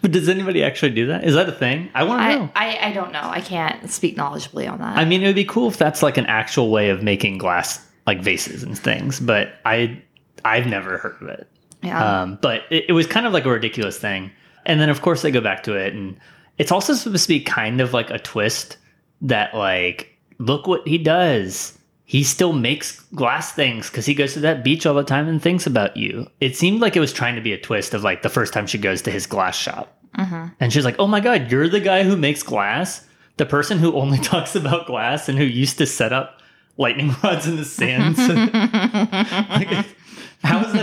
[0.02, 1.24] But does anybody actually do that?
[1.24, 1.88] Is that a thing?
[1.94, 2.50] I want to know.
[2.56, 3.22] I, I I don't know.
[3.22, 4.98] I can't speak knowledgeably on that.
[4.98, 7.86] I mean, it would be cool if that's like an actual way of making glass
[8.06, 10.02] like vases and things, but I
[10.44, 11.48] I've never heard of it.
[11.82, 12.22] yeah.
[12.22, 14.32] Um, but it, it was kind of like a ridiculous thing.
[14.66, 16.18] And then of course they go back to it, and
[16.58, 18.76] it's also supposed to be kind of like a twist
[19.22, 21.76] that like look what he does.
[22.04, 25.42] He still makes glass things because he goes to that beach all the time and
[25.42, 26.26] thinks about you.
[26.40, 28.66] It seemed like it was trying to be a twist of like the first time
[28.66, 29.94] she goes to his glass shop.
[30.16, 30.46] Mm-hmm.
[30.58, 33.04] And she's like, oh my God, you're the guy who makes glass?
[33.36, 36.40] The person who only talks about glass and who used to set up
[36.78, 38.16] lightning rods in the sand?
[38.16, 39.86] like, how is that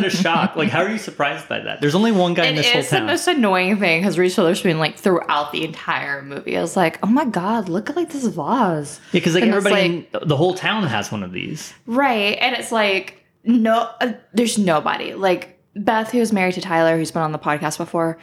[0.05, 0.55] a shock?
[0.55, 1.81] Like, how are you surprised by that?
[1.81, 4.37] There's only one guy in It this whole is the most annoying thing because Reese
[4.37, 8.09] Witherspoon, like throughout the entire movie, I was like, "Oh my god, look at like
[8.09, 11.31] this vase!" Yeah, because like And it's everybody, in the whole town has one of
[11.31, 11.73] these.
[11.85, 17.11] Right, and it's like no, uh, there's nobody like Beth, who's married to Tyler, who's
[17.11, 18.17] been on the podcast before.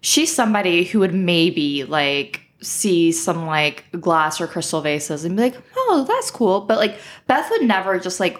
[0.00, 5.44] She's somebody who would maybe like see some like glass or crystal vases and be
[5.44, 8.38] like, "Oh, that's cool," but like Beth would never just like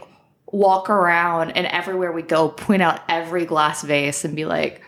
[0.55, 4.83] walk around and everywhere we go point out every glass vase and be like.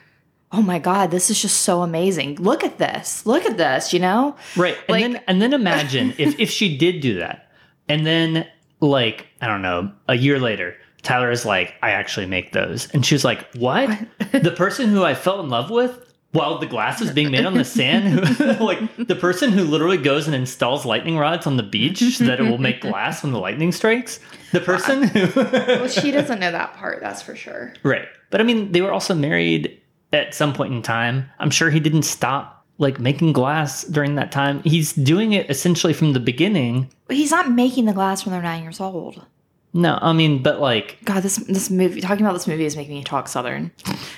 [0.52, 2.36] Oh my god, this is just so amazing.
[2.36, 3.26] Look at this.
[3.26, 4.36] Look at this, you know?
[4.56, 4.76] Right.
[4.86, 7.50] And Like- then and then imagine if if she did do that.
[7.88, 8.46] And then
[8.80, 12.88] like, I don't know, a year later, Tyler is like, I actually make those.
[12.94, 13.90] And she's like, What?
[14.32, 16.05] the person who I fell in love with
[16.36, 20.26] while the glass was being made on the sand, like the person who literally goes
[20.26, 23.38] and installs lightning rods on the beach so that it will make glass when the
[23.38, 24.20] lightning strikes.
[24.52, 27.72] The person who Well, she doesn't know that part, that's for sure.
[27.82, 28.06] Right.
[28.30, 29.80] But I mean, they were also married
[30.12, 31.28] at some point in time.
[31.38, 34.62] I'm sure he didn't stop like making glass during that time.
[34.62, 36.90] He's doing it essentially from the beginning.
[37.06, 39.24] But he's not making the glass when they're nine years old.
[39.72, 42.94] No, I mean, but like, God, this this movie talking about this movie is making
[42.94, 43.70] me talk southern.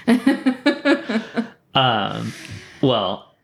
[1.78, 2.32] um,
[2.80, 3.34] well,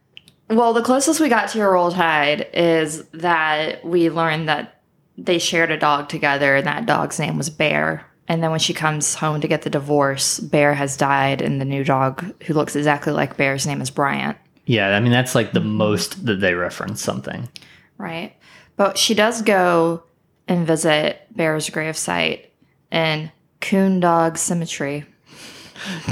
[0.49, 4.83] Well, the closest we got to your roll tide is that we learned that
[5.17, 8.05] they shared a dog together, and that dog's name was Bear.
[8.27, 11.65] And then when she comes home to get the divorce, Bear has died, and the
[11.65, 14.37] new dog, who looks exactly like Bear's name is Bryant.
[14.67, 17.49] yeah, I mean, that's like the most that they reference something.
[17.99, 18.35] right?
[18.77, 20.03] But she does go
[20.49, 22.47] and visit Bear's gravesite
[22.91, 23.31] in
[23.61, 25.05] Coon Dog Cemetery.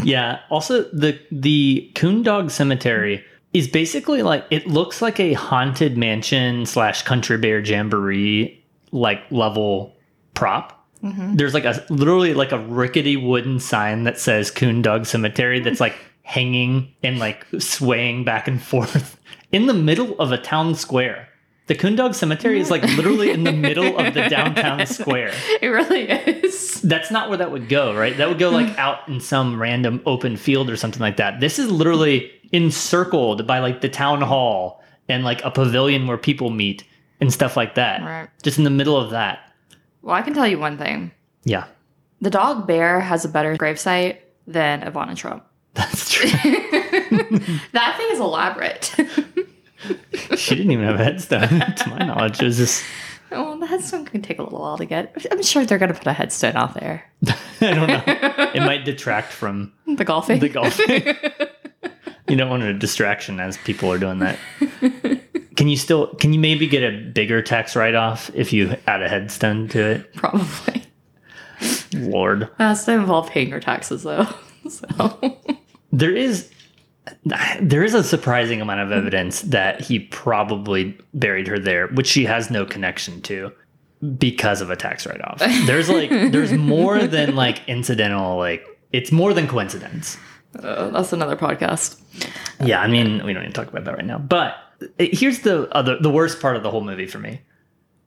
[0.04, 0.40] Yeah.
[0.50, 6.66] Also, the the Coon Dog Cemetery is basically like it looks like a haunted mansion
[6.66, 8.62] slash country bear jamboree
[8.92, 9.94] like level
[10.34, 10.78] prop.
[11.02, 11.36] Mm-hmm.
[11.36, 15.80] There's like a literally like a rickety wooden sign that says Coon Dog Cemetery that's
[15.80, 19.18] like hanging and like swaying back and forth
[19.52, 21.28] in the middle of a town square.
[21.68, 25.68] The Coon Dog Cemetery is like literally in the middle of the downtown square It
[25.68, 26.80] really is.
[26.82, 28.16] that's not where that would go, right?
[28.16, 28.78] That would go like mm.
[28.78, 31.40] out in some random open field or something like that.
[31.40, 36.50] This is literally encircled by like the town hall and like a pavilion where people
[36.50, 36.84] meet
[37.20, 38.02] and stuff like that.
[38.02, 38.28] Right.
[38.42, 39.38] Just in the middle of that.
[40.02, 41.12] Well, I can tell you one thing.
[41.44, 41.66] Yeah,
[42.20, 45.44] The dog Bear has a better gravesite than Ivana Trump.
[45.74, 46.28] that's true.
[47.72, 48.94] That thing is elaborate.
[50.36, 52.40] she didn't even have a headstone, to my knowledge.
[52.40, 52.84] It was just,
[53.30, 55.14] oh, well, the headstone can take a little while to get.
[55.30, 57.04] I'm sure they're going to put a headstone out there.
[57.60, 58.02] I don't know.
[58.54, 60.40] It might detract from The golfing.
[60.40, 61.14] the golfing.
[62.28, 64.38] you don't want a distraction as people are doing that.
[65.56, 69.02] Can you still, can you maybe get a bigger tax write off if you add
[69.02, 70.14] a headstone to it?
[70.14, 70.82] Probably.
[71.94, 72.48] Lord.
[72.58, 74.26] Has to involve paying your taxes, though.
[74.68, 75.38] So.
[75.92, 76.50] there is
[77.60, 82.24] there is a surprising amount of evidence that he probably buried her there, which she
[82.24, 83.52] has no connection to
[84.18, 85.38] because of a tax write-off.
[85.66, 90.18] There's like there's more than like incidental like it's more than coincidence.
[90.58, 92.00] Uh, that's another podcast.
[92.60, 94.18] Yeah, I mean, we don't need to talk about that right now.
[94.18, 94.56] But
[94.98, 97.40] here's the other the worst part of the whole movie for me.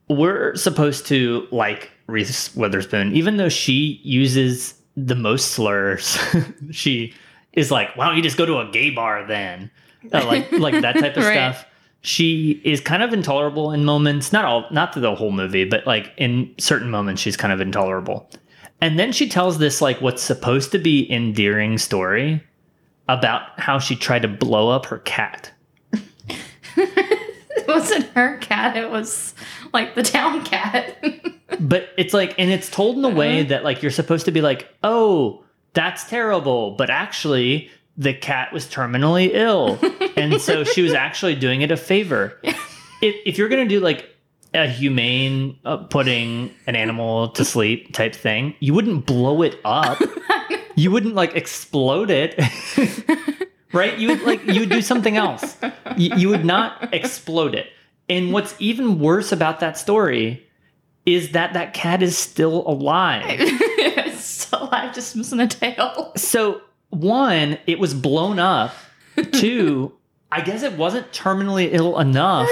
[0.10, 6.18] We're supposed to like Reese Witherspoon, even though she uses the most slurs.
[6.72, 7.14] she
[7.56, 9.72] is like, "Why don't you just go to a gay bar then?"
[10.14, 11.34] Uh, like like that type of Right.
[11.34, 11.66] stuff.
[12.02, 15.88] She is kind of intolerable in moments, not all, not through the whole movie, but
[15.88, 18.30] like in certain moments, she's kind of intolerable.
[18.80, 22.44] And then she tells this like what's supposed to be endearing story
[23.10, 25.52] about how she tried to blow up her cat.
[26.78, 29.34] It wasn't her cat, it was
[29.74, 30.98] like the town cat.
[31.60, 34.42] But it's like, and it's told in a way that like you're supposed to be
[34.42, 35.45] like, oh,
[35.76, 36.72] that's terrible.
[36.72, 39.80] But actually, the cat was terminally ill.
[40.18, 42.40] and so she was actually doing it a favor.
[43.02, 44.10] If, if you're going to do like
[44.54, 50.02] a humane uh, putting an animal to sleep type thing, you wouldn't blow it up.
[50.76, 52.40] you wouldn't like explode it.
[53.74, 54.00] right?
[54.00, 55.58] You would like you would do something else.
[55.98, 57.68] You, you would not explode it.
[58.08, 60.45] And what's even worse about that story
[61.06, 63.24] is that that cat is still alive.
[63.40, 66.12] it's still alive, just missing a tail.
[66.16, 68.74] So, one, it was blown up.
[69.32, 69.94] Two,
[70.32, 72.50] I guess it wasn't terminally ill enough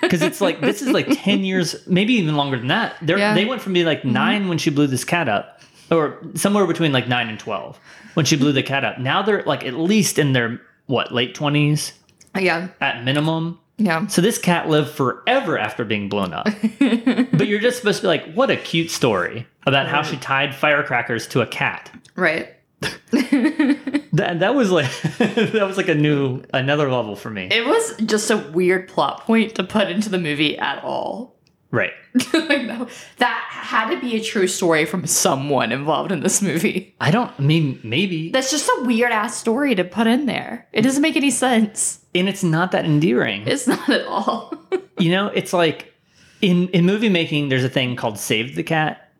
[0.00, 2.96] because it's like this is like 10 years, maybe even longer than that.
[3.06, 3.34] Yeah.
[3.34, 4.12] They went from being like mm-hmm.
[4.12, 5.60] 9 when she blew this cat up,
[5.90, 7.78] or somewhere between like 9 and 12
[8.14, 8.98] when she blew the cat up.
[8.98, 11.92] Now they're like at least in their, what, late 20s
[12.34, 13.60] Yeah, at minimum.
[13.80, 14.06] Yeah.
[14.08, 16.44] So this cat lived forever after being blown up.
[16.78, 20.54] but you're just supposed to be like, what a cute story about how she tied
[20.54, 21.90] firecrackers to a cat.
[22.14, 22.54] Right.
[24.12, 27.48] That that was like that was like a new another level for me.
[27.50, 31.36] It was just a weird plot point to put into the movie at all.
[31.70, 31.92] Right.
[32.32, 32.88] like, no,
[33.18, 36.94] that had to be a true story from someone involved in this movie.
[37.00, 40.68] I don't I mean maybe That's just a weird ass story to put in there.
[40.72, 42.04] It doesn't make any sense.
[42.14, 43.46] and it's not that endearing.
[43.46, 44.54] It's not at all.
[44.98, 45.92] you know, it's like
[46.40, 49.12] in in movie making there's a thing called save the cat.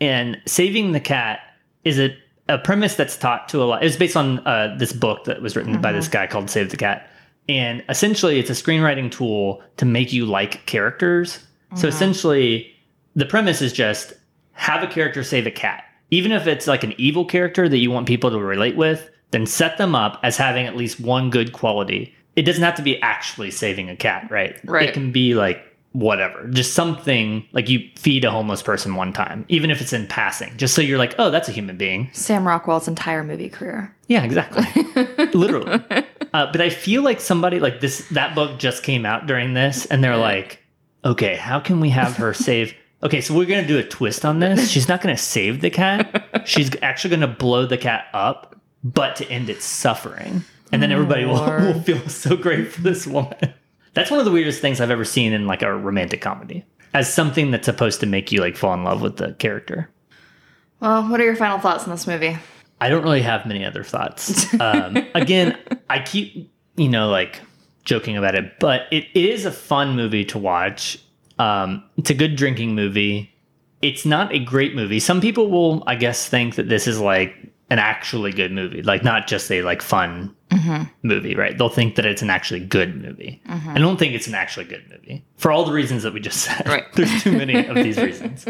[0.00, 1.40] And saving the cat
[1.84, 2.16] is a
[2.48, 3.82] a premise that's taught to a lot.
[3.82, 6.70] It was based on uh, this book that was written by this guy called Save
[6.70, 7.08] the Cat.
[7.48, 11.40] And essentially, it's a screenwriting tool to make you like characters.
[11.74, 12.74] So essentially,
[13.14, 14.14] the premise is just
[14.52, 15.84] have a character save a cat.
[16.10, 19.46] Even if it's like an evil character that you want people to relate with, then
[19.46, 22.14] set them up as having at least one good quality.
[22.36, 24.58] It doesn't have to be actually saving a cat, right?
[24.64, 24.88] Right.
[24.88, 25.62] It can be like
[25.92, 30.06] whatever, just something like you feed a homeless person one time, even if it's in
[30.06, 32.08] passing, just so you're like, oh, that's a human being.
[32.12, 33.94] Sam Rockwell's entire movie career.
[34.06, 34.64] Yeah, exactly.
[35.34, 35.82] Literally.
[36.32, 39.86] Uh, but I feel like somebody like this, that book just came out during this,
[39.86, 40.62] and they're like,
[41.08, 42.74] okay, how can we have her save?
[43.00, 44.68] Okay, so we're to do a twist on this.
[44.68, 46.42] She's not to save the cat.
[46.46, 50.42] She's actually to blow the cat up, but to end its suffering.
[50.72, 53.54] And then everybody will, will feel so great for this woman.
[53.94, 57.12] That's one of the weirdest things I've ever seen in like a romantic comedy as
[57.14, 59.88] something that's supposed to make you like fall in love with the character.
[60.80, 62.36] Well, what are your final thoughts on this movie?
[62.80, 64.52] I don't really have many other thoughts.
[64.60, 65.56] Um, again,
[65.88, 67.40] I keep, you know, like
[67.88, 70.98] joking about it, but it, is a fun movie to watch.
[71.38, 73.34] Um, it's a good drinking movie.
[73.80, 75.00] It's not a great movie.
[75.00, 77.34] Some people will, I guess, think that this is like
[77.70, 80.84] an actually good movie, like not just a like fun mm-hmm.
[81.02, 81.56] movie, right?
[81.56, 83.40] They'll think that it's an actually good movie.
[83.48, 83.70] Mm-hmm.
[83.70, 86.42] I don't think it's an actually good movie for all the reasons that we just
[86.42, 86.68] said.
[86.68, 86.84] Right.
[86.94, 88.46] There's too many of these reasons.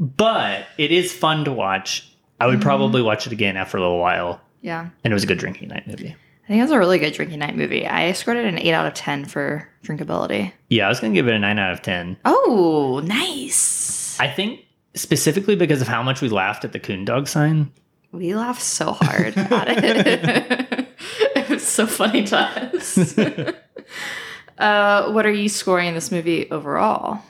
[0.00, 2.12] But it is fun to watch.
[2.40, 2.62] I would mm-hmm.
[2.62, 4.40] probably watch it again after a little while.
[4.62, 4.88] Yeah.
[5.04, 6.16] And it was a good drinking night movie.
[6.48, 7.86] I think it's a really good drinking night movie.
[7.86, 10.50] I scored it an 8 out of 10 for drinkability.
[10.70, 12.16] Yeah, I was going to give it a 9 out of 10.
[12.24, 14.18] Oh, nice.
[14.18, 14.64] I think
[14.94, 17.70] specifically because of how much we laughed at the coon dog sign.
[18.12, 20.88] We laughed so hard at it.
[21.36, 23.18] it was so funny to us.
[24.58, 27.20] uh, what are you scoring this movie overall?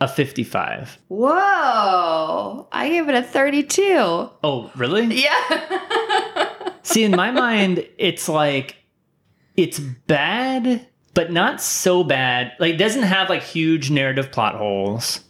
[0.00, 0.96] A 55.
[1.08, 3.84] Whoa, I gave it a 32.
[4.42, 5.22] Oh, really?
[5.22, 6.46] Yeah.
[6.82, 8.76] See, in my mind, it's like
[9.56, 12.52] it's bad, but not so bad.
[12.58, 15.24] Like, it doesn't have like huge narrative plot holes.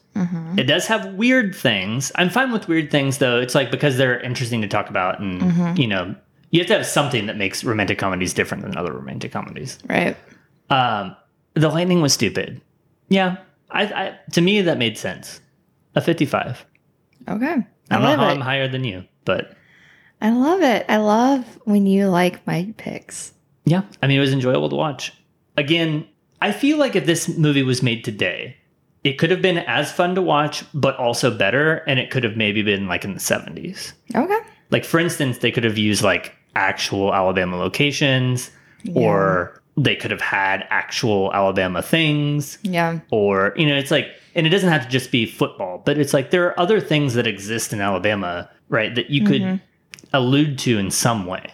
[0.58, 2.12] It does have weird things.
[2.16, 3.40] I'm fine with weird things though.
[3.40, 6.14] It's like because they're interesting to talk about, and you know,
[6.50, 9.78] you have to have something that makes romantic comedies different than other romantic comedies.
[9.88, 10.16] right.
[10.68, 11.16] Um,
[11.54, 12.60] the lightning was stupid.
[13.08, 13.38] Yeah,
[13.70, 15.40] I, I to me that made sense.
[15.94, 16.66] A 55.
[17.28, 17.46] Okay.
[17.46, 18.32] I I don't know how it.
[18.32, 19.56] I'm higher than you, but
[20.20, 20.84] I love it.
[20.88, 23.32] I love when you like my picks.
[23.64, 25.12] yeah, I mean, it was enjoyable to watch.
[25.56, 26.06] Again,
[26.42, 28.56] I feel like if this movie was made today,
[29.04, 32.36] it could have been as fun to watch, but also better, and it could have
[32.36, 33.92] maybe been like in the 70s.
[34.14, 34.38] Okay.
[34.70, 38.50] Like, for instance, they could have used like actual Alabama locations,
[38.94, 42.58] or they could have had actual Alabama things.
[42.62, 43.00] Yeah.
[43.10, 46.12] or you know it's like and it doesn't have to just be football but it's
[46.12, 49.56] like there are other things that exist in alabama right that you could mm-hmm.
[50.12, 51.52] Allude to in some way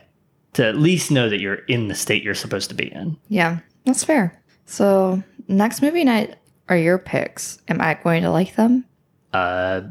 [0.54, 3.58] to at least know that you're in the state you're supposed to be in Yeah.
[3.84, 4.42] That's fair.
[4.64, 6.36] So, next movie night
[6.68, 7.58] are your picks.
[7.68, 8.84] Am I going to like them?
[9.32, 9.82] uh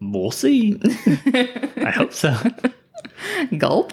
[0.00, 0.78] we'll see
[1.84, 2.36] i hope so
[3.56, 3.92] Gulp.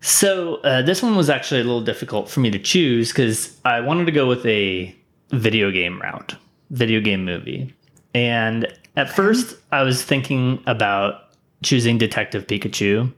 [0.00, 3.80] so uh, this one was actually a little difficult for me to choose because i
[3.80, 4.94] wanted to go with a
[5.30, 6.34] video game route
[6.70, 7.74] video game movie
[8.14, 11.32] and at first i was thinking about
[11.62, 13.12] choosing Detective Pikachu.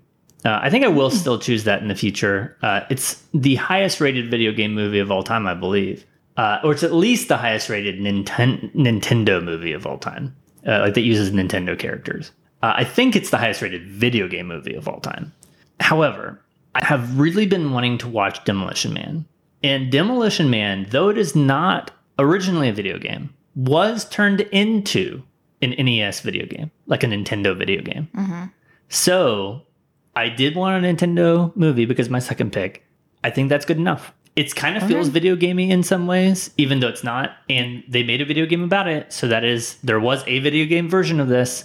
[0.44, 2.56] Uh, I think I will still choose that in the future.
[2.62, 6.04] Uh, it's the highest rated video game movie of all time, I believe.
[6.36, 10.34] Uh, or it's at least the highest rated Ninten- Nintendo movie of all time,
[10.66, 12.32] uh, like that uses Nintendo characters.
[12.62, 15.32] Uh, I think it's the highest rated video game movie of all time.
[15.80, 16.40] However,
[16.74, 19.26] I have really been wanting to watch Demolition Man.
[19.62, 25.22] And Demolition Man, though it is not originally a video game, was turned into
[25.62, 28.08] an NES video game, like a Nintendo video game.
[28.88, 29.62] So
[30.16, 32.86] I did want a Nintendo movie because my second pick,
[33.22, 34.12] I think that's good enough.
[34.36, 37.36] It's kind of feels video gamey in some ways, even though it's not.
[37.48, 39.12] And they made a video game about it.
[39.12, 41.64] So that is, there was a video game version of this.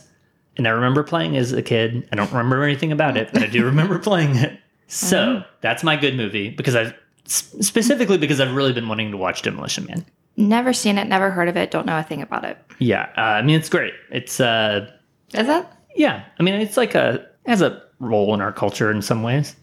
[0.56, 2.08] And I remember playing as a kid.
[2.12, 4.60] I don't remember anything about it, but I do remember playing it.
[4.88, 6.94] So that's my good movie because I've
[7.26, 10.06] specifically because I've really been wanting to watch Demolition Man.
[10.36, 12.58] Never seen it, never heard of it, don't know a thing about it.
[12.80, 13.94] Yeah, uh, I mean it's great.
[14.12, 14.90] It's uh,
[15.34, 15.66] Is it?
[15.96, 17.16] yeah, I mean it's like a
[17.46, 19.56] it has a role in our culture in some ways.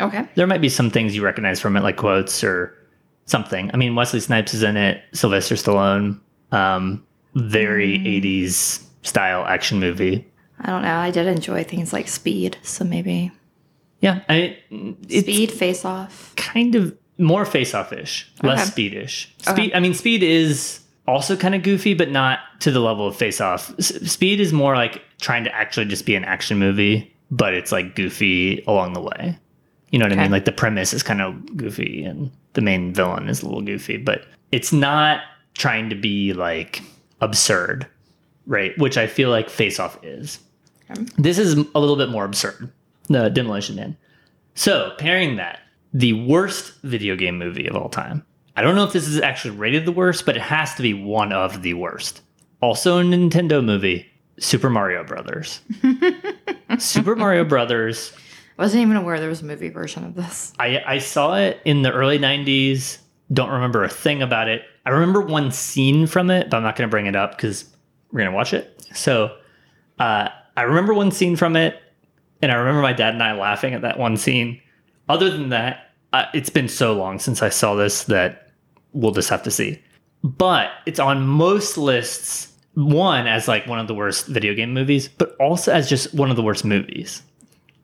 [0.00, 0.26] Okay.
[0.34, 2.76] There might be some things you recognize from it, like quotes or
[3.26, 3.70] something.
[3.72, 5.02] I mean, Wesley Snipes is in it.
[5.12, 6.18] Sylvester Stallone.
[6.52, 7.04] Um,
[7.34, 10.26] very '80s style action movie.
[10.60, 10.96] I don't know.
[10.96, 13.32] I did enjoy things like Speed, so maybe
[14.00, 14.58] Yeah, I
[15.08, 16.32] Speed, Face Off.
[16.36, 18.88] kind of more face-off ish, less Okay.
[18.90, 19.28] speedish.
[19.48, 19.62] Okay.
[19.62, 19.74] Speed.
[19.74, 23.72] I mean, speed is also kind of goofy, but not to the level of face-off.
[23.78, 27.72] S- speed is more like trying to actually just be an action movie, but it's
[27.72, 29.38] like goofy along the way.
[29.90, 30.32] You know what I mean?
[30.32, 33.96] Like the premise is kind of goofy, and the main villain is a little goofy,
[33.96, 35.20] but it's not
[35.54, 36.82] trying to be like
[37.20, 37.86] absurd,
[38.46, 38.76] right?
[38.78, 40.40] Which I feel like Face Off is.
[40.90, 41.04] Okay.
[41.16, 42.72] This is a little bit more absurd.
[43.08, 43.96] The Demolition Man.
[44.54, 45.60] So pairing that,
[45.92, 48.24] the worst video game movie of all time.
[48.56, 50.94] I don't know if this is actually rated the worst, but it has to be
[50.94, 52.20] one of the worst.
[52.60, 54.06] Also a Nintendo movie,
[54.38, 55.60] Super Mario Brothers.
[56.78, 58.12] Super Mario Brothers.
[58.58, 60.52] I wasn't even aware there was a movie version of this.
[60.58, 62.98] I, I saw it in the early 90s.
[63.32, 64.62] Don't remember a thing about it.
[64.86, 67.64] I remember one scene from it, but I'm not going to bring it up because
[68.12, 68.86] we're going to watch it.
[68.94, 69.36] So
[69.98, 71.80] uh, I remember one scene from it,
[72.42, 74.60] and I remember my dad and I laughing at that one scene.
[75.08, 78.52] Other than that, uh, it's been so long since I saw this that
[78.92, 79.82] we'll just have to see.
[80.22, 85.08] But it's on most lists, one as like one of the worst video game movies,
[85.08, 87.22] but also as just one of the worst movies.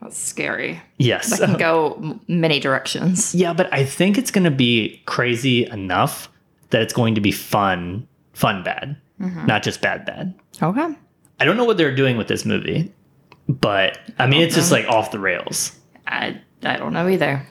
[0.01, 0.81] That's scary.
[0.99, 1.39] Yes.
[1.39, 3.35] That can go many directions.
[3.35, 6.31] Yeah, but I think it's going to be crazy enough
[6.71, 9.47] that it's going to be fun, fun bad, mm-hmm.
[9.47, 10.35] not just bad bad.
[10.63, 10.97] Okay.
[11.39, 12.93] I don't know what they're doing with this movie,
[13.49, 15.77] but I mean, it's just like off the rails.
[16.07, 17.47] I I don't know either.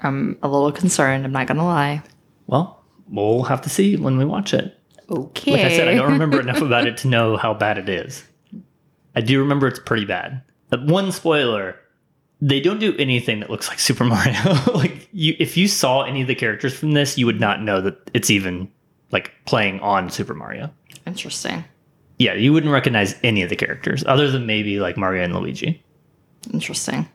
[0.00, 1.24] I'm a little concerned.
[1.24, 2.02] I'm not gonna lie.
[2.46, 4.78] Well, we'll have to see when we watch it.
[5.10, 5.52] Okay.
[5.52, 8.24] Like I said, I don't remember enough about it to know how bad it is.
[9.14, 10.42] I do remember it's pretty bad.
[10.70, 11.76] But one spoiler,
[12.40, 14.34] they don't do anything that looks like Super Mario.
[14.74, 17.80] like you if you saw any of the characters from this, you would not know
[17.80, 18.70] that it's even
[19.12, 20.70] like playing on Super Mario.
[21.06, 21.64] Interesting.
[22.18, 25.82] Yeah, you wouldn't recognize any of the characters other than maybe like Mario and Luigi.
[26.52, 27.08] Interesting.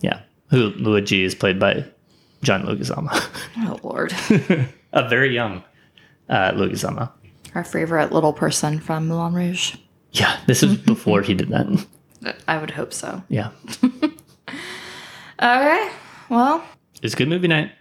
[0.00, 0.20] Yeah.
[0.50, 1.84] Who Luigi is played by
[2.42, 3.10] John Leguizamo.
[3.58, 4.12] Oh lord.
[4.92, 5.62] A very young
[6.28, 7.10] uh, Leguizamo.
[7.54, 9.76] Our favorite little person from Moulin Rouge.
[10.12, 11.86] Yeah, this is before he did that.
[12.48, 13.22] I would hope so.
[13.28, 13.50] Yeah.
[15.42, 15.90] Okay.
[16.30, 16.64] Well,
[17.02, 17.72] It's good movie night.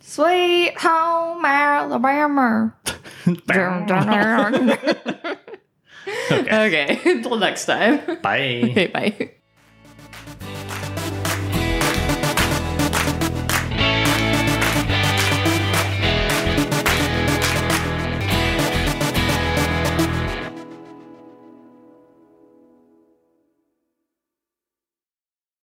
[0.00, 2.74] sweet home Alabama.
[6.30, 6.66] Okay.
[6.66, 7.00] okay.
[7.04, 8.00] Until next time.
[8.22, 8.60] Bye.
[8.70, 9.30] Okay, bye.